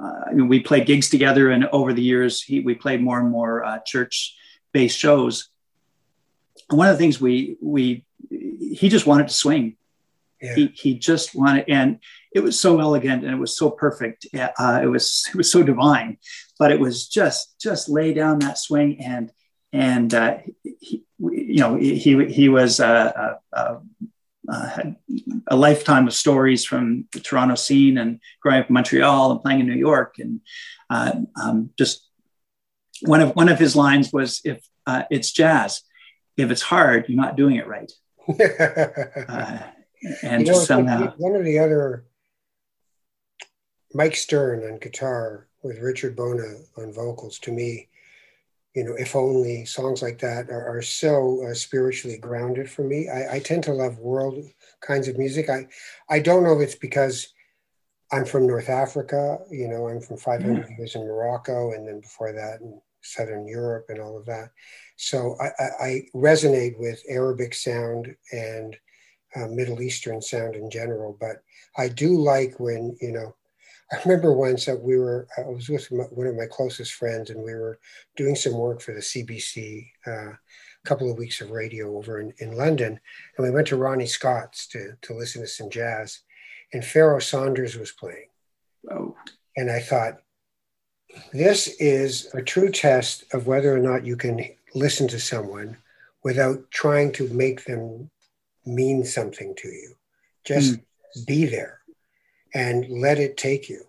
uh, 0.00 0.32
mean, 0.32 0.48
we 0.48 0.60
played 0.60 0.86
gigs 0.86 1.10
together, 1.10 1.50
and 1.50 1.66
over 1.66 1.92
the 1.92 2.02
years, 2.02 2.42
he, 2.42 2.60
we 2.60 2.74
played 2.74 3.02
more 3.02 3.18
and 3.20 3.30
more 3.30 3.64
uh, 3.64 3.78
church-based 3.84 4.98
shows. 4.98 5.50
And 6.68 6.78
one 6.78 6.88
of 6.88 6.94
the 6.94 6.98
things 6.98 7.20
we 7.20 7.56
we 7.60 8.04
he 8.30 8.88
just 8.88 9.06
wanted 9.06 9.28
to 9.28 9.34
swing. 9.34 9.76
Yeah. 10.40 10.54
He 10.54 10.66
he 10.74 10.98
just 10.98 11.34
wanted, 11.34 11.66
and 11.68 11.98
it 12.32 12.40
was 12.40 12.58
so 12.58 12.80
elegant 12.80 13.24
and 13.24 13.32
it 13.32 13.38
was 13.38 13.56
so 13.56 13.70
perfect. 13.70 14.26
Uh, 14.34 14.80
it 14.82 14.86
was 14.86 15.26
it 15.34 15.36
was 15.36 15.50
so 15.50 15.62
divine, 15.62 16.18
but 16.58 16.72
it 16.72 16.80
was 16.80 17.08
just 17.08 17.58
just 17.60 17.88
lay 17.88 18.14
down 18.14 18.38
that 18.38 18.58
swing 18.58 19.02
and 19.04 19.30
and 19.72 20.14
uh, 20.14 20.38
he, 20.62 21.04
you 21.18 21.58
know 21.58 21.76
he 21.76 22.24
he 22.26 22.48
was 22.48 22.80
a, 22.80 23.38
a 23.52 23.78
uh, 24.50 24.68
had 24.68 24.96
a 25.46 25.56
lifetime 25.56 26.06
of 26.06 26.14
stories 26.14 26.64
from 26.64 27.06
the 27.12 27.20
Toronto 27.20 27.54
scene 27.54 27.98
and 27.98 28.20
growing 28.42 28.60
up 28.60 28.68
in 28.68 28.74
Montreal 28.74 29.32
and 29.32 29.42
playing 29.42 29.60
in 29.60 29.66
New 29.66 29.74
York. 29.74 30.16
And 30.18 30.40
uh, 30.88 31.12
um, 31.40 31.70
just 31.78 32.08
one 33.02 33.20
of 33.20 33.34
one 33.36 33.48
of 33.48 33.58
his 33.58 33.76
lines 33.76 34.12
was, 34.12 34.40
"If 34.44 34.66
uh, 34.86 35.04
it's 35.10 35.30
jazz, 35.30 35.82
if 36.36 36.50
it's 36.50 36.62
hard, 36.62 37.06
you're 37.08 37.20
not 37.20 37.36
doing 37.36 37.56
it 37.56 37.66
right." 37.66 37.90
Uh, 39.28 39.58
and 40.22 40.46
you 40.46 40.52
know, 40.52 40.58
somehow 40.58 41.12
one 41.18 41.36
of 41.36 41.44
the 41.44 41.58
other 41.58 42.06
Mike 43.92 44.16
Stern 44.16 44.64
on 44.64 44.78
guitar 44.78 45.46
with 45.62 45.78
Richard 45.78 46.16
Bona 46.16 46.54
on 46.78 46.92
vocals 46.92 47.38
to 47.40 47.52
me 47.52 47.89
you 48.74 48.84
know, 48.84 48.94
if 48.94 49.16
only 49.16 49.64
songs 49.64 50.00
like 50.00 50.18
that 50.20 50.48
are, 50.48 50.78
are 50.78 50.82
so 50.82 51.44
uh, 51.44 51.54
spiritually 51.54 52.18
grounded 52.18 52.70
for 52.70 52.82
me. 52.82 53.08
I, 53.08 53.36
I, 53.36 53.38
tend 53.40 53.64
to 53.64 53.72
love 53.72 53.98
world 53.98 54.44
kinds 54.80 55.08
of 55.08 55.18
music. 55.18 55.50
I, 55.50 55.66
I 56.08 56.20
don't 56.20 56.44
know 56.44 56.54
if 56.54 56.60
it's 56.60 56.76
because 56.76 57.32
I'm 58.12 58.24
from 58.24 58.46
North 58.46 58.68
Africa, 58.68 59.38
you 59.50 59.68
know, 59.68 59.88
I'm 59.88 60.00
from 60.00 60.18
500 60.18 60.66
mm. 60.66 60.78
years 60.78 60.94
in 60.94 61.02
Morocco, 61.02 61.72
and 61.72 61.86
then 61.86 62.00
before 62.00 62.32
that 62.32 62.60
in 62.60 62.80
Southern 63.02 63.46
Europe 63.46 63.86
and 63.88 64.00
all 64.00 64.16
of 64.16 64.26
that. 64.26 64.50
So 64.96 65.36
I, 65.40 65.46
I, 65.58 65.84
I 65.84 66.02
resonate 66.14 66.78
with 66.78 67.02
Arabic 67.08 67.54
sound 67.54 68.14
and 68.32 68.76
uh, 69.34 69.46
Middle 69.46 69.80
Eastern 69.80 70.20
sound 70.20 70.54
in 70.56 70.70
general, 70.70 71.16
but 71.20 71.42
I 71.76 71.88
do 71.88 72.20
like 72.20 72.58
when, 72.58 72.96
you 73.00 73.12
know, 73.12 73.34
I 73.92 74.00
remember 74.04 74.32
once 74.32 74.66
that 74.66 74.80
we 74.80 74.98
were, 74.98 75.26
I 75.36 75.42
was 75.42 75.68
with 75.68 75.90
my, 75.90 76.04
one 76.04 76.28
of 76.28 76.36
my 76.36 76.46
closest 76.46 76.94
friends 76.94 77.30
and 77.30 77.42
we 77.42 77.54
were 77.54 77.80
doing 78.16 78.36
some 78.36 78.54
work 78.54 78.80
for 78.80 78.94
the 78.94 79.00
CBC, 79.00 79.88
uh, 80.06 80.30
a 80.30 80.38
couple 80.84 81.10
of 81.10 81.18
weeks 81.18 81.40
of 81.40 81.50
radio 81.50 81.96
over 81.96 82.20
in, 82.20 82.32
in 82.38 82.56
London. 82.56 83.00
And 83.36 83.44
we 83.44 83.50
went 83.50 83.66
to 83.68 83.76
Ronnie 83.76 84.06
Scott's 84.06 84.68
to, 84.68 84.92
to 85.02 85.14
listen 85.14 85.42
to 85.42 85.48
some 85.48 85.70
jazz. 85.70 86.20
And 86.72 86.84
Pharoah 86.84 87.20
Sanders 87.20 87.76
was 87.76 87.90
playing. 87.90 88.28
Oh. 88.90 89.16
And 89.56 89.70
I 89.70 89.80
thought, 89.80 90.20
this 91.32 91.66
is 91.80 92.32
a 92.34 92.42
true 92.42 92.70
test 92.70 93.24
of 93.34 93.48
whether 93.48 93.74
or 93.74 93.80
not 93.80 94.06
you 94.06 94.16
can 94.16 94.40
listen 94.76 95.08
to 95.08 95.18
someone 95.18 95.76
without 96.22 96.70
trying 96.70 97.10
to 97.12 97.28
make 97.30 97.64
them 97.64 98.08
mean 98.64 99.04
something 99.04 99.54
to 99.56 99.68
you. 99.68 99.94
Just 100.44 100.74
mm. 100.74 101.26
be 101.26 101.46
there 101.46 101.79
and 102.54 102.88
let 102.88 103.18
it 103.18 103.36
take 103.36 103.68
you. 103.68 103.84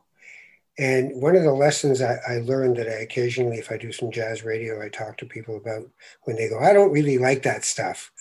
And 0.77 1.21
one 1.21 1.35
of 1.35 1.43
the 1.43 1.53
lessons 1.53 2.01
I, 2.01 2.17
I, 2.27 2.37
learned 2.39 2.77
that 2.77 2.87
I 2.87 3.01
occasionally, 3.01 3.57
if 3.57 3.71
I 3.71 3.77
do 3.77 3.91
some 3.91 4.09
jazz 4.09 4.43
radio, 4.43 4.81
I 4.81 4.89
talk 4.89 5.17
to 5.17 5.25
people 5.25 5.57
about 5.57 5.87
when 6.23 6.37
they 6.37 6.49
go, 6.49 6.59
I 6.59 6.73
don't 6.73 6.91
really 6.91 7.17
like 7.17 7.43
that 7.43 7.65
stuff. 7.65 8.11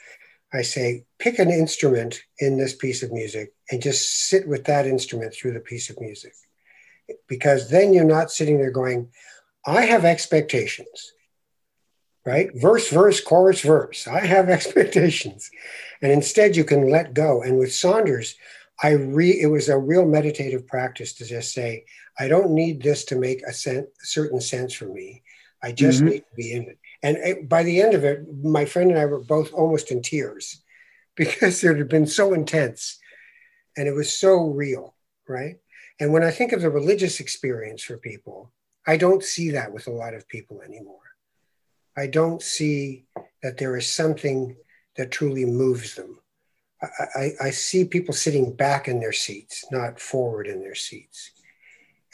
I 0.53 0.63
say, 0.63 1.05
pick 1.19 1.39
an 1.39 1.51
instrument 1.51 2.23
in 2.39 2.59
this 2.59 2.75
piece 2.75 3.03
of 3.03 3.13
music 3.13 3.53
and 3.71 3.81
just 3.81 4.29
sit 4.29 4.49
with 4.49 4.65
that 4.65 4.87
instrument 4.87 5.33
through 5.33 5.53
the 5.53 5.61
piece 5.61 5.91
of 5.91 6.01
music. 6.01 6.33
Because 7.29 7.71
then 7.71 7.93
you're 7.93 8.05
not 8.05 8.33
sitting 8.33 8.59
there 8.59 8.73
going, 8.73 9.09
I 9.65 9.83
have 9.83 10.05
expectations, 10.05 11.13
right? 12.27 12.51
Verse, 12.55 12.91
verse, 12.91 13.21
chorus, 13.21 13.61
verse. 13.61 14.09
I 14.09 14.27
have 14.27 14.49
expectations. 14.51 15.51
And 16.03 16.11
instead, 16.11 16.57
you 16.57 16.65
can 16.65 16.91
let 16.91 17.15
go. 17.15 17.43
And 17.43 17.59
with 17.59 17.73
Sanders, 17.73 18.35
I 18.83 18.93
re 18.93 19.31
it 19.31 19.47
was 19.47 19.69
a 19.69 19.79
real 19.79 20.07
meditative 20.07 20.67
practice 20.67 21.15
to 21.15 21.25
just 21.25 21.53
say, 21.53 21.85
I 22.19 22.29
don't 22.29 22.51
need 22.53 22.83
this 22.83 23.05
to 23.07 23.17
make 23.17 23.43
a, 23.43 23.53
sen- 23.53 23.89
certain 24.01 24.41
sense 24.41 24.73
for 24.73 24.87
me. 24.87 25.23
I 25.63 25.73
just 25.73 25.99
mm-hmm. 25.99 26.09
need 26.09 26.21
to 26.21 26.37
be 26.37 26.53
in 26.53 26.63
it. 26.63 26.79
And 27.03 27.17
it, 27.19 27.49
by 27.49 27.63
the 27.63 27.81
end 27.83 27.95
of 27.95 28.05
it, 28.05 28.21
my 28.43 28.65
friend 28.65 28.91
and 28.91 28.99
I 28.99 29.07
were 29.07 29.21
both 29.21 29.53
almost 29.53 29.91
in 29.91 30.03
tears 30.03 30.63
because 31.17 31.63
it 31.63 31.77
had 31.77 31.89
been 31.89 32.07
so 32.07 32.33
intense 32.33 32.99
and 33.77 33.87
it 33.87 33.95
was 33.95 34.13
so 34.13 34.47
real, 34.47 34.95
right? 35.29 35.57
And 35.99 36.13
when 36.13 36.25
I 36.25 36.31
think 36.31 36.53
of 36.53 36.63
the 36.63 36.71
religious 36.71 37.21
experience 37.21 37.83
for 37.83 37.99
people, 37.99 38.53
I 38.87 38.97
don't 38.97 39.23
see 39.23 39.51
that 39.51 39.73
with 39.73 39.87
a 39.87 39.93
lot 39.93 40.15
of 40.15 40.29
people 40.29 40.63
anymore. 40.63 40.97
I 41.97 42.07
don't 42.07 42.41
see 42.43 43.05
that 43.43 43.59
there 43.59 43.77
is 43.77 43.87
something 43.87 44.57
that 44.97 45.11
truly 45.11 45.45
moves 45.45 45.95
them. 45.95 46.19
I, 46.83 47.31
I, 47.43 47.51
see 47.51 47.85
people 47.85 48.15
sitting 48.15 48.55
back 48.55 48.89
in 48.89 49.01
their 49.01 49.13
seats, 49.13 49.67
not 49.71 50.01
forward 50.01 50.47
in 50.47 50.61
their 50.61 50.75
seats, 50.75 51.31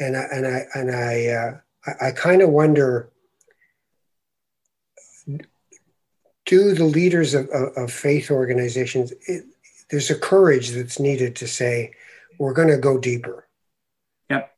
and 0.00 0.16
I 0.16 0.26
and 0.32 0.46
I 0.46 0.66
and 0.74 0.90
I 0.90 1.26
uh, 1.26 1.58
I, 1.86 2.08
I 2.08 2.10
kind 2.10 2.42
of 2.42 2.50
wonder: 2.50 3.10
Do 6.46 6.74
the 6.74 6.84
leaders 6.84 7.34
of, 7.34 7.48
of, 7.50 7.76
of 7.76 7.92
faith 7.92 8.30
organizations? 8.30 9.12
It, 9.28 9.44
there's 9.90 10.10
a 10.10 10.18
courage 10.18 10.70
that's 10.70 10.98
needed 10.98 11.36
to 11.36 11.46
say, 11.46 11.92
"We're 12.38 12.54
going 12.54 12.68
to 12.68 12.78
go 12.78 12.98
deeper." 12.98 13.46
Yep. 14.30 14.52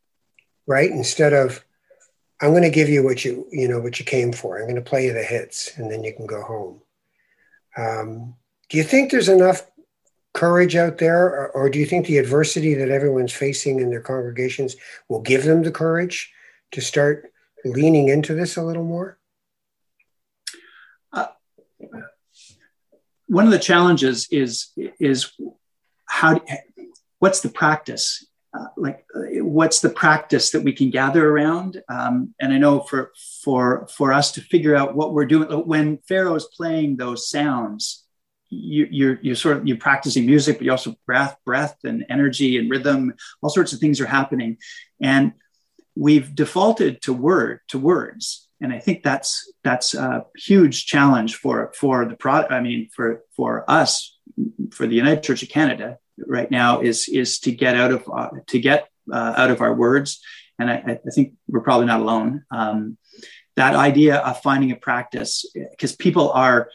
Right. 0.67 0.91
Instead 0.91 1.35
of 1.35 1.63
I'm 2.41 2.51
going 2.51 2.63
to 2.63 2.71
give 2.71 2.89
you 2.89 3.03
what 3.03 3.25
you 3.25 3.47
you 3.53 3.69
know 3.69 3.81
what 3.81 3.99
you 3.99 4.07
came 4.07 4.33
for. 4.33 4.57
I'm 4.57 4.65
going 4.65 4.77
to 4.77 4.81
play 4.81 5.05
you 5.07 5.13
the 5.13 5.23
hits, 5.23 5.77
and 5.77 5.91
then 5.91 6.03
you 6.03 6.15
can 6.15 6.27
go 6.27 6.43
home. 6.43 6.81
Um, 7.77 8.35
do 8.71 8.77
you 8.77 8.85
think 8.85 9.11
there's 9.11 9.29
enough 9.29 9.67
courage 10.35 10.77
out 10.77 10.99
there, 10.99 11.25
or, 11.25 11.51
or, 11.51 11.71
do 11.71 11.79
you 11.79 11.87
think 11.87 12.07
the 12.07 12.19
adversity 12.19 12.75
that 12.75 12.91
everyone's 12.91 13.33
facing 13.33 13.81
in 13.81 13.91
their 13.91 14.01
congregations 14.01 14.77
will 15.09 15.21
give 15.21 15.45
them 15.45 15.63
the 15.63 15.73
courage 15.73 16.33
to 16.73 16.81
start 16.81 17.33
leaning 17.65 18.09
into 18.09 18.35
this 18.35 18.57
a 18.57 18.63
little 18.63 18.85
more? 18.85 19.19
Uh, 21.13 21.27
one 23.27 23.47
of 23.47 23.51
the 23.51 23.59
challenges 23.59 24.29
is 24.31 24.69
is 24.99 25.33
how 26.07 26.41
what's 27.19 27.41
the 27.41 27.49
practice 27.49 28.27
uh, 28.59 28.67
like 28.77 29.05
what's 29.15 29.81
the 29.81 29.91
practice 29.91 30.51
that 30.51 30.63
we 30.63 30.73
can 30.73 30.91
gather 30.91 31.29
around 31.29 31.83
um, 31.89 32.35
and 32.41 32.53
i 32.53 32.59
know 32.59 32.81
for 32.81 33.13
for 33.43 33.87
for 33.89 34.13
us 34.13 34.33
to 34.33 34.41
figure 34.41 34.75
out 34.75 34.97
what 34.97 35.13
we're 35.13 35.27
doing 35.27 35.49
when 35.67 35.99
Pharoah's 36.09 36.47
playing 36.47 36.97
those 36.97 37.29
sounds 37.29 38.05
you, 38.51 38.89
you're 38.91 39.19
you're 39.23 39.37
sort 39.37 39.59
of 39.59 39.67
you're 39.67 39.77
practicing 39.77 40.27
music 40.27 40.59
but 40.59 40.65
you 40.65 40.71
also 40.71 40.95
breath 41.07 41.37
breath 41.45 41.77
and 41.85 42.05
energy 42.09 42.59
and 42.59 42.71
rhythm. 42.71 43.15
All 43.43 43.51
sorts 43.51 43.73
of 43.73 43.79
things 43.79 44.01
are 44.01 44.07
happening. 44.07 44.59
And 45.01 45.33
we've 45.95 46.35
defaulted 46.35 47.03
to 47.03 47.13
word 47.13 47.61
to 47.69 47.79
words. 47.79 48.49
And 48.61 48.73
i 48.73 48.81
think 48.81 49.05
that's 49.05 49.53
that's 49.63 49.95
a 49.95 50.27
huge 50.37 50.87
challenge 50.87 51.37
for 51.37 51.73
for 51.77 52.05
the 52.07 52.17
product 52.17 52.51
i 52.51 52.61
mean 52.61 52.89
for 52.93 53.23
for 53.37 53.65
us 53.71 54.19
for 54.73 54.85
the 54.89 54.97
united 54.97 55.23
church 55.23 55.45
of 55.45 55.49
canada 55.49 55.99
right 56.27 56.51
now 56.51 56.81
is 56.81 57.09
is 57.09 57.39
to 57.41 57.53
get 57.53 57.77
out 57.77 57.93
of 57.93 58.03
uh, 58.13 58.31
to 58.49 58.59
get 58.59 58.89
uh, 59.13 59.35
out 59.37 59.51
of 59.51 59.61
our 59.61 59.75
words, 59.75 60.21
and 60.59 60.71
I, 60.71 60.99
I, 61.05 61.11
think 61.11 61.35
we're 61.49 61.61
probably 61.61 61.87
not 61.87 62.01
alone. 62.01 62.45
Um, 62.51 62.99
that 63.57 63.75
idea 63.75 64.17
of 64.17 64.41
finding 64.43 64.71
a 64.71 64.77
practice, 64.77 65.45
because 65.55 65.95
people 65.97 66.31
are, 66.31 66.71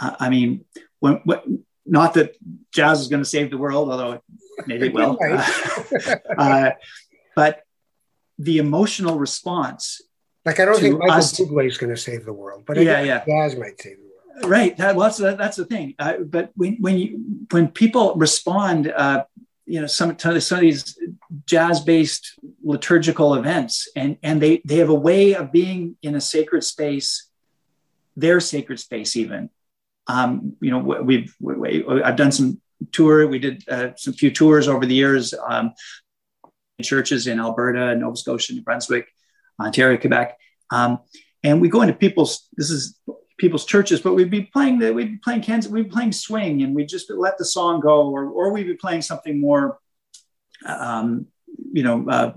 I 0.00 0.28
mean, 0.28 0.64
when, 1.00 1.20
when, 1.24 1.64
not 1.86 2.14
that 2.14 2.36
jazz 2.72 3.00
is 3.00 3.08
going 3.08 3.22
to 3.22 3.28
save 3.28 3.50
the 3.50 3.58
world, 3.58 3.90
although 3.90 4.22
maybe 4.66 4.86
it 4.86 4.94
will, 4.94 5.18
uh, 6.38 6.70
but 7.36 7.62
the 8.38 8.58
emotional 8.58 9.18
response. 9.18 10.00
Like 10.44 10.60
I 10.60 10.64
don't 10.66 10.78
think 10.78 10.98
Michael 10.98 11.16
Bublé 11.16 11.66
is 11.66 11.78
going 11.78 11.94
to 11.94 12.00
save 12.00 12.24
the 12.24 12.32
world, 12.32 12.64
but 12.66 12.76
yeah, 12.76 13.00
yeah, 13.00 13.24
jazz 13.24 13.56
might 13.56 13.80
save 13.80 13.96
the 13.96 14.02
world. 14.02 14.50
right 14.50 14.76
that, 14.76 14.94
well, 14.96 15.08
that's, 15.08 15.18
that's 15.18 15.56
the 15.56 15.64
thing 15.64 15.94
uh, 15.98 16.18
but 16.18 16.50
when, 16.56 16.76
when 16.80 16.98
you 16.98 17.24
when 17.50 17.68
people 17.68 18.14
respond 18.16 18.88
uh, 18.88 19.24
you 19.64 19.80
know 19.80 19.86
some, 19.86 20.18
some 20.18 20.34
of 20.34 20.60
these 20.60 20.98
jazz 21.46 21.80
based 21.80 22.38
liturgical 22.62 23.34
events 23.34 23.88
and 23.96 24.18
and 24.22 24.42
they 24.42 24.60
they 24.64 24.76
have 24.76 24.90
a 24.90 24.94
way 24.94 25.34
of 25.34 25.50
being 25.52 25.96
in 26.02 26.14
a 26.14 26.20
sacred 26.20 26.62
space 26.62 27.28
their 28.16 28.40
sacred 28.40 28.78
space 28.78 29.16
even 29.16 29.50
um, 30.06 30.54
you 30.60 30.70
know 30.70 30.78
we've 30.78 31.34
we, 31.40 31.84
i've 32.02 32.16
done 32.16 32.32
some 32.32 32.60
tour 32.92 33.26
we 33.26 33.38
did 33.38 33.64
uh, 33.68 33.88
some 33.96 34.12
few 34.12 34.30
tours 34.30 34.68
over 34.68 34.86
the 34.86 34.94
years 34.94 35.34
um, 35.48 35.72
churches 36.82 37.26
in 37.26 37.40
alberta 37.40 37.94
nova 37.96 38.16
scotia 38.16 38.52
new 38.52 38.62
brunswick 38.62 39.08
ontario 39.60 39.96
quebec 39.96 40.36
um, 40.70 40.98
and 41.42 41.60
we 41.60 41.68
go 41.68 41.82
into 41.82 41.94
people's 41.94 42.48
this 42.56 42.70
is 42.70 42.98
people's 43.38 43.64
churches, 43.64 44.00
but 44.00 44.14
we'd 44.14 44.30
be 44.30 44.42
playing 44.42 44.78
the 44.78 44.92
we'd 44.92 45.12
be 45.12 45.18
playing 45.18 45.42
Kansas, 45.42 45.70
we'd 45.70 45.84
be 45.84 45.90
playing 45.90 46.12
swing, 46.12 46.62
and 46.62 46.74
we'd 46.74 46.88
just 46.88 47.10
let 47.10 47.38
the 47.38 47.44
song 47.44 47.80
go, 47.80 48.10
or 48.10 48.26
or 48.26 48.52
we'd 48.52 48.66
be 48.66 48.74
playing 48.74 49.02
something 49.02 49.40
more, 49.40 49.78
um, 50.66 51.26
you 51.72 51.82
know, 51.82 52.06
uh, 52.08 52.32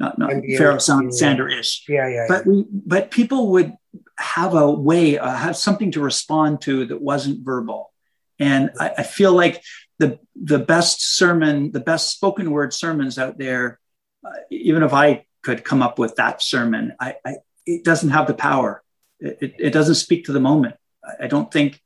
not 0.00 0.18
not 0.18 0.32
Pharoah 0.56 0.80
Sound 0.80 1.14
Sander 1.14 1.48
ish. 1.48 1.84
Yeah, 1.88 2.08
yeah. 2.08 2.26
But 2.28 2.46
we 2.46 2.64
but 2.70 3.10
people 3.10 3.50
would 3.52 3.74
have 4.18 4.54
a 4.54 4.70
way, 4.70 5.18
uh, 5.18 5.30
have 5.30 5.56
something 5.56 5.92
to 5.92 6.00
respond 6.00 6.60
to 6.62 6.86
that 6.86 7.00
wasn't 7.00 7.44
verbal, 7.44 7.92
and 8.38 8.70
I, 8.78 8.90
I 8.98 9.02
feel 9.02 9.32
like 9.32 9.62
the 9.98 10.18
the 10.34 10.58
best 10.58 11.16
sermon, 11.16 11.72
the 11.72 11.80
best 11.80 12.12
spoken 12.12 12.50
word 12.50 12.72
sermons 12.72 13.18
out 13.18 13.38
there, 13.38 13.80
uh, 14.24 14.30
even 14.50 14.82
if 14.82 14.92
I 14.92 15.26
could 15.42 15.64
come 15.64 15.82
up 15.82 15.98
with 15.98 16.16
that 16.16 16.42
sermon, 16.42 16.94
I, 17.00 17.16
I 17.24 17.36
it 17.66 17.84
doesn't 17.84 18.10
have 18.10 18.26
the 18.26 18.34
power 18.34 18.82
it, 19.20 19.54
it 19.58 19.70
doesn't 19.70 19.96
speak 19.96 20.24
to 20.24 20.32
the 20.32 20.40
moment. 20.40 20.76
I, 21.04 21.24
I 21.24 21.26
don't 21.26 21.50
think. 21.50 21.80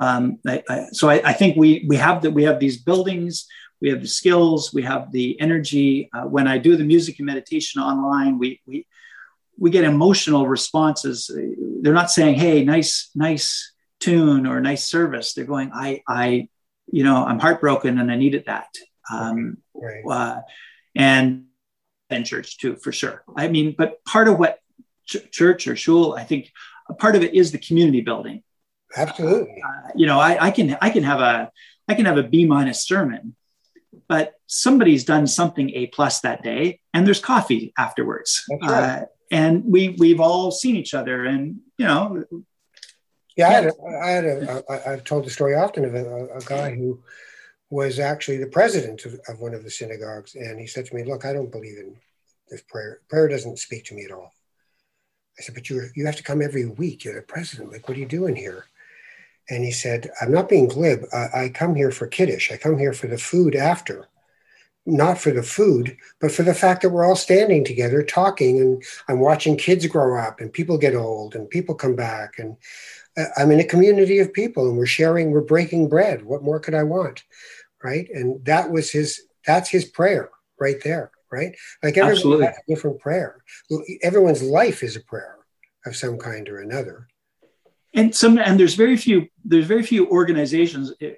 Um, 0.00 0.38
I, 0.46 0.62
I, 0.68 0.86
so 0.92 1.10
I, 1.10 1.32
think 1.34 1.56
we 1.58 1.84
we 1.86 1.96
have 1.96 2.22
that 2.22 2.30
we 2.30 2.44
have 2.44 2.58
these 2.58 2.78
buildings, 2.78 3.46
we 3.82 3.90
have 3.90 4.00
the 4.00 4.08
skills, 4.08 4.72
we 4.72 4.82
have 4.82 5.12
the 5.12 5.38
energy. 5.38 6.08
Uh, 6.14 6.22
when 6.22 6.48
I 6.48 6.56
do 6.56 6.74
the 6.76 6.84
music 6.84 7.18
and 7.18 7.26
meditation 7.26 7.82
online, 7.82 8.38
we 8.38 8.62
we 8.66 8.86
we 9.60 9.70
get 9.70 9.84
emotional 9.84 10.48
responses. 10.48 11.30
They're 11.82 11.94
not 11.94 12.10
saying, 12.10 12.34
"Hey, 12.34 12.64
nice 12.64 13.10
nice 13.14 13.72
tune" 14.00 14.46
or 14.46 14.60
"nice 14.60 14.88
service." 14.88 15.34
They're 15.34 15.44
going, 15.44 15.70
"I 15.72 16.02
I 16.08 16.48
you 16.90 17.04
know 17.04 17.24
I'm 17.24 17.38
heartbroken 17.38 17.98
and 17.98 18.10
I 18.10 18.16
needed 18.16 18.44
that." 18.46 18.68
Um, 19.12 19.58
right. 19.74 20.02
uh, 20.08 20.40
and 20.96 21.46
in 22.08 22.24
church 22.24 22.58
too, 22.58 22.76
for 22.76 22.90
sure. 22.90 23.22
I 23.36 23.48
mean, 23.48 23.74
but 23.76 24.02
part 24.04 24.28
of 24.28 24.38
what 24.38 24.58
ch- 25.06 25.30
church 25.30 25.68
or 25.68 25.76
shul. 25.76 26.14
I 26.14 26.24
think 26.24 26.50
a 26.88 26.94
part 26.94 27.14
of 27.14 27.22
it 27.22 27.34
is 27.34 27.52
the 27.52 27.58
community 27.58 28.00
building. 28.00 28.42
Absolutely. 28.96 29.62
Uh, 29.64 29.90
you 29.94 30.06
know, 30.06 30.18
I, 30.18 30.46
I, 30.46 30.50
can 30.50 30.76
I 30.80 30.90
can 30.90 31.04
have 31.04 31.20
a 31.20 31.50
I 31.86 31.94
can 31.94 32.06
have 32.06 32.18
a 32.18 32.22
B 32.22 32.44
minus 32.44 32.84
sermon, 32.84 33.36
but 34.08 34.34
somebody's 34.46 35.04
done 35.04 35.26
something 35.26 35.70
A 35.70 35.86
plus 35.88 36.20
that 36.20 36.42
day, 36.42 36.80
and 36.94 37.06
there's 37.06 37.20
coffee 37.20 37.72
afterwards. 37.78 38.44
Right. 38.62 38.70
Uh, 38.70 39.04
and 39.30 39.64
we 39.64 39.90
we've 39.98 40.20
all 40.20 40.50
seen 40.50 40.76
each 40.76 40.94
other, 40.94 41.24
and 41.24 41.60
you 41.78 41.86
know. 41.86 42.24
Yeah, 43.36 43.48
I 43.48 43.52
had, 43.52 43.64
a, 43.66 43.72
I 44.02 44.08
had 44.10 44.24
a, 44.24 44.64
I, 44.68 44.92
I've 44.92 45.04
told 45.04 45.24
the 45.24 45.30
story 45.30 45.54
often 45.54 45.84
of 45.84 45.94
a, 45.94 46.26
a 46.34 46.40
guy 46.40 46.74
who 46.74 47.02
was 47.70 47.98
actually 47.98 48.38
the 48.38 48.48
president 48.48 49.04
of, 49.06 49.14
of, 49.28 49.40
one 49.40 49.54
of 49.54 49.62
the 49.62 49.70
synagogues, 49.70 50.34
and 50.34 50.58
he 50.58 50.66
said 50.66 50.86
to 50.86 50.94
me, 50.94 51.04
"Look, 51.04 51.24
I 51.24 51.32
don't 51.32 51.52
believe 51.52 51.78
in 51.78 51.96
this 52.50 52.62
prayer. 52.62 53.00
Prayer 53.08 53.28
doesn't 53.28 53.58
speak 53.58 53.84
to 53.86 53.94
me 53.94 54.04
at 54.04 54.12
all." 54.12 54.32
I 55.38 55.42
said, 55.42 55.54
but 55.54 55.70
you 55.70 55.88
you 55.94 56.06
have 56.06 56.16
to 56.16 56.22
come 56.22 56.42
every 56.42 56.66
week. 56.66 57.04
You're 57.04 57.14
the 57.14 57.22
president. 57.22 57.72
Like, 57.72 57.88
what 57.88 57.96
are 57.96 58.00
you 58.00 58.06
doing 58.06 58.36
here? 58.36 58.66
And 59.48 59.64
he 59.64 59.72
said, 59.72 60.10
I'm 60.20 60.30
not 60.30 60.48
being 60.48 60.68
glib. 60.68 61.04
I, 61.12 61.44
I 61.44 61.48
come 61.48 61.74
here 61.74 61.90
for 61.90 62.06
kiddush. 62.06 62.52
I 62.52 62.56
come 62.56 62.78
here 62.78 62.92
for 62.92 63.08
the 63.08 63.18
food 63.18 63.56
after, 63.56 64.06
not 64.86 65.18
for 65.18 65.30
the 65.30 65.42
food, 65.42 65.96
but 66.20 66.32
for 66.32 66.42
the 66.42 66.54
fact 66.54 66.82
that 66.82 66.90
we're 66.90 67.04
all 67.04 67.16
standing 67.16 67.64
together 67.64 68.02
talking, 68.02 68.60
and 68.60 68.82
I'm 69.08 69.20
watching 69.20 69.56
kids 69.56 69.86
grow 69.86 70.18
up, 70.18 70.40
and 70.40 70.52
people 70.52 70.78
get 70.78 70.94
old, 70.94 71.34
and 71.34 71.50
people 71.50 71.74
come 71.74 71.96
back, 71.96 72.38
and 72.38 72.56
uh, 73.16 73.26
I'm 73.36 73.50
in 73.50 73.60
a 73.60 73.64
community 73.64 74.18
of 74.18 74.32
people, 74.32 74.68
and 74.68 74.78
we're 74.78 74.86
sharing, 74.86 75.30
we're 75.30 75.40
breaking 75.42 75.88
bread. 75.88 76.24
What 76.24 76.42
more 76.42 76.60
could 76.60 76.74
I 76.74 76.82
want, 76.82 77.22
right? 77.82 78.08
And 78.12 78.44
that 78.44 78.70
was 78.70 78.90
his. 78.90 79.22
That's 79.46 79.70
his 79.70 79.86
prayer 79.86 80.28
right 80.60 80.76
there 80.84 81.10
right? 81.30 81.56
Like 81.82 81.96
everyone 81.96 82.42
has 82.42 82.56
a 82.56 82.62
different 82.68 83.00
prayer. 83.00 83.42
Everyone's 84.02 84.42
life 84.42 84.82
is 84.82 84.96
a 84.96 85.00
prayer 85.00 85.36
of 85.86 85.96
some 85.96 86.18
kind 86.18 86.48
or 86.48 86.60
another. 86.60 87.08
And 87.94 88.14
some, 88.14 88.38
and 88.38 88.58
there's 88.58 88.74
very 88.74 88.96
few, 88.96 89.28
there's 89.44 89.66
very 89.66 89.82
few 89.82 90.08
organizations 90.08 90.92
eh, 91.00 91.14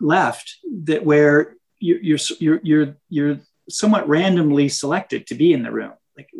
left 0.00 0.58
that 0.84 1.04
where 1.04 1.56
you're 1.82 2.18
you're 2.38 2.60
you're 2.62 2.96
you're 3.08 3.38
somewhat 3.68 4.08
randomly 4.08 4.68
selected 4.68 5.26
to 5.26 5.34
be 5.34 5.52
in 5.52 5.62
the 5.62 5.70
room. 5.70 5.92
Like 6.16 6.30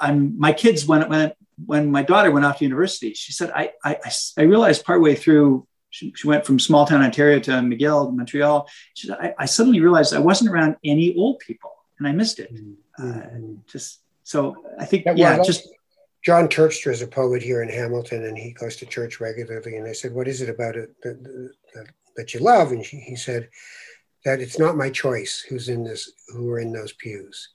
I'm, 0.00 0.38
my 0.38 0.52
kids 0.52 0.86
when 0.86 1.08
when 1.08 1.32
when 1.66 1.90
my 1.90 2.02
daughter 2.02 2.30
went 2.30 2.46
off 2.46 2.58
to 2.58 2.64
university, 2.64 3.14
she 3.14 3.32
said 3.32 3.50
I 3.54 3.72
I 3.84 3.96
I 4.38 4.42
realized 4.42 4.84
partway 4.84 5.14
through 5.14 5.66
she, 5.90 6.10
she, 6.16 6.26
went 6.26 6.46
from 6.46 6.58
small 6.58 6.86
town 6.86 7.02
Ontario 7.02 7.38
to 7.40 7.50
McGill, 7.50 8.16
Montreal. 8.16 8.66
She 8.94 9.08
said, 9.08 9.18
I, 9.20 9.34
I, 9.40 9.44
suddenly 9.44 9.78
realized 9.78 10.14
I 10.14 10.20
wasn't 10.20 10.50
around 10.50 10.76
any 10.82 11.14
old 11.16 11.38
people 11.40 11.70
and 11.98 12.08
I 12.08 12.12
missed 12.12 12.38
it. 12.38 12.50
Mm-hmm. 12.54 13.54
Uh, 13.54 13.60
just 13.70 14.00
so 14.22 14.56
I 14.78 14.86
think, 14.86 15.04
yeah, 15.04 15.12
yeah 15.16 15.42
just 15.42 15.68
John 16.22 16.48
Terpstra 16.48 16.92
is 16.92 17.02
a 17.02 17.06
poet 17.06 17.42
here 17.42 17.62
in 17.62 17.68
Hamilton, 17.68 18.24
and 18.24 18.38
he 18.38 18.52
goes 18.52 18.76
to 18.76 18.86
church 18.86 19.20
regularly. 19.20 19.76
And 19.76 19.88
I 19.88 19.92
said, 19.92 20.14
"What 20.14 20.28
is 20.28 20.40
it 20.40 20.48
about 20.48 20.76
it 20.76 20.94
that, 21.02 21.22
that, 21.74 21.86
that 22.16 22.34
you 22.34 22.40
love?" 22.40 22.70
And 22.70 22.84
he, 22.84 23.00
he 23.00 23.16
said 23.16 23.48
that 24.24 24.40
it's 24.40 24.58
not 24.58 24.76
my 24.76 24.90
choice 24.90 25.44
who's 25.48 25.68
in 25.68 25.84
this, 25.84 26.12
who 26.28 26.50
are 26.50 26.58
in 26.58 26.72
those 26.72 26.92
pews. 26.92 27.48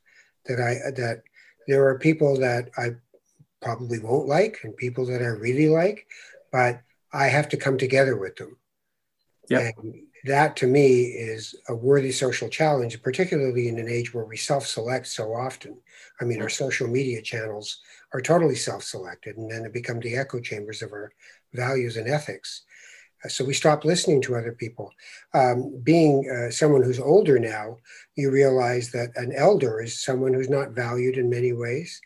That 0.45 0.59
I 0.59 0.91
that 0.91 1.24
there 1.68 1.88
are 1.88 1.99
people 1.99 2.38
that 2.39 2.70
I 2.78 2.95
probably 3.61 3.99
won't 3.99 4.28
like, 4.28 4.59
and 4.63 4.76
people 4.76 5.05
that 5.07 5.22
I 5.22 5.28
really 5.28 5.70
like, 5.70 6.07
but 6.51 6.82
I 7.11 7.28
have 7.28 7.49
to 7.49 7.57
come 7.57 7.78
together 7.78 8.18
with 8.18 8.36
them. 8.36 8.57
Yeah. 9.49 9.72
And 9.78 10.07
that 10.26 10.55
to 10.57 10.68
me 10.68 11.03
is 11.03 11.55
a 11.70 11.76
worthy 11.76 12.11
social 12.11 12.49
challenge, 12.49 13.01
particularly 13.01 13.68
in 13.68 13.80
an 13.80 13.88
age 13.88 14.13
where 14.13 14.26
we 14.26 14.38
self 14.38 14.65
select 14.65 15.07
so 15.07 15.34
often. 15.34 15.78
I 16.22 16.26
mean, 16.26 16.41
our 16.41 16.49
social 16.49 16.88
media 16.88 17.22
channels 17.22 17.80
are 18.13 18.22
totally 18.22 18.55
self 18.55 18.84
selected, 18.84 19.38
and 19.38 19.49
then 19.49 19.65
it 19.65 19.74
become 19.74 19.99
the 19.99 20.15
echo 20.15 20.39
chambers 20.39 20.82
of 20.82 20.91
our 20.91 21.11
values 21.53 21.97
and 21.97 22.07
ethics. 22.07 22.63
So 23.30 23.45
we 23.45 23.53
stop 23.53 23.86
listening 23.86 24.21
to 24.23 24.36
other 24.36 24.53
people. 24.53 24.91
Um, 25.34 25.80
being 25.84 26.30
uh, 26.30 26.51
someone 26.51 26.84
who's 26.84 26.99
older 26.99 27.39
now, 27.39 27.78
you 28.15 28.32
realize 28.32 28.91
that 28.91 29.09
an 29.15 29.32
elder 29.34 29.82
is 29.82 30.03
someone 30.03 30.34
who's 30.34 30.49
not 30.49 30.71
valued 30.71 31.17
in 31.17 31.30
many 31.30 31.53
ways. 31.53 31.99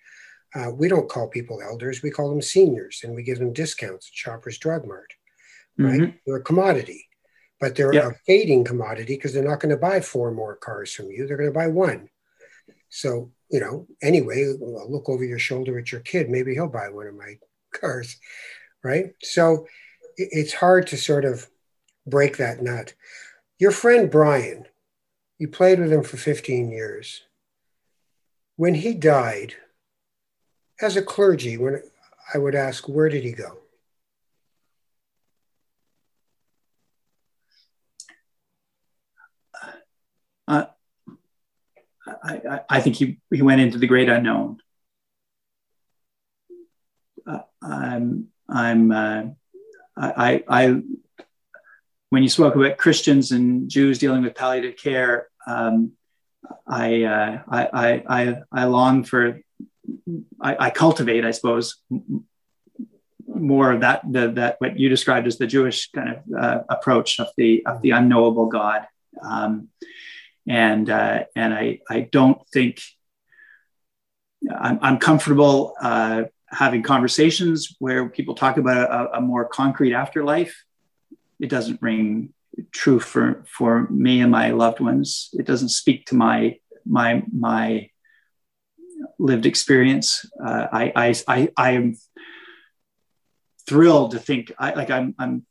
Uh, 0.54 0.72
we 0.72 0.88
don't 0.88 1.10
call 1.10 1.28
people 1.30 1.62
elders, 1.62 2.02
we 2.02 2.12
call 2.12 2.30
them 2.30 2.42
seniors, 2.42 3.02
and 3.04 3.16
we 3.16 3.24
give 3.24 3.40
them 3.40 3.54
discounts 3.54 4.10
at 4.10 4.14
Shoppers 4.14 4.58
Drug 4.58 4.86
Mart, 4.86 5.14
right? 5.78 6.02
Mm-hmm. 6.02 6.18
They're 6.26 6.38
a 6.38 6.44
commodity, 6.44 7.08
but 7.62 7.76
they're 7.76 7.94
yep. 7.94 8.12
a 8.12 8.16
fading 8.26 8.66
commodity 8.66 9.16
because 9.16 9.34
they're 9.34 9.48
not 9.48 9.62
going 9.62 9.70
to 9.70 9.78
buy 9.78 10.02
four 10.02 10.32
more 10.32 10.58
cars 10.58 10.94
from 10.94 11.10
you. 11.10 11.26
They're 11.26 11.38
going 11.38 11.50
to 11.50 11.58
buy 11.58 11.68
one. 11.68 12.10
So 12.90 13.32
you 13.52 13.60
know, 13.60 13.86
anyway, 14.02 14.54
look 14.60 15.10
over 15.10 15.26
your 15.26 15.40
shoulder 15.40 15.78
at 15.78 15.92
your 15.92 16.02
kid. 16.02 16.30
Maybe 16.30 16.54
he'll 16.54 16.70
buy 16.70 16.90
one 16.90 17.08
of 17.08 17.16
my 17.16 17.36
cars, 17.74 18.18
right? 18.84 19.08
So 19.22 19.68
it's 20.18 20.54
hard 20.54 20.88
to 20.88 20.98
sort 20.98 21.26
of 21.26 21.48
break 22.06 22.38
that 22.38 22.62
nut. 22.62 22.94
Your 23.60 23.72
friend 23.72 24.10
Brian, 24.10 24.66
you 25.38 25.48
played 25.48 25.80
with 25.80 25.92
him 25.92 26.04
for 26.04 26.18
15 26.18 26.72
years. 26.72 27.24
When 28.56 28.76
he 28.76 28.94
died, 28.94 29.56
as 30.82 30.98
a 30.98 31.02
clergy, 31.02 31.58
when 31.58 31.82
I 32.34 32.38
would 32.38 32.56
ask, 32.56 32.88
where 32.88 33.10
did 33.10 33.24
he 33.24 33.32
go? 33.32 33.58
Uh, 40.48 40.66
I, 42.24 42.62
I, 42.70 42.82
think 42.82 42.96
he, 42.98 43.20
he 43.32 43.42
went 43.42 43.62
into 43.62 43.78
the 43.78 43.88
great 43.88 44.10
unknown. 44.10 44.58
Uh, 47.26 47.40
I'm, 47.62 48.28
I'm, 48.50 48.92
uh, 48.92 49.24
I, 49.98 50.44
I, 50.48 50.82
when 52.10 52.24
you 52.24 52.30
spoke 52.30 52.56
about 52.56 52.78
Christians 52.78 53.32
and 53.32 53.70
Jews 53.70 54.00
dealing 54.00 54.24
with 54.24 54.36
palliative 54.36 54.78
care, 54.78 55.28
um, 55.48 55.94
I, 56.68 57.04
uh, 57.04 57.42
I, 57.48 58.04
I, 58.08 58.38
I, 58.52 58.64
long 58.66 59.04
for, 59.04 59.42
I, 60.40 60.68
I 60.68 60.70
cultivate, 60.70 61.26
I 61.26 61.32
suppose, 61.32 61.78
more 63.28 63.72
of 63.72 63.82
that, 63.82 64.02
the, 64.10 64.32
that 64.32 64.56
what 64.60 64.78
you 64.78 64.90
described 64.90 65.28
as 65.28 65.38
the 65.38 65.48
Jewish 65.48 65.90
kind 65.92 66.10
of 66.10 66.44
uh, 66.44 66.64
approach 66.70 67.20
of 67.20 67.28
the 67.38 67.66
of 67.66 67.82
the 67.82 67.92
unknowable 67.92 68.48
God. 68.48 68.88
Um, 69.22 69.70
and 70.48 70.90
uh, 70.90 71.26
and 71.36 71.54
I 71.54 71.80
I 71.90 72.02
don't 72.02 72.40
think 72.50 72.82
I'm, 74.50 74.80
I'm 74.82 74.98
comfortable 74.98 75.76
uh, 75.80 76.24
having 76.52 76.84
conversations 76.84 77.76
where 77.80 78.10
people 78.10 78.36
talk 78.36 78.58
about 78.58 78.90
a, 78.92 79.18
a, 79.18 79.22
more 79.22 79.46
concrete 79.46 79.94
afterlife. 79.94 80.64
It 81.40 81.50
doesn't 81.50 81.82
ring 81.82 82.34
true 82.72 83.00
for 83.00 83.44
for 83.48 83.88
me 83.90 84.22
and 84.22 84.32
my 84.32 84.52
loved 84.52 84.80
ones. 84.80 85.30
It 85.34 85.46
doesn't 85.46 85.70
speak 85.70 86.06
to 86.08 86.16
my 86.16 86.60
my 86.86 87.24
my 87.32 87.90
lived 89.18 89.46
experience. 89.46 90.26
Uh, 90.44 90.68
I, 90.72 90.92
I 90.96 91.16
I 91.28 91.50
I 91.58 91.72
am 91.72 91.98
thrilled 93.66 94.12
to 94.12 94.20
think 94.20 94.52
I 94.60 94.74
like 94.74 94.90
I'm 94.90 95.16
I'm 95.18 95.46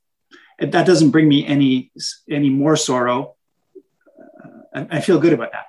that 0.59 0.87
doesn't 0.87 1.11
bring 1.11 1.29
me 1.29 1.47
any 1.47 1.91
any 2.29 2.51
more 2.51 2.77
sorrow 2.77 3.37
I, 4.75 4.87
I 4.91 5.01
feel 5.01 5.19
good 5.19 5.33
about 5.33 5.53
that. 5.53 5.67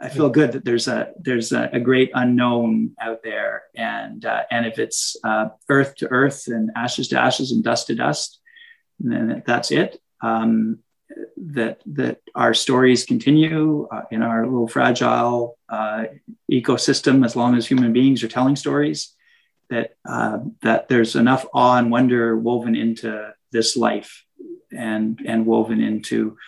I 0.00 0.08
feel 0.08 0.30
good 0.30 0.52
that 0.52 0.64
there's 0.64 0.88
a 0.88 1.12
there's 1.20 1.52
a, 1.52 1.68
a 1.74 1.80
great 1.80 2.10
unknown 2.14 2.92
out 3.00 3.22
there, 3.22 3.64
and 3.74 4.24
uh, 4.24 4.44
and 4.50 4.64
if 4.64 4.78
it's 4.78 5.16
uh, 5.22 5.50
earth 5.68 5.96
to 5.96 6.08
earth 6.08 6.46
and 6.46 6.70
ashes 6.74 7.08
to 7.08 7.20
ashes 7.20 7.52
and 7.52 7.62
dust 7.62 7.88
to 7.88 7.94
dust, 7.94 8.40
then 8.98 9.42
that's 9.46 9.70
it. 9.70 10.00
Um, 10.22 10.78
that 11.36 11.82
that 11.84 12.20
our 12.34 12.54
stories 12.54 13.04
continue 13.04 13.88
uh, 13.92 14.02
in 14.10 14.22
our 14.22 14.46
little 14.46 14.68
fragile 14.68 15.58
uh, 15.68 16.04
ecosystem 16.50 17.24
as 17.24 17.36
long 17.36 17.54
as 17.54 17.66
human 17.66 17.92
beings 17.92 18.22
are 18.24 18.28
telling 18.28 18.56
stories. 18.56 19.14
That 19.68 19.96
uh, 20.08 20.38
that 20.62 20.88
there's 20.88 21.14
enough 21.14 21.44
awe 21.52 21.76
and 21.76 21.90
wonder 21.90 22.38
woven 22.38 22.74
into 22.74 23.32
this 23.52 23.76
life, 23.76 24.24
and 24.72 25.20
and 25.26 25.44
woven 25.44 25.82
into 25.82 26.38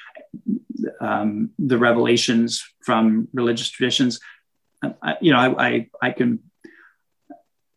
um, 1.01 1.51
the 1.59 1.79
revelations 1.79 2.65
from 2.85 3.29
religious 3.33 3.69
traditions. 3.69 4.21
I, 4.83 5.17
you 5.21 5.33
know, 5.33 5.39
I, 5.39 5.67
I, 5.67 5.89
I, 6.03 6.11
can. 6.11 6.41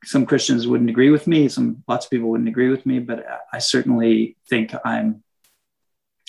Some 0.03 0.25
Christians 0.25 0.67
wouldn't 0.67 0.89
agree 0.89 1.09
with 1.09 1.27
me. 1.27 1.47
Some 1.49 1.83
lots 1.87 2.05
of 2.05 2.11
people 2.11 2.29
wouldn't 2.29 2.49
agree 2.49 2.69
with 2.69 2.85
me, 2.85 2.99
but 2.99 3.25
I 3.51 3.59
certainly 3.59 4.37
think 4.49 4.73
I'm 4.83 5.23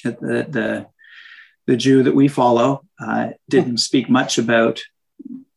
the 0.02 0.46
the, 0.48 0.86
the 1.66 1.76
Jew 1.76 2.02
that 2.02 2.14
we 2.14 2.28
follow 2.28 2.84
uh, 3.00 3.30
didn't 3.48 3.78
speak 3.78 4.08
much 4.08 4.38
about 4.38 4.82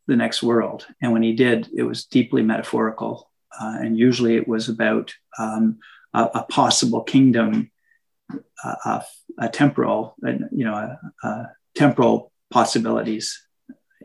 the 0.08 0.16
next 0.16 0.42
world, 0.42 0.88
and 1.02 1.12
when 1.12 1.24
he 1.24 1.34
did, 1.34 1.70
it 1.76 1.84
was 1.84 2.06
deeply 2.06 2.42
metaphorical, 2.42 3.30
uh, 3.60 3.78
and 3.80 3.98
usually 3.98 4.36
it 4.36 4.48
was 4.48 4.70
about 4.70 5.14
um, 5.38 5.80
a, 6.14 6.24
a 6.36 6.44
possible 6.44 7.04
kingdom 7.04 7.72
a, 8.64 9.04
a 9.38 9.50
temporal, 9.50 10.16
uh, 10.26 10.34
you 10.52 10.66
know, 10.66 10.96
temporal 11.76 12.32
possibilities 12.50 13.46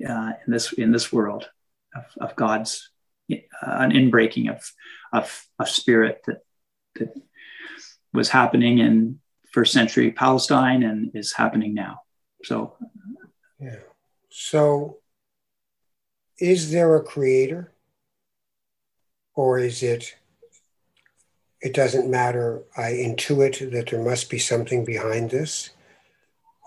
uh, 0.08 0.32
in 0.46 0.52
this 0.52 0.72
in 0.72 0.92
this 0.92 1.12
world 1.12 1.48
of, 1.94 2.04
of 2.20 2.36
God's 2.36 2.90
uh, 3.32 3.36
an 3.62 3.90
inbreaking 3.90 4.50
of, 4.50 4.62
of 5.12 5.46
a 5.58 5.66
spirit 5.66 6.22
that 6.26 6.40
that 6.96 7.14
was 8.12 8.28
happening 8.28 8.78
in 8.78 9.18
first 9.50 9.72
century 9.72 10.12
Palestine 10.12 10.82
and 10.82 11.10
is 11.14 11.32
happening 11.32 11.74
now. 11.74 12.00
So, 12.44 12.76
yeah. 13.60 13.76
So, 14.30 14.98
is 16.38 16.70
there 16.70 16.96
a 16.96 17.02
creator, 17.02 17.72
or 19.34 19.58
is 19.58 19.82
it 19.82 20.16
it 21.64 21.72
doesn't 21.72 22.10
matter. 22.10 22.62
I 22.76 22.90
intuit 22.92 23.72
that 23.72 23.88
there 23.88 24.04
must 24.04 24.28
be 24.28 24.38
something 24.38 24.84
behind 24.84 25.30
this. 25.30 25.70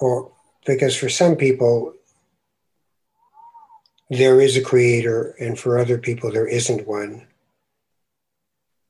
Or 0.01 0.31
because 0.65 0.97
for 0.97 1.07
some 1.07 1.35
people, 1.35 1.93
there 4.09 4.41
is 4.41 4.57
a 4.57 4.61
creator, 4.61 5.35
and 5.39 5.57
for 5.59 5.77
other 5.77 5.99
people, 5.99 6.31
there 6.31 6.47
isn't 6.47 6.87
one. 6.87 7.27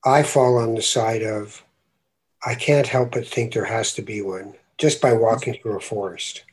I 0.06 0.24
fall 0.24 0.58
on 0.58 0.76
the 0.76 0.82
side 0.82 1.24
of 1.24 1.66
I 2.46 2.56
can't 2.56 2.88
help 2.88 3.12
but 3.12 3.28
think 3.28 3.54
there 3.54 3.66
has 3.66 3.94
to 3.96 4.02
be 4.02 4.22
one 4.22 4.54
just 4.78 5.02
by 5.02 5.12
walking 5.12 5.56
through 5.56 5.76
a 5.76 5.82
forest 5.82 6.46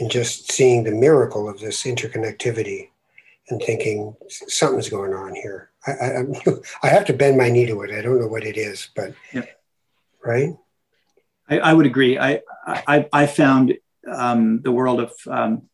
and 0.00 0.10
just 0.10 0.50
seeing 0.50 0.82
the 0.82 0.90
miracle 0.90 1.48
of 1.48 1.60
this 1.60 1.84
interconnectivity 1.84 2.88
and 3.50 3.62
thinking 3.62 4.14
something's 4.28 4.88
going 4.88 5.14
on 5.14 5.34
here. 5.34 5.70
I, 5.86 5.92
I, 5.92 6.24
I, 6.82 6.88
have 6.88 7.06
to 7.06 7.12
bend 7.12 7.38
my 7.38 7.48
knee 7.48 7.66
to 7.66 7.82
it. 7.82 7.90
I 7.90 8.02
don't 8.02 8.20
know 8.20 8.26
what 8.26 8.44
it 8.44 8.56
is, 8.56 8.90
but 8.94 9.14
right. 10.24 10.54
I, 11.48 11.58
I, 11.58 11.72
would 11.72 11.86
agree. 11.86 12.18
I 12.18 12.42
I, 12.66 13.08
I 13.12 13.26
found 13.26 13.74
um, 14.10 14.60
the 14.62 14.72
world 14.72 15.00
of 15.00 15.12
um, 15.26 15.68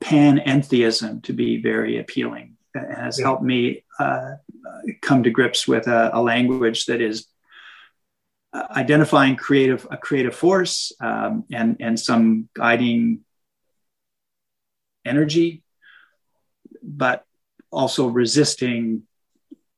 panentheism 0.00 1.22
to 1.24 1.32
be 1.32 1.62
very 1.62 1.98
appealing. 1.98 2.56
It 2.74 2.94
has 2.94 3.18
yeah. 3.18 3.26
helped 3.26 3.42
me 3.42 3.84
uh, 3.98 4.32
come 5.00 5.22
to 5.22 5.30
grips 5.30 5.68
with 5.68 5.86
a, 5.86 6.10
a 6.12 6.22
language 6.22 6.86
that 6.86 7.00
is 7.00 7.26
uh, 8.52 8.66
identifying 8.70 9.36
creative 9.36 9.86
a 9.90 9.96
creative 9.96 10.34
force 10.34 10.92
um, 11.00 11.44
and 11.50 11.76
and 11.80 11.98
some 11.98 12.48
guiding 12.54 13.20
energy, 15.04 15.62
but 16.82 17.24
also 17.70 18.08
resisting 18.08 19.02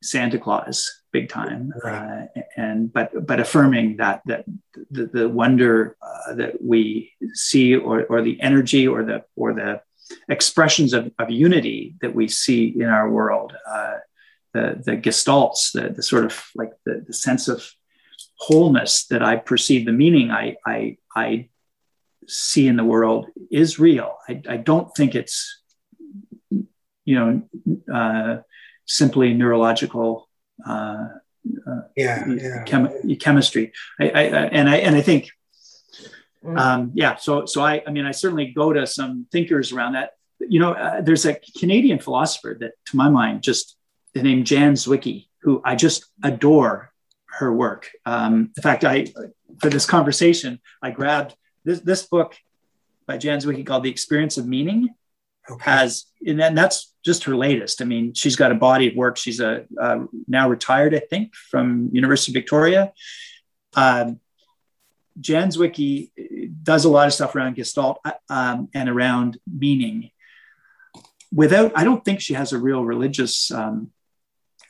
Santa 0.01 0.37
Claus 0.37 1.01
big 1.11 1.29
time, 1.29 1.73
right. 1.83 2.27
uh, 2.35 2.41
and 2.57 2.91
but 2.91 3.25
but 3.25 3.39
affirming 3.39 3.97
that 3.97 4.21
that 4.25 4.45
the, 4.91 5.05
the 5.07 5.29
wonder 5.29 5.95
uh, 6.01 6.33
that 6.35 6.61
we 6.61 7.11
see 7.33 7.75
or 7.75 8.03
or 8.05 8.21
the 8.21 8.39
energy 8.41 8.87
or 8.87 9.03
the 9.03 9.23
or 9.35 9.53
the 9.53 9.81
expressions 10.29 10.93
of, 10.93 11.11
of 11.17 11.31
unity 11.31 11.95
that 12.01 12.13
we 12.13 12.27
see 12.27 12.67
in 12.67 12.87
our 12.87 13.09
world 13.09 13.53
uh, 13.67 13.95
the, 14.55 14.81
the 14.85 14.97
gestalts, 14.97 15.73
the, 15.73 15.89
the 15.89 16.01
sort 16.01 16.23
of 16.23 16.45
like 16.55 16.71
the, 16.85 17.03
the 17.05 17.13
sense 17.13 17.49
of 17.49 17.69
wholeness 18.37 19.05
that 19.07 19.21
I 19.21 19.35
perceive, 19.35 19.85
the 19.85 19.91
meaning 19.91 20.31
I, 20.31 20.55
I, 20.65 20.97
I 21.13 21.49
see 22.27 22.67
in 22.67 22.77
the 22.77 22.83
world 22.85 23.27
is 23.51 23.79
real. 23.79 24.17
I, 24.29 24.41
I 24.49 24.57
don't 24.57 24.95
think 24.95 25.13
it's, 25.13 25.61
you 27.05 27.15
know, 27.15 27.93
uh, 27.93 28.41
simply 28.85 29.33
neurological 29.33 30.27
uh, 30.65 31.07
uh, 31.67 31.81
yeah, 31.95 32.27
yeah. 32.27 32.63
Chem- 32.63 33.15
chemistry. 33.17 33.71
I, 33.99 34.09
I, 34.09 34.21
and 34.23 34.69
I 34.69 34.77
and 34.77 34.95
I 34.95 35.01
think, 35.01 35.29
mm. 36.43 36.57
um, 36.59 36.91
yeah. 36.93 37.15
So 37.15 37.45
so 37.45 37.61
I 37.61 37.83
I 37.85 37.91
mean 37.91 38.05
I 38.05 38.11
certainly 38.11 38.47
go 38.47 38.73
to 38.73 38.85
some 38.87 39.27
thinkers 39.31 39.71
around 39.71 39.93
that. 39.93 40.11
You 40.39 40.59
know, 40.59 40.73
uh, 40.73 41.01
there's 41.01 41.25
a 41.25 41.35
Canadian 41.57 41.99
philosopher 41.99 42.57
that, 42.59 42.73
to 42.87 42.97
my 42.97 43.09
mind, 43.09 43.41
just 43.41 43.77
the 44.13 44.21
name 44.21 44.43
Jan 44.43 44.73
Zwicky, 44.73 45.27
who 45.41 45.61
I 45.63 45.75
just 45.75 46.05
adore 46.23 46.91
her 47.25 47.53
work. 47.53 47.89
Um, 48.05 48.51
in 48.57 48.63
fact, 48.63 48.83
I 48.83 49.07
for 49.59 49.69
this 49.69 49.85
conversation, 49.85 50.59
I 50.81 50.91
grabbed 50.91 51.35
this 51.63 51.79
this 51.81 52.05
book 52.05 52.35
by 53.05 53.17
Jan 53.17 53.39
Zwicky 53.39 53.65
called 53.65 53.83
"The 53.83 53.91
Experience 53.91 54.37
of 54.37 54.47
Meaning." 54.47 54.89
Okay. 55.49 55.71
As 55.71 56.05
and 56.25 56.57
that's 56.57 56.93
just 57.03 57.25
her 57.25 57.35
latest. 57.35 57.81
I 57.81 57.85
mean, 57.85 58.13
she's 58.13 58.35
got 58.35 58.51
a 58.51 58.55
body 58.55 58.87
of 58.89 58.95
work. 58.95 59.17
She's 59.17 59.39
a 59.39 59.65
uh, 59.79 60.05
now 60.27 60.49
retired, 60.49 60.95
I 60.95 60.99
think, 60.99 61.35
from 61.35 61.89
University 61.93 62.31
of 62.31 62.41
Victoria. 62.41 62.93
Um, 63.75 64.19
Jan 65.19 65.49
Zwicky 65.49 66.11
does 66.63 66.85
a 66.85 66.89
lot 66.89 67.07
of 67.07 67.13
stuff 67.13 67.35
around 67.35 67.55
Gestalt 67.55 67.99
um, 68.29 68.69
and 68.73 68.89
around 68.89 69.37
meaning. 69.47 70.11
Without, 71.33 71.71
I 71.75 71.83
don't 71.83 72.03
think 72.03 72.21
she 72.21 72.33
has 72.33 72.53
a 72.53 72.57
real 72.57 72.83
religious 72.83 73.51
um, 73.51 73.91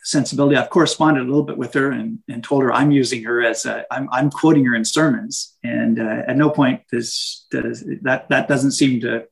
sensibility. 0.04 0.56
I've 0.56 0.70
corresponded 0.70 1.24
a 1.24 1.26
little 1.26 1.44
bit 1.44 1.58
with 1.58 1.74
her 1.74 1.92
and, 1.92 2.20
and 2.28 2.44
told 2.44 2.64
her 2.64 2.74
I'm 2.74 2.92
using 2.92 3.24
her 3.24 3.44
as 3.44 3.66
a, 3.66 3.86
I'm, 3.92 4.10
I'm 4.12 4.30
quoting 4.30 4.66
her 4.66 4.76
in 4.76 4.86
sermons, 4.86 5.58
and 5.64 6.00
uh, 6.00 6.24
at 6.28 6.38
no 6.38 6.50
point 6.50 6.82
does, 6.92 7.46
does 7.50 7.84
that 8.02 8.30
that 8.30 8.48
doesn't 8.48 8.72
seem 8.72 9.02
to 9.02 9.26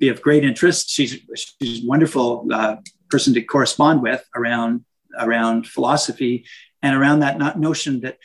be 0.00 0.08
of 0.08 0.20
great 0.22 0.44
interest. 0.44 0.90
She's 0.90 1.18
she's 1.36 1.84
a 1.84 1.86
wonderful 1.86 2.48
uh, 2.52 2.76
person 3.08 3.34
to 3.34 3.42
correspond 3.42 4.02
with 4.02 4.24
around 4.34 4.84
around 5.18 5.66
philosophy 5.66 6.46
and 6.82 6.96
around 6.96 7.20
that 7.20 7.38
not 7.38 7.58
notion 7.58 8.00
that 8.00 8.18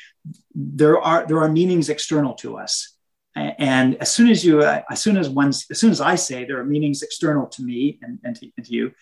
there 0.56 1.00
are 1.00 1.28
there 1.28 1.42
are 1.42 1.50
meanings 1.50 1.90
external 1.90 2.34
to 2.36 2.58
us. 2.58 2.96
And 3.36 3.98
as 3.98 4.14
soon 4.14 4.30
as 4.30 4.46
you, 4.46 4.62
uh, 4.62 4.84
as 4.90 5.02
soon 5.02 5.18
as 5.18 5.28
one's, 5.28 5.66
as 5.70 5.78
soon 5.78 5.92
as 5.92 6.00
I 6.00 6.16
say 6.16 6.46
there 6.46 6.58
are 6.58 6.64
meanings 6.64 7.02
external 7.02 7.48
to 7.48 7.64
me 7.64 8.00
and, 8.02 8.18
and, 8.24 8.34
to, 8.38 8.50
and 8.56 8.66
to 8.66 8.74
you, 8.74 8.94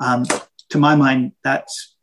um, 0.00 0.24
to 0.68 0.78
my 0.78 0.94
mind, 0.94 1.32
that's 1.42 1.96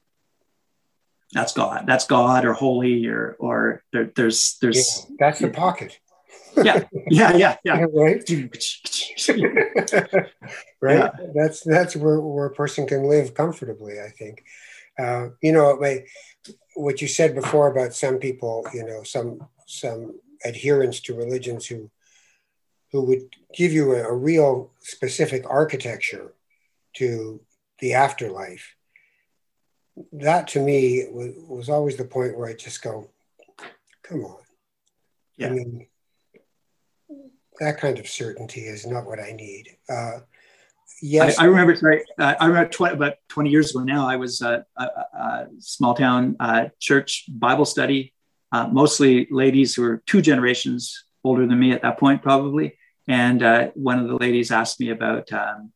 that's 1.32 1.54
God. 1.54 1.86
That's 1.88 2.06
God 2.06 2.44
or 2.44 2.52
holy 2.52 3.08
or 3.08 3.38
or 3.40 3.84
there, 3.94 4.12
there's 4.18 4.58
there's 4.62 5.08
yeah, 5.10 5.16
that's 5.18 5.40
the 5.40 5.48
pocket 5.48 5.98
yeah, 6.64 6.84
yeah, 7.10 7.36
yeah, 7.36 7.58
yeah. 7.64 7.86
right. 7.94 8.24
right. 10.82 10.98
Yeah. 10.98 11.10
That's 11.34 11.62
that's 11.62 11.96
where, 11.96 12.20
where 12.20 12.48
a 12.48 12.54
person 12.54 12.88
can 12.88 13.04
live 13.04 13.34
comfortably. 13.34 14.00
I 14.00 14.10
think. 14.10 14.44
Uh, 15.00 15.30
you 15.44 15.52
know, 15.52 15.78
my, 15.80 16.04
what 16.76 17.02
you 17.02 17.08
said 17.08 17.36
before 17.36 17.72
about 17.72 17.94
some 17.94 18.18
people, 18.18 18.66
you 18.74 18.84
know, 18.84 19.04
some 19.04 19.48
some 19.68 20.20
adherents 20.46 21.02
to 21.02 21.16
religions 21.16 21.68
who 21.68 21.90
who 22.92 23.04
would 23.04 23.36
give 23.54 23.74
you 23.74 23.94
a, 23.94 24.04
a 24.04 24.14
real 24.14 24.72
specific 24.80 25.44
architecture 25.48 26.34
to 26.96 27.42
the 27.80 27.94
afterlife. 27.94 28.76
That 30.14 30.48
to 30.50 30.60
me 30.60 31.06
was, 31.12 31.34
was 31.38 31.70
always 31.70 31.98
the 31.98 32.06
point 32.06 32.38
where 32.38 32.50
I 32.50 32.54
just 32.54 32.82
go, 32.82 33.10
come 34.04 34.24
on. 34.24 34.38
Yeah. 35.38 35.48
I 35.48 35.50
mean, 35.52 35.88
that 37.60 37.80
kind 37.80 38.00
of 38.00 38.08
certainty 38.08 38.62
is 38.62 38.86
not 38.86 39.06
what 39.06 39.20
I 39.20 39.32
need. 39.32 39.76
Uh, 39.90 40.20
yes, 41.02 41.40
I, 41.40 41.44
I, 41.44 41.48
remember. 41.48 41.76
Sorry, 41.76 42.04
uh, 42.20 42.36
I 42.40 42.46
remember 42.46 42.70
20, 42.70 42.96
about 42.96 43.14
twenty 43.28 43.50
years 43.50 43.72
ago. 43.72 43.84
Now 43.84 44.08
I 44.08 44.16
was 44.16 44.42
uh, 44.42 44.64
a, 44.78 44.84
a, 44.84 45.48
small 45.60 45.94
town 45.94 46.36
uh, 46.40 46.66
church 46.80 47.26
Bible 47.30 47.66
study, 47.66 48.14
uh, 48.52 48.68
mostly 48.68 49.28
ladies 49.32 49.76
who 49.76 49.84
were 49.84 50.04
two 50.06 50.22
generations 50.22 51.06
older 51.24 51.46
than 51.46 51.60
me 51.60 51.72
at 51.72 51.82
that 51.82 52.00
point, 52.00 52.22
probably. 52.22 52.78
And 53.08 53.42
uh, 53.42 53.70
one 53.74 54.00
of 54.00 54.08
the 54.08 54.16
ladies 54.16 54.52
asked 54.52 54.80
me 54.80 54.90
about 54.90 55.32
um, 55.32 55.72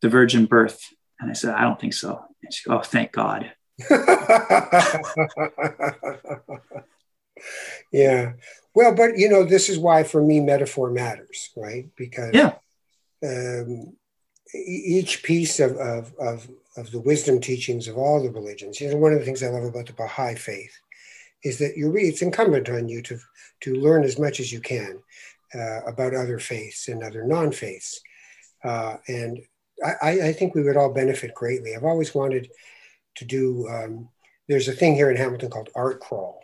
the 0.00 0.08
virgin 0.08 0.46
birth, 0.46 0.80
and 1.20 1.30
I 1.30 1.34
said, 1.34 1.54
"I 1.54 1.62
don't 1.62 1.80
think 1.80 1.94
so." 1.94 2.24
And 2.42 2.52
she, 2.52 2.70
"Oh, 2.70 2.80
thank 2.80 3.12
God." 3.12 3.52
yeah. 7.92 8.32
Well, 8.74 8.94
but 8.94 9.18
you 9.18 9.28
know, 9.28 9.44
this 9.44 9.68
is 9.68 9.78
why 9.78 10.02
for 10.02 10.22
me 10.22 10.40
metaphor 10.40 10.90
matters, 10.90 11.50
right? 11.56 11.88
Because 11.96 12.34
yeah. 12.34 12.54
Um, 13.24 13.96
each 14.54 15.22
piece 15.22 15.60
of, 15.60 15.76
of, 15.76 16.14
of, 16.18 16.48
of 16.76 16.90
the 16.90 17.00
wisdom 17.00 17.40
teachings 17.40 17.88
of 17.88 17.96
all 17.96 18.22
the 18.22 18.30
religions, 18.30 18.80
you 18.80 18.88
know, 18.90 18.96
one 18.96 19.12
of 19.12 19.18
the 19.18 19.24
things 19.24 19.42
I 19.42 19.48
love 19.48 19.64
about 19.64 19.86
the 19.86 19.92
Baha'i 19.92 20.34
faith 20.34 20.76
is 21.42 21.58
that 21.58 21.76
you 21.76 21.90
read, 21.90 22.06
it's 22.06 22.22
incumbent 22.22 22.68
on 22.68 22.88
you 22.88 23.02
to, 23.02 23.18
to 23.62 23.74
learn 23.74 24.04
as 24.04 24.18
much 24.18 24.40
as 24.40 24.52
you 24.52 24.60
can 24.60 24.98
uh, 25.54 25.80
about 25.86 26.14
other 26.14 26.38
faiths 26.38 26.88
and 26.88 27.02
other 27.02 27.24
non 27.24 27.52
faiths. 27.52 28.00
Uh, 28.64 28.96
and 29.08 29.40
I, 29.84 30.20
I, 30.20 30.32
think 30.32 30.54
we 30.54 30.62
would 30.62 30.76
all 30.76 30.92
benefit 30.92 31.34
greatly. 31.34 31.76
I've 31.76 31.84
always 31.84 32.14
wanted 32.14 32.50
to 33.16 33.24
do, 33.24 33.68
um, 33.68 34.08
there's 34.48 34.68
a 34.68 34.72
thing 34.72 34.94
here 34.94 35.10
in 35.10 35.16
Hamilton 35.16 35.50
called 35.50 35.70
Art 35.74 36.00
Crawl. 36.00 36.42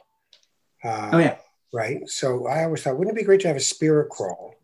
Uh, 0.85 1.11
oh, 1.13 1.19
yeah 1.19 1.37
right? 1.73 2.09
So 2.09 2.47
I 2.47 2.65
always 2.65 2.83
thought, 2.83 2.99
wouldn't 2.99 3.17
it 3.17 3.21
be 3.21 3.25
great 3.25 3.41
to 3.43 3.49
have 3.49 3.57
a 3.57 3.61
spirit 3.61 4.11
crawl 4.11 4.55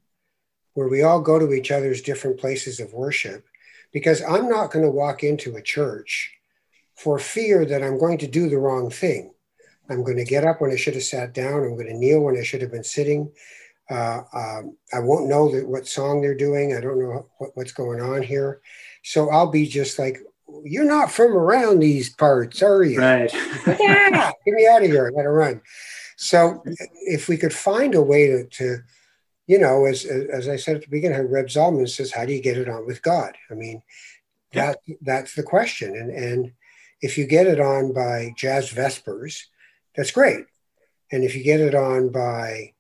where 0.75 0.89
we 0.89 1.03
all 1.03 1.21
go 1.21 1.39
to 1.39 1.53
each 1.53 1.71
other's 1.71 2.03
different 2.03 2.39
places 2.39 2.81
of 2.81 2.93
worship? 2.93 3.45
Because 3.93 4.23
I'm 4.23 4.49
not 4.49 4.71
going 4.71 4.85
to 4.85 4.91
walk 4.91 5.25
into 5.25 5.57
a 5.57 5.63
church 5.63 6.35
for 6.95 7.19
fear 7.19 7.65
that 7.65 7.83
I'm 7.83 7.99
going 7.99 8.19
to 8.19 8.27
do 8.27 8.49
the 8.49 8.59
wrong 8.59 8.91
thing. 8.91 9.33
I'm 9.89 10.05
going 10.05 10.19
to 10.19 10.25
get 10.25 10.45
up 10.45 10.61
when 10.61 10.71
I 10.71 10.77
should 10.77 10.95
have 10.95 11.03
sat 11.03 11.33
down. 11.33 11.63
I'm 11.63 11.75
going 11.75 11.87
to 11.87 11.97
kneel 11.97 12.21
when 12.21 12.37
I 12.37 12.43
should 12.43 12.61
have 12.61 12.71
been 12.71 12.85
sitting. 12.85 13.33
Uh, 13.89 14.21
um, 14.35 14.77
I 14.93 14.99
won't 14.99 15.31
know 15.31 15.51
that 15.53 15.67
what 15.67 15.87
song 15.87 16.21
they're 16.21 16.35
doing. 16.35 16.77
I 16.77 16.81
don't 16.81 16.99
know 16.99 17.27
what, 17.39 17.51
what's 17.55 17.73
going 17.73 18.03
on 18.03 18.23
here. 18.23 18.61
So 19.03 19.31
I'll 19.31 19.51
be 19.51 19.67
just 19.67 19.99
like, 19.99 20.19
you're 20.65 20.85
not 20.85 21.11
from 21.11 21.33
around 21.33 21.81
these 21.81 22.11
parts, 22.11 22.63
are 22.63 22.83
you? 22.83 23.01
Right. 23.01 23.33
yeah, 23.67 24.33
get 24.45 24.55
me 24.55 24.67
out 24.67 24.83
of 24.83 24.91
here. 24.91 25.07
I 25.07 25.11
got 25.11 25.23
to 25.23 25.31
run. 25.31 25.63
So 26.21 26.65
if 27.07 27.29
we 27.29 27.37
could 27.37 27.55
find 27.55 27.95
a 27.95 28.03
way 28.03 28.27
to, 28.27 28.45
to 28.45 28.79
you 29.47 29.59
know, 29.59 29.87
as, 29.87 30.05
as 30.05 30.49
I 30.49 30.57
said 30.57 30.75
at 30.75 30.83
the 30.83 30.89
beginning, 30.91 31.31
Reb 31.31 31.47
Zalman 31.47 31.89
says, 31.89 32.11
how 32.11 32.25
do 32.25 32.33
you 32.33 32.43
get 32.43 32.59
it 32.59 32.69
on 32.69 32.87
with 32.87 33.03
God? 33.03 33.37
I 33.53 33.55
mean, 33.55 33.83
that 34.53 34.79
that's 35.01 35.37
the 35.37 35.45
question. 35.45 35.95
And, 35.95 36.11
and 36.11 36.53
if 37.01 37.19
you 37.19 37.27
get 37.27 37.47
it 37.47 37.61
on 37.61 37.93
by 37.93 38.35
jazz 38.37 38.71
vespers, 38.71 39.47
that's 39.95 40.11
great. 40.11 40.45
And 41.13 41.23
if 41.23 41.37
you 41.37 41.45
get 41.45 41.61
it 41.61 41.77
on 41.77 42.11
by 42.11 42.73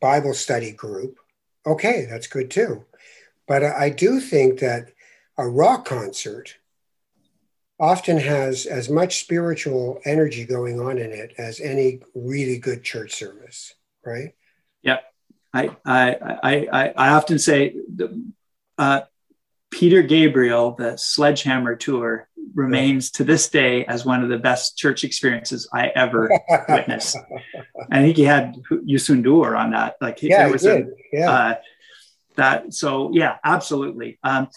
Bible 0.00 0.32
study 0.32 0.72
group, 0.72 1.18
okay, 1.66 2.06
that's 2.08 2.28
good 2.28 2.50
too. 2.50 2.86
But 3.46 3.62
I 3.62 3.90
do 3.90 4.20
think 4.20 4.60
that 4.60 4.92
a 5.36 5.46
rock 5.46 5.84
concert 5.84 6.54
often 7.78 8.18
has 8.18 8.66
as 8.66 8.88
much 8.88 9.20
spiritual 9.20 10.00
energy 10.04 10.44
going 10.44 10.80
on 10.80 10.98
in 10.98 11.10
it 11.10 11.34
as 11.38 11.60
any 11.60 12.00
really 12.14 12.58
good 12.58 12.82
church 12.82 13.14
service, 13.14 13.74
right? 14.04 14.34
Yeah, 14.82 14.98
I 15.52 15.76
I 15.84 16.16
I 16.42 16.92
I, 16.96 17.08
often 17.10 17.38
say 17.38 17.76
uh, 18.78 19.02
Peter 19.70 20.02
Gabriel, 20.02 20.72
the 20.72 20.96
Sledgehammer 20.96 21.74
tour, 21.74 22.28
remains 22.54 23.10
to 23.12 23.24
this 23.24 23.48
day 23.48 23.84
as 23.86 24.04
one 24.04 24.22
of 24.22 24.28
the 24.28 24.38
best 24.38 24.78
church 24.78 25.02
experiences 25.02 25.68
I 25.72 25.88
ever 25.88 26.30
witnessed. 26.68 27.16
I 27.90 28.00
think 28.00 28.16
he 28.16 28.24
had 28.24 28.56
Youssou 28.70 29.20
N'Dour 29.20 29.58
on 29.58 29.72
that. 29.72 29.96
Like, 30.00 30.22
yeah, 30.22 30.46
was 30.46 30.64
a, 30.64 30.86
yeah. 31.12 31.30
Uh, 31.30 31.54
that. 32.36 32.72
So 32.72 33.10
yeah, 33.12 33.38
absolutely. 33.44 34.18
Um, 34.22 34.48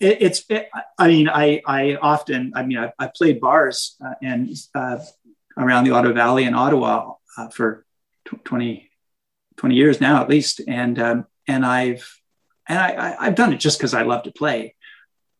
it, 0.00 0.18
it's 0.20 0.44
it, 0.48 0.68
i 0.98 1.08
mean 1.08 1.28
i 1.28 1.60
i 1.66 1.96
often 1.96 2.52
i 2.54 2.62
mean 2.62 2.78
i, 2.78 2.92
I 2.98 3.10
played 3.14 3.40
bars 3.40 3.96
uh, 4.04 4.14
and 4.22 4.50
uh, 4.74 4.98
around 5.56 5.84
the 5.84 5.92
ottawa 5.92 6.14
valley 6.14 6.44
in 6.44 6.54
ottawa 6.54 7.14
uh, 7.36 7.48
for 7.48 7.84
20 8.44 8.88
20 9.58 9.74
years 9.74 10.00
now 10.00 10.22
at 10.22 10.30
least. 10.30 10.60
And 10.66 10.98
um, 10.98 11.26
and 11.46 11.66
i've 11.66 12.20
and 12.68 12.78
I, 12.78 13.16
I 13.18 13.24
have 13.24 13.34
done 13.34 13.52
it 13.52 13.60
just 13.60 13.78
because 13.78 13.94
i 13.94 14.02
love 14.02 14.22
to 14.22 14.32
play. 14.32 14.74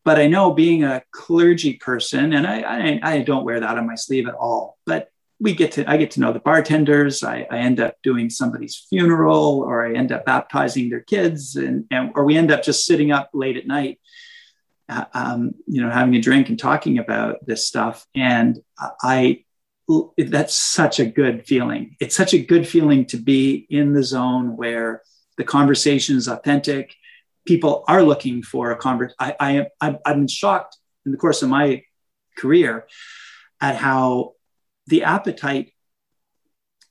But 0.05 0.18
i 0.18 0.26
know 0.26 0.53
being 0.53 0.84
a 0.84 1.03
clergy 1.12 1.74
person 1.74 2.32
and 2.32 2.46
I, 2.46 2.61
I 2.61 3.01
i 3.03 3.22
don't 3.22 3.44
wear 3.44 3.61
that 3.61 3.78
on 3.78 3.86
my 3.86 3.94
sleeve 3.94 4.28
at 4.28 4.34
all. 4.34 4.78
But 4.84 5.11
we 5.40 5.55
get 5.55 5.72
to 5.72 5.88
i 5.90 5.96
get 5.96 6.12
to 6.12 6.20
know 6.20 6.32
the 6.32 6.40
bartenders. 6.40 7.22
I, 7.22 7.46
I 7.51 7.59
end 7.59 7.80
up 7.80 7.96
doing 8.03 8.28
somebody's 8.28 8.86
funeral 8.88 9.61
or 9.61 9.86
i 9.86 9.94
end 9.94 10.12
up 10.12 10.24
baptizing 10.24 10.90
their 10.90 11.01
kids 11.01 11.57
and, 11.57 11.84
and 11.90 12.12
or 12.14 12.24
we 12.24 12.36
end 12.36 12.51
up 12.51 12.62
just 12.62 12.86
sitting 12.86 13.12
up 13.12 13.30
late 13.32 13.57
at 13.57 13.66
night 13.66 14.01
um, 14.89 15.53
you 15.66 15.82
know, 15.82 15.91
having 15.91 16.14
a 16.16 16.20
drink 16.20 16.49
and 16.49 16.59
talking 16.59 16.99
about 16.99 17.45
this 17.47 17.66
stuff. 17.66 18.07
And 18.14 18.59
I, 19.03 19.45
that's 20.16 20.55
such 20.55 21.01
a 21.01 21.07
good 21.07 21.47
feeling. 21.47 21.97
It's 22.01 22.16
such 22.16 22.34
a 22.34 22.39
good 22.39 22.66
feeling 22.66 23.07
to 23.07 23.16
be 23.16 23.66
in 23.70 23.93
the 23.93 24.03
zone 24.03 24.57
where 24.57 25.03
the 25.36 25.45
conversation 25.45 26.16
is 26.16 26.28
authentic. 26.28 26.95
People 27.47 27.84
are 27.89 28.03
looking 28.03 28.43
for 28.43 28.70
a 28.70 28.76
conversation. 28.76 29.16
I, 29.18 29.66
I, 29.80 29.97
I've 30.05 30.16
been 30.16 30.28
shocked 30.28 30.76
in 31.07 31.12
the 31.12 31.18
course 31.18 31.43
of 31.43 31.49
my 31.49 31.82
career 32.36 32.86
at 33.61 33.76
how 33.76 34.32
the 34.86 35.05
appetite 35.05 35.72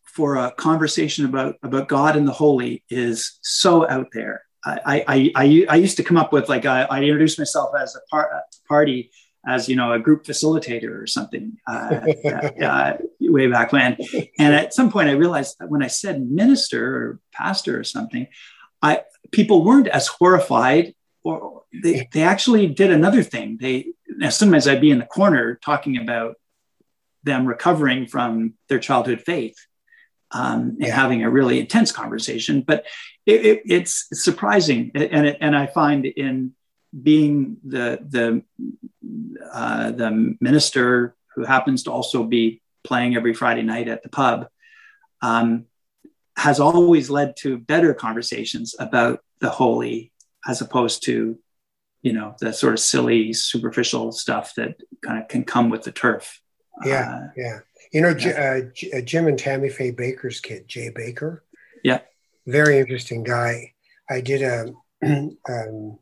for 0.04 0.36
a 0.36 0.52
conversation 0.52 1.26
about, 1.26 1.56
about 1.62 1.88
God 1.88 2.16
and 2.16 2.28
the 2.28 2.34
holy 2.34 2.84
is 2.90 3.38
so 3.42 3.88
out 3.88 4.08
there. 4.14 4.42
I, 4.68 5.04
I, 5.08 5.32
I, 5.36 5.66
I 5.70 5.76
used 5.76 5.98
to 5.98 6.04
come 6.04 6.18
up 6.18 6.34
with 6.34 6.50
like, 6.50 6.66
I, 6.66 6.84
I 6.84 7.02
introduced 7.02 7.40
myself 7.40 7.72
as 7.80 7.96
a 7.96 8.00
par- 8.10 8.44
party 8.68 9.12
as, 9.48 9.70
you 9.70 9.76
know, 9.76 9.94
a 9.94 10.00
group 10.00 10.26
facilitator 10.26 11.02
or 11.02 11.08
something 11.08 11.58
uh, 11.68 12.06
uh, 12.62 12.98
way 13.22 13.48
back 13.48 13.72
when. 13.72 13.98
And 14.38 14.54
at 14.54 14.74
some 14.74 14.92
point 14.92 15.10
I 15.10 15.14
realized 15.14 15.56
that 15.60 15.70
when 15.70 15.84
I 15.84 15.88
said 15.88 16.22
minister 16.22 16.96
or 16.96 17.20
pastor 17.32 17.80
or 17.80 17.84
something, 17.84 18.28
I, 18.82 19.04
people 19.32 19.64
weren't 19.64 19.88
as 19.88 20.08
horrified 20.08 20.94
or 21.24 21.64
they, 21.84 22.08
they 22.12 22.24
actually 22.24 22.68
did 22.68 22.92
another 22.92 23.24
thing. 23.24 23.58
They, 23.60 23.94
sometimes 24.30 24.68
I'd 24.68 24.82
be 24.82 24.92
in 24.92 25.00
the 25.00 25.06
corner 25.06 25.60
talking 25.64 25.98
about 25.98 26.36
them 27.24 27.46
recovering 27.46 28.08
from 28.08 28.54
their 28.70 28.80
childhood 28.80 29.22
faith 29.22 29.56
um, 30.32 30.78
and 30.82 30.92
having 30.92 31.24
a 31.24 31.30
really 31.30 31.60
intense 31.60 31.92
conversation. 31.92 32.62
But 32.62 32.86
it, 33.26 33.46
it, 33.46 33.62
it's 33.66 34.08
surprising, 34.14 34.92
and 34.94 35.28
it, 35.28 35.38
and 35.42 35.56
I 35.56 35.68
find 35.68 36.06
in 36.06 36.54
being 37.04 37.58
the 37.66 38.00
the 38.08 38.44
uh, 39.52 39.92
the 39.92 40.36
minister 40.40 41.16
who 41.36 41.44
happens 41.44 41.84
to 41.84 41.92
also 41.92 42.24
be 42.24 42.62
playing 42.84 43.16
every 43.16 43.34
Friday 43.34 43.64
night 43.64 43.88
at 43.88 44.02
the 44.02 44.10
pub 44.10 44.48
um, 45.22 45.66
has 46.36 46.60
always 46.60 47.10
led 47.10 47.36
to 47.38 47.58
better 47.58 47.94
conversations 47.94 48.76
about 48.80 49.20
the 49.40 49.50
holy 49.50 50.12
as 50.48 50.62
opposed 50.62 51.04
to 51.04 51.38
you 52.02 52.14
know 52.14 52.36
the 52.40 52.54
sort 52.54 52.74
of 52.74 52.80
silly 52.80 53.34
superficial 53.34 54.12
stuff 54.12 54.54
that 54.56 54.76
kind 55.04 55.22
of 55.22 55.28
can 55.28 55.44
come 55.44 55.70
with 55.70 55.84
the 55.84 55.92
turf 55.92 56.42
yeah 56.86 57.10
uh, 57.10 57.28
yeah 57.36 57.60
you 57.92 58.02
know, 58.02 58.10
uh, 58.10 58.98
uh, 58.98 59.02
Jim 59.02 59.28
and 59.28 59.40
Tammy 59.40 59.70
Faye 59.70 59.92
Bakker's 59.92 60.40
kid, 60.40 60.68
Jay 60.68 60.90
Bakker. 60.90 61.42
Yeah. 61.84 62.02
Very 62.46 62.80
interesting 62.80 63.24
guy. 63.24 63.74
I 64.10 64.22
did 64.22 64.42
a 64.42 64.74
um, 65.50 66.00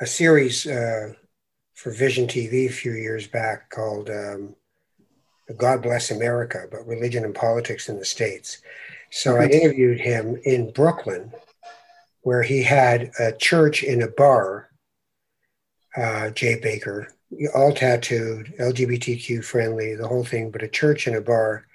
a 0.00 0.06
series 0.06 0.66
uh, 0.66 1.12
for 1.74 1.92
Vision 1.92 2.26
TV 2.26 2.66
a 2.66 2.72
few 2.72 2.92
years 2.92 3.26
back 3.26 3.70
called 3.70 4.10
um, 4.10 4.54
"God 5.56 5.82
Bless 5.82 6.10
America," 6.10 6.66
but 6.70 6.86
religion 6.86 7.24
and 7.24 7.34
politics 7.34 7.88
in 7.88 7.98
the 7.98 8.04
states. 8.04 8.58
So 9.10 9.36
I 9.36 9.46
interviewed 9.46 10.00
him 10.00 10.40
in 10.44 10.72
Brooklyn, 10.72 11.32
where 12.22 12.42
he 12.42 12.62
had 12.62 13.12
a 13.18 13.32
church 13.32 13.82
in 13.82 14.02
a 14.02 14.08
bar. 14.08 14.68
Uh, 15.94 16.30
Jay 16.30 16.58
Bakker, 16.58 17.08
all 17.54 17.72
tattooed, 17.72 18.54
LGBTQ 18.58 19.44
friendly, 19.44 19.94
the 19.94 20.08
whole 20.08 20.24
thing, 20.24 20.50
but 20.50 20.62
a 20.62 20.68
church 20.68 21.06
and 21.06 21.16
a 21.16 21.20
bar 21.20 21.66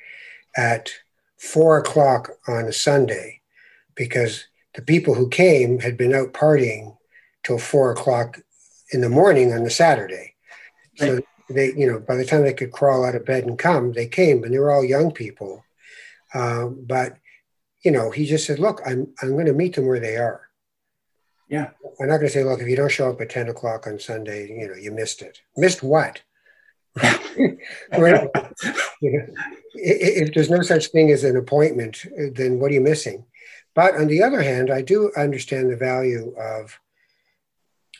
at 0.56 0.92
four 1.38 1.78
o'clock 1.78 2.32
on 2.48 2.66
a 2.66 2.74
Sunday 2.74 3.42
because 3.96 4.46
the 4.76 4.82
people 4.82 5.14
who 5.16 5.30
came 5.30 5.80
had 5.80 5.98
been 5.98 6.14
out 6.14 6.34
partying 6.34 6.96
till 7.44 7.58
four 7.58 7.92
o'clock 7.92 8.40
in 8.92 9.02
the 9.02 9.10
morning 9.10 9.54
on 9.54 9.64
the 9.64 9.70
Saturday. 9.70 10.36
So 10.96 11.20
they, 11.50 11.74
you 11.74 11.90
know, 11.90 12.00
by 12.00 12.16
the 12.16 12.26
time 12.26 12.44
they 12.44 12.54
could 12.54 12.72
crawl 12.72 13.06
out 13.06 13.16
of 13.16 13.26
bed 13.26 13.46
and 13.46 13.58
come, 13.58 13.94
they 13.94 14.08
came, 14.08 14.44
and 14.44 14.54
they 14.54 14.60
were 14.60 14.72
all 14.72 14.84
young 14.84 15.12
people. 15.12 15.64
Um, 16.34 16.84
but 16.88 17.18
you 17.84 17.92
know, 17.92 18.12
he 18.12 18.26
just 18.26 18.46
said, 18.46 18.60
"Look, 18.60 18.82
I'm 18.86 19.14
I'm 19.22 19.32
going 19.32 19.46
to 19.46 19.54
meet 19.54 19.76
them 19.76 19.86
where 19.86 20.00
they 20.00 20.18
are." 20.18 20.47
Yeah. 21.50 21.70
I'm 22.00 22.08
not 22.08 22.18
going 22.18 22.28
to 22.28 22.34
say, 22.34 22.44
look, 22.44 22.62
if 22.62 22.68
you 22.68 22.76
don't 22.76 22.92
show 22.92 23.10
up 23.10 23.22
at 23.22 23.30
10 23.30 23.50
o'clock 23.50 23.88
on 23.88 24.00
Sunday, 24.00 24.50
you 24.50 24.68
know, 24.68 24.76
you 24.76 24.92
missed 24.92 25.22
it. 25.22 25.40
Missed 25.56 25.82
what? 25.82 26.22
right? 27.98 28.30
you 29.02 29.12
know, 29.12 29.28
if 29.76 30.34
there's 30.34 30.50
no 30.50 30.62
such 30.62 30.88
thing 30.88 31.12
as 31.12 31.24
an 31.24 31.38
appointment, 31.38 32.06
uh, 32.06 32.26
then 32.34 32.60
what 32.60 32.72
are 32.72 32.74
you 32.74 32.82
missing? 32.82 33.26
But 33.76 33.96
on 33.96 34.08
the 34.08 34.24
other 34.24 34.42
hand, 34.42 34.72
I 34.72 34.82
do 34.82 35.12
understand 35.16 35.70
the 35.70 35.78
value 35.78 36.36
of. 36.38 36.80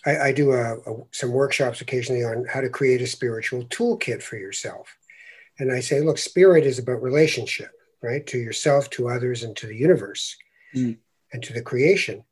I, 0.06 0.18
I 0.18 0.32
do 0.32 0.52
a, 0.54 0.78
a, 0.78 1.04
some 1.12 1.32
workshops 1.32 1.82
occasionally 1.82 2.24
on 2.24 2.46
how 2.46 2.62
to 2.62 2.70
create 2.70 3.02
a 3.02 3.08
spiritual 3.08 3.66
toolkit 3.66 4.24
for 4.24 4.38
yourself, 4.38 4.98
and 5.60 5.72
I 5.72 5.80
say, 5.82 6.02
look, 6.02 6.18
spirit 6.18 6.66
is 6.66 6.80
about 6.80 7.04
relationship, 7.04 7.72
right, 8.02 8.26
to 8.28 8.40
yourself, 8.40 8.90
to 8.92 9.10
others, 9.10 9.44
and 9.44 9.56
to 9.58 9.68
the 9.68 9.76
universe, 9.76 10.36
mm. 10.76 10.98
and 11.34 11.44
to 11.44 11.54
the 11.54 11.62
creation. 11.62 12.24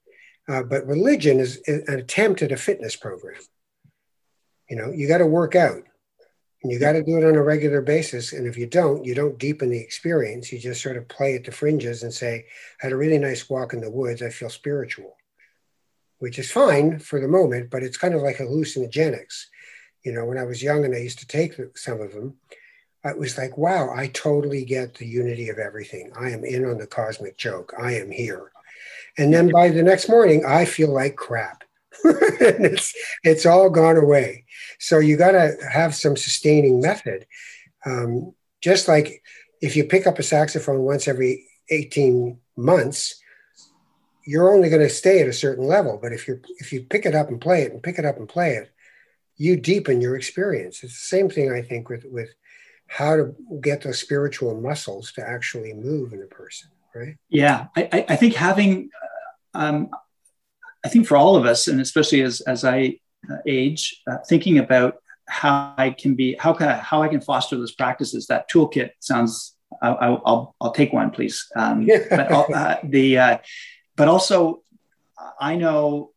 Uh, 0.48 0.64
but 0.64 0.86
religion 0.86 1.40
is 1.40 1.62
an 1.68 2.00
attempt 2.00 2.42
at 2.42 2.52
a 2.52 2.58
fitness 2.58 2.96
program. 2.96 3.42
You 4.70 4.78
know, 4.78 4.92
you 4.92 5.08
got 5.08 5.20
to 5.20 5.26
work 5.26 5.56
out 5.56 5.84
and 6.62 6.72
you 6.72 6.80
got 6.80 6.94
to 6.94 7.04
do 7.04 7.18
it 7.18 7.24
on 7.24 7.36
a 7.36 7.44
regular 7.44 7.82
basis. 7.82 8.34
And 8.34 8.48
if 8.48 8.58
you 8.58 8.66
don't, 8.66 9.06
you 9.06 9.14
don't 9.14 9.38
deepen 9.38 9.70
the 9.70 9.80
experience. 9.80 10.52
You 10.52 10.60
just 10.60 10.82
sort 10.82 10.98
of 10.98 11.08
play 11.08 11.36
at 11.36 11.44
the 11.44 11.52
fringes 11.52 12.04
and 12.04 12.14
say, 12.14 12.46
I 12.82 12.86
had 12.86 12.92
a 12.92 12.98
really 12.98 13.20
nice 13.20 13.50
walk 13.50 13.74
in 13.74 13.82
the 13.82 13.92
woods. 13.92 14.22
I 14.22 14.30
feel 14.30 14.50
spiritual, 14.50 15.16
which 16.20 16.40
is 16.40 16.52
fine 16.52 17.00
for 17.00 17.20
the 17.20 17.28
moment, 17.28 17.70
but 17.70 17.84
it's 17.84 17.98
kind 17.98 18.16
of 18.16 18.22
like 18.22 18.38
hallucinogenics. 18.38 19.46
You 20.04 20.14
know, 20.14 20.26
when 20.26 20.38
I 20.38 20.44
was 20.44 20.64
young 20.64 20.86
and 20.86 20.96
I 20.96 21.00
used 21.00 21.20
to 21.20 21.28
take 21.28 21.54
some 21.76 22.02
of 22.02 22.14
them, 22.14 22.38
it 23.04 23.18
was 23.18 23.38
like, 23.38 23.58
wow, 23.58 23.92
I 23.96 24.08
totally 24.08 24.66
get 24.66 24.96
the 24.96 25.06
unity 25.06 25.50
of 25.50 25.60
everything. 25.60 26.12
I 26.20 26.32
am 26.32 26.44
in 26.44 26.66
on 26.66 26.80
the 26.80 26.88
cosmic 26.88 27.38
joke. 27.38 27.74
I 27.80 27.94
am 27.94 28.10
here. 28.10 28.52
And 29.18 29.34
then 29.34 29.50
by 29.52 29.70
the 29.70 29.84
next 29.84 30.10
morning, 30.10 30.46
I 30.46 30.66
feel 30.66 30.94
like 30.94 31.16
crap. 31.16 31.64
it's 32.04 32.94
it's 33.24 33.46
all 33.46 33.70
gone 33.70 33.98
away. 33.98 34.46
So 34.80 35.00
you 35.00 35.18
got 35.18 35.32
to 35.32 35.56
have 35.72 35.96
some 35.96 36.18
sustaining 36.18 36.82
method. 36.82 37.26
Um, 37.86 38.34
just 38.62 38.88
like 38.88 39.24
if 39.62 39.76
you 39.76 39.86
pick 39.86 40.06
up 40.06 40.20
a 40.20 40.24
saxophone 40.24 40.82
once 40.82 41.08
every 41.08 41.48
18 41.70 42.38
months, 42.58 43.22
you're 44.26 44.54
only 44.54 44.70
going 44.70 44.82
to 44.82 44.90
stay 44.90 45.22
at 45.22 45.28
a 45.28 45.34
certain 45.34 45.66
level. 45.66 45.98
But 46.02 46.12
if 46.12 46.28
you 46.28 46.42
if 46.58 46.74
you 46.74 46.84
pick 46.84 47.06
it 47.06 47.16
up 47.16 47.30
and 47.30 47.40
play 47.40 47.64
it 47.64 47.72
and 47.72 47.82
pick 47.82 47.98
it 47.98 48.06
up 48.06 48.18
and 48.18 48.28
play 48.28 48.56
it, 48.56 48.72
you 49.38 49.56
deepen 49.56 50.02
your 50.02 50.16
experience. 50.16 50.84
It's 50.84 50.94
the 50.94 51.18
same 51.18 51.30
thing 51.30 51.52
I 51.52 51.62
think 51.62 51.90
with 51.90 52.06
with 52.06 52.30
how 52.88 53.16
to 53.16 53.36
get 53.62 53.82
those 53.82 54.00
spiritual 54.00 54.60
muscles 54.60 55.12
to 55.14 55.28
actually 55.28 55.74
move 55.74 56.14
in 56.14 56.22
a 56.22 56.28
person 56.28 56.70
right? 56.96 57.18
Yeah, 57.30 57.68
I, 57.76 58.06
I 58.10 58.16
think 58.16 58.34
having, 58.34 58.90
uh, 59.54 59.60
um, 59.60 59.90
I 60.84 60.90
think 60.90 61.08
for 61.08 61.18
all 61.18 61.36
of 61.36 61.46
us, 61.46 61.68
and 61.68 61.82
especially 61.82 62.22
as 62.22 62.42
as 62.42 62.64
I 62.64 63.00
uh, 63.30 63.38
age, 63.46 64.02
uh, 64.10 64.18
thinking 64.28 64.60
about 64.60 64.98
how 65.28 65.74
I 65.78 65.90
can 65.90 66.16
be, 66.16 66.36
how 66.40 66.54
can 66.54 66.70
I, 66.70 66.76
how 66.76 67.02
I 67.02 67.08
can 67.08 67.22
foster 67.22 67.58
those 67.58 67.74
practices. 67.74 68.28
That 68.28 68.50
toolkit 68.50 68.92
sounds. 69.00 69.56
I'll 69.82 70.22
I'll, 70.26 70.56
I'll 70.62 70.72
take 70.72 70.94
one, 70.94 71.12
please. 71.12 71.46
Um, 71.56 71.88
but 72.10 72.32
uh, 72.32 72.78
the 72.84 73.18
uh, 73.18 73.38
but 73.96 74.08
also, 74.08 74.62
I 75.40 75.56
know 75.56 76.12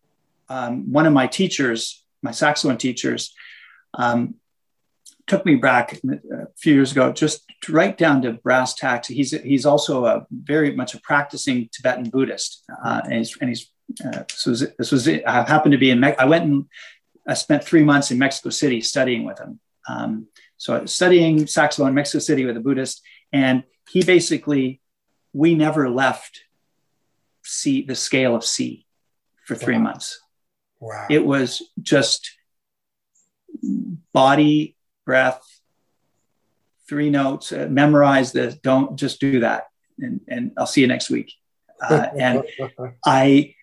um, 0.48 0.92
one 0.92 1.06
of 1.06 1.12
my 1.12 1.26
teachers, 1.26 2.04
my 2.22 2.30
saxophone 2.30 2.78
teachers. 2.78 3.34
Um, 3.94 4.34
took 5.28 5.44
me 5.46 5.54
back 5.56 5.92
a 5.92 6.46
few 6.56 6.74
years 6.74 6.90
ago, 6.90 7.12
just 7.12 7.44
right 7.68 7.96
down 7.96 8.22
to 8.22 8.32
brass 8.32 8.74
tacks. 8.74 9.08
He's 9.08 9.30
he's 9.30 9.66
also 9.66 10.06
a 10.06 10.26
very 10.30 10.74
much 10.74 10.94
a 10.94 11.00
practicing 11.00 11.68
Tibetan 11.70 12.10
Buddhist, 12.10 12.64
uh, 12.84 13.02
and 13.04 13.12
he's, 13.12 13.36
and 13.40 13.48
he's 13.48 13.70
uh, 14.04 14.24
this 14.28 14.46
was 14.46 14.66
this 14.78 14.90
was. 14.90 15.08
I 15.08 15.44
happened 15.46 15.72
to 15.72 15.78
be 15.78 15.90
in. 15.90 16.00
Me- 16.00 16.16
I 16.18 16.24
went 16.24 16.44
and 16.44 16.64
I 17.28 17.34
spent 17.34 17.62
three 17.62 17.84
months 17.84 18.10
in 18.10 18.18
Mexico 18.18 18.50
City 18.50 18.80
studying 18.80 19.24
with 19.24 19.38
him. 19.38 19.60
Um, 19.86 20.26
so 20.56 20.86
studying 20.86 21.46
saxophone 21.46 21.88
in 21.88 21.94
Mexico 21.94 22.20
City 22.20 22.44
with 22.44 22.56
a 22.56 22.60
Buddhist, 22.60 23.02
and 23.32 23.62
he 23.88 24.02
basically 24.02 24.80
we 25.32 25.54
never 25.54 25.88
left 25.90 26.40
C 27.44 27.82
the 27.82 27.94
scale 27.94 28.34
of 28.34 28.44
C 28.44 28.86
for 29.44 29.54
three 29.54 29.76
wow. 29.76 29.82
months. 29.82 30.20
Wow! 30.80 31.06
It 31.10 31.24
was 31.24 31.62
just 31.82 32.32
body 34.12 34.76
breath, 35.08 35.40
three 36.86 37.08
notes, 37.08 37.50
uh, 37.50 37.66
memorize 37.70 38.30
this. 38.32 38.54
Don't 38.56 38.96
just 38.96 39.20
do 39.20 39.40
that. 39.40 39.68
And, 39.98 40.20
and 40.28 40.52
I'll 40.58 40.66
see 40.66 40.82
you 40.82 40.86
next 40.86 41.08
week. 41.08 41.32
Uh, 41.82 42.08
and 42.18 42.44
I, 43.06 43.54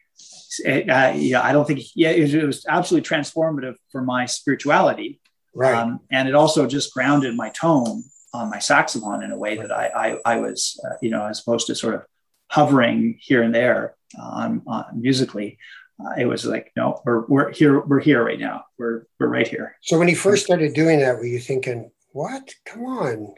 uh, 0.68 1.14
yeah, 1.16 1.42
I 1.44 1.52
don't 1.52 1.68
think, 1.68 1.82
yeah, 1.94 2.10
it 2.10 2.22
was, 2.22 2.34
it 2.34 2.46
was, 2.46 2.66
absolutely 2.68 3.08
transformative 3.08 3.76
for 3.92 4.02
my 4.02 4.26
spirituality. 4.26 5.22
Right. 5.54 5.76
Um, 5.76 6.00
and 6.12 6.28
it 6.28 6.34
also 6.34 6.66
just 6.66 6.92
grounded 6.92 7.36
my 7.36 7.52
tone 7.52 8.04
on 8.34 8.50
my 8.50 8.60
saxophone 8.60 9.24
in 9.24 9.32
a 9.32 9.38
way 9.38 9.56
that 9.56 9.72
I, 9.72 10.18
I, 10.26 10.34
I 10.34 10.40
was, 10.40 10.80
uh, 10.84 10.96
you 11.00 11.12
know, 11.12 11.28
as 11.28 11.42
opposed 11.42 11.68
to 11.68 11.76
sort 11.76 11.94
of 11.94 12.02
hovering 12.50 13.20
here 13.22 13.44
and 13.44 13.54
there 13.54 13.96
on, 14.20 14.64
on 14.66 14.86
musically. 15.00 15.60
Uh, 16.00 16.14
it 16.18 16.26
was 16.26 16.46
like, 16.46 16.72
no, 16.76 17.02
we're 17.06 17.26
we're 17.28 17.52
here, 17.52 17.80
we're 17.80 18.02
here 18.02 18.24
right 18.24 18.40
now. 18.40 18.66
We're 18.78 19.08
we're 19.20 19.28
right 19.28 19.48
here. 19.48 19.78
So 19.82 19.98
when 19.98 20.08
you 20.08 20.16
first 20.16 20.46
started 20.46 20.74
doing 20.74 21.00
that, 21.00 21.18
were 21.18 21.26
you 21.26 21.40
thinking, 21.40 21.92
"What? 22.12 22.54
Come 22.66 22.84
on, 22.84 23.34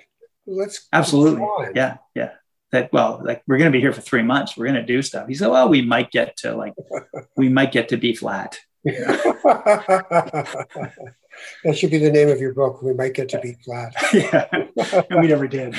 let's 0.47 0.87
absolutely, 0.91 1.45
yeah, 1.75 1.97
yeah." 2.15 2.31
That 2.71 2.91
well, 2.91 3.21
like 3.23 3.43
we're 3.47 3.59
going 3.59 3.71
to 3.71 3.75
be 3.75 3.79
here 3.79 3.93
for 3.93 4.01
three 4.01 4.23
months. 4.23 4.57
We're 4.57 4.65
going 4.65 4.75
to 4.75 4.85
do 4.85 5.01
stuff. 5.01 5.27
He 5.27 5.35
said, 5.35 5.49
"Well, 5.49 5.69
we 5.69 5.81
might 5.81 6.11
get 6.11 6.35
to 6.37 6.55
like, 6.55 6.73
we 7.37 7.47
might 7.47 7.71
get 7.71 7.89
to 7.89 7.97
B 7.97 8.15
flat." 8.15 8.57
that 11.63 11.75
should 11.75 11.91
be 11.91 11.97
the 11.97 12.11
name 12.11 12.29
of 12.29 12.39
your 12.39 12.53
book. 12.53 12.81
We 12.81 12.93
might 12.93 13.13
get 13.13 13.29
to 13.29 13.39
B 13.39 13.55
flat. 13.63 13.93
yeah, 14.13 14.47
and 14.51 15.21
we 15.21 15.27
never 15.27 15.47
did. 15.47 15.75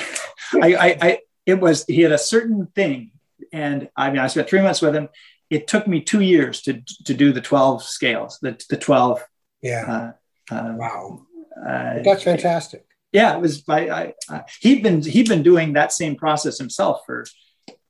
I, 0.55 0.75
I, 0.75 0.99
I, 1.01 1.19
it 1.45 1.61
was 1.61 1.85
he 1.87 2.03
had 2.03 2.13
a 2.13 2.19
certain 2.19 2.67
thing, 2.75 3.13
and 3.53 3.89
I 3.97 4.11
mean, 4.11 4.21
I 4.21 4.29
spent 4.29 4.49
three 4.49 4.63
months 4.63 4.81
with 4.81 4.95
him. 4.95 5.09
It 5.51 5.67
took 5.67 5.87
me 5.87 6.01
two 6.01 6.21
years 6.21 6.63
to 6.63 6.83
to 7.05 7.15
do 7.15 7.33
the 7.33 7.41
twelve 7.41 7.83
scales, 7.83 8.39
the 8.43 8.61
the 8.69 8.77
twelve. 8.77 9.23
Yeah. 9.63 10.13
Uh, 10.51 10.55
uh, 10.55 10.75
wow. 10.77 11.27
Uh, 11.57 12.03
that's 12.05 12.23
fantastic. 12.23 12.87
Yeah, 13.13 13.35
it 13.35 13.41
was. 13.41 13.65
I, 13.69 14.13
I, 14.29 14.45
he'd 14.61 14.83
been 14.83 15.03
he'd 15.03 15.29
been 15.29 15.43
doing 15.43 15.73
that 15.73 15.93
same 15.93 16.17
process 16.17 16.59
himself 16.59 17.01
for 17.07 17.25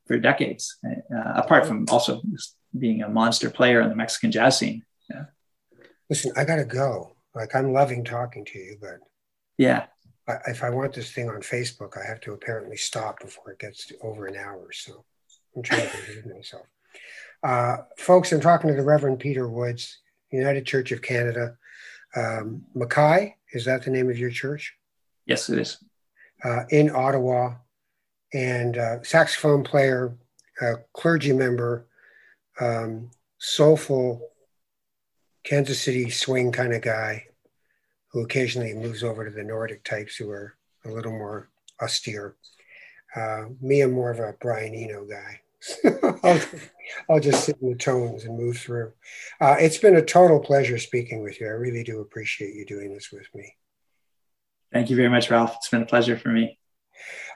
for 0.07 0.19
decades. 0.19 0.79
Uh, 0.85 1.33
apart 1.35 1.67
from 1.67 1.87
also 1.91 2.23
being 2.79 3.03
a 3.03 3.09
monster 3.09 3.51
player 3.51 3.81
in 3.81 3.89
the 3.89 3.97
Mexican 3.97 4.31
jazz 4.31 4.59
scene. 4.59 4.85
Yeah. 5.11 5.25
Listen, 6.09 6.33
I 6.37 6.45
gotta 6.45 6.65
go. 6.65 7.17
Like 7.35 7.55
I'm 7.55 7.73
loving 7.73 8.05
talking 8.05 8.45
to 8.47 8.59
you, 8.59 8.79
but 8.81 8.99
yeah, 9.59 9.87
if 10.47 10.63
I 10.63 10.71
want 10.71 10.95
this 10.95 11.13
thing 11.13 11.29
on 11.29 11.41
Facebook, 11.41 11.99
I 11.99 12.07
have 12.07 12.21
to 12.23 12.33
apparently 12.33 12.77
stop 12.77 13.21
before 13.21 13.53
it 13.53 13.59
gets 13.59 13.93
over 14.03 14.27
an 14.27 14.37
hour. 14.37 14.71
So 14.73 15.05
I'm 15.57 15.63
trying 15.63 15.89
to 15.89 15.97
behave 15.97 16.27
myself. 16.27 16.67
Uh, 17.43 17.79
folks, 17.97 18.33
I'm 18.33 18.41
talking 18.41 18.69
to 18.69 18.77
the 18.77 18.83
Reverend 18.83 19.21
Peter 19.21 19.49
Woods, 19.49 19.99
United 20.31 20.67
Church 20.67 20.93
of 20.93 21.03
Canada. 21.03 21.57
Um, 22.17 22.65
Mackay, 22.75 23.37
is 23.53 23.65
that 23.67 23.85
the 23.85 23.91
name 23.91 24.11
of 24.11 24.19
your 24.19 24.31
church? 24.31 24.75
Yes, 25.27 25.49
it 25.49 25.59
is. 25.59 25.83
Uh, 26.45 26.65
in 26.71 26.91
Ottawa, 26.91 27.55
and 28.33 28.77
uh, 28.77 29.03
saxophone 29.03 29.65
player, 29.65 30.17
clergy 30.93 31.33
member, 31.33 31.87
um, 32.61 33.11
soulful 33.39 34.31
Kansas 35.45 35.81
City 35.81 36.11
swing 36.11 36.53
kind 36.53 36.75
of 36.75 36.83
guy 36.83 37.25
who 38.09 38.23
occasionally 38.23 38.75
moves 38.75 39.03
over 39.03 39.25
to 39.25 39.31
the 39.31 39.45
Nordic 39.45 39.85
types 39.85 40.17
who 40.17 40.31
are 40.31 40.57
a 40.85 40.91
little 40.91 41.13
more 41.13 41.51
austere. 41.81 42.37
Uh, 43.15 43.45
me, 43.61 43.81
I'm 43.81 43.93
more 43.93 44.11
of 44.11 44.19
a 44.19 44.35
Brian 44.41 44.75
Eno 44.75 45.05
guy. 45.05 45.41
I'll, 46.23 46.41
I'll, 47.11 47.21
just 47.21 47.45
sit 47.45 47.59
in 47.61 47.71
the 47.71 47.77
tones 47.77 48.25
and 48.25 48.39
move 48.39 48.59
through. 48.59 48.93
Uh, 49.41 49.57
it's 49.59 49.79
been 49.79 49.97
a 49.97 50.05
total 50.05 50.41
pleasure 50.41 50.79
speaking 50.79 51.23
with 51.23 51.41
you. 51.41 51.47
I 51.47 51.51
really 51.51 51.83
do 51.83 52.01
appreciate 52.01 52.55
you 52.55 52.65
doing 52.65 52.95
this 52.95 53.11
with 53.13 53.27
me. 53.35 53.55
Thank 54.73 54.91
you 54.91 54.97
very 54.97 55.09
much, 55.09 55.31
Ralph. 55.31 55.57
It's 55.57 55.69
been 55.69 55.83
a 55.83 55.87
pleasure 55.87 56.17
for 56.17 56.29
me. 56.29 56.59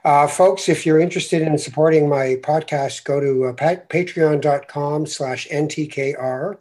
Uh, 0.05 0.27
folks, 0.27 0.69
if 0.69 0.85
you're 0.85 1.01
interested 1.01 1.43
in 1.43 1.57
supporting 1.57 2.09
my 2.09 2.37
podcast, 2.43 3.05
go 3.05 3.21
to 3.21 3.45
uh, 3.45 3.53
patreon.com 3.53 5.07
slash 5.07 5.49
NTKR 5.49 6.57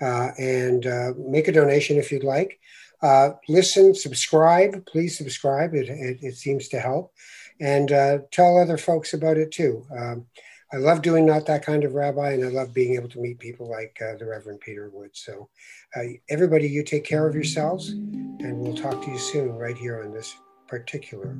uh, 0.00 0.30
and 0.38 0.86
uh, 0.86 1.12
make 1.16 1.48
a 1.48 1.52
donation 1.52 1.96
if 1.96 2.12
you'd 2.12 2.24
like. 2.24 2.60
Uh, 3.02 3.30
listen, 3.48 3.94
subscribe. 3.94 4.84
Please 4.86 5.16
subscribe. 5.16 5.74
It, 5.74 5.88
it, 5.88 6.18
it 6.22 6.36
seems 6.36 6.68
to 6.68 6.80
help. 6.80 7.12
And 7.60 7.90
uh, 7.90 8.18
tell 8.30 8.58
other 8.58 8.76
folks 8.76 9.14
about 9.14 9.36
it 9.36 9.50
too. 9.50 9.84
Um, 9.96 10.26
I 10.70 10.76
love 10.76 11.00
doing 11.00 11.24
Not 11.24 11.46
That 11.46 11.64
Kind 11.64 11.84
of 11.84 11.94
Rabbi, 11.94 12.32
and 12.32 12.44
I 12.44 12.48
love 12.48 12.74
being 12.74 12.94
able 12.94 13.08
to 13.10 13.20
meet 13.20 13.38
people 13.38 13.70
like 13.70 13.98
uh, 14.02 14.16
the 14.16 14.26
Reverend 14.26 14.60
Peter 14.60 14.90
Wood. 14.92 15.10
So, 15.14 15.48
uh, 15.96 16.02
everybody, 16.28 16.68
you 16.68 16.82
take 16.82 17.04
care 17.04 17.26
of 17.26 17.34
yourselves, 17.34 17.88
and 17.88 18.58
we'll 18.58 18.76
talk 18.76 19.02
to 19.02 19.10
you 19.10 19.18
soon 19.18 19.52
right 19.52 19.76
here 19.76 20.02
on 20.02 20.12
this 20.12 20.36
particular 20.66 21.34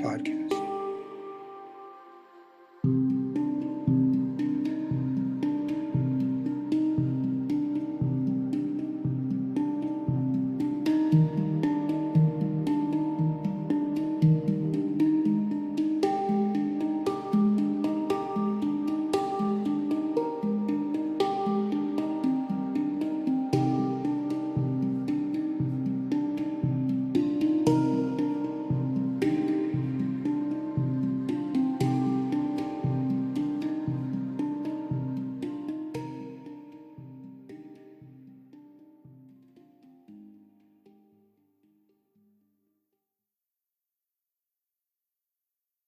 podcast. 0.00 0.63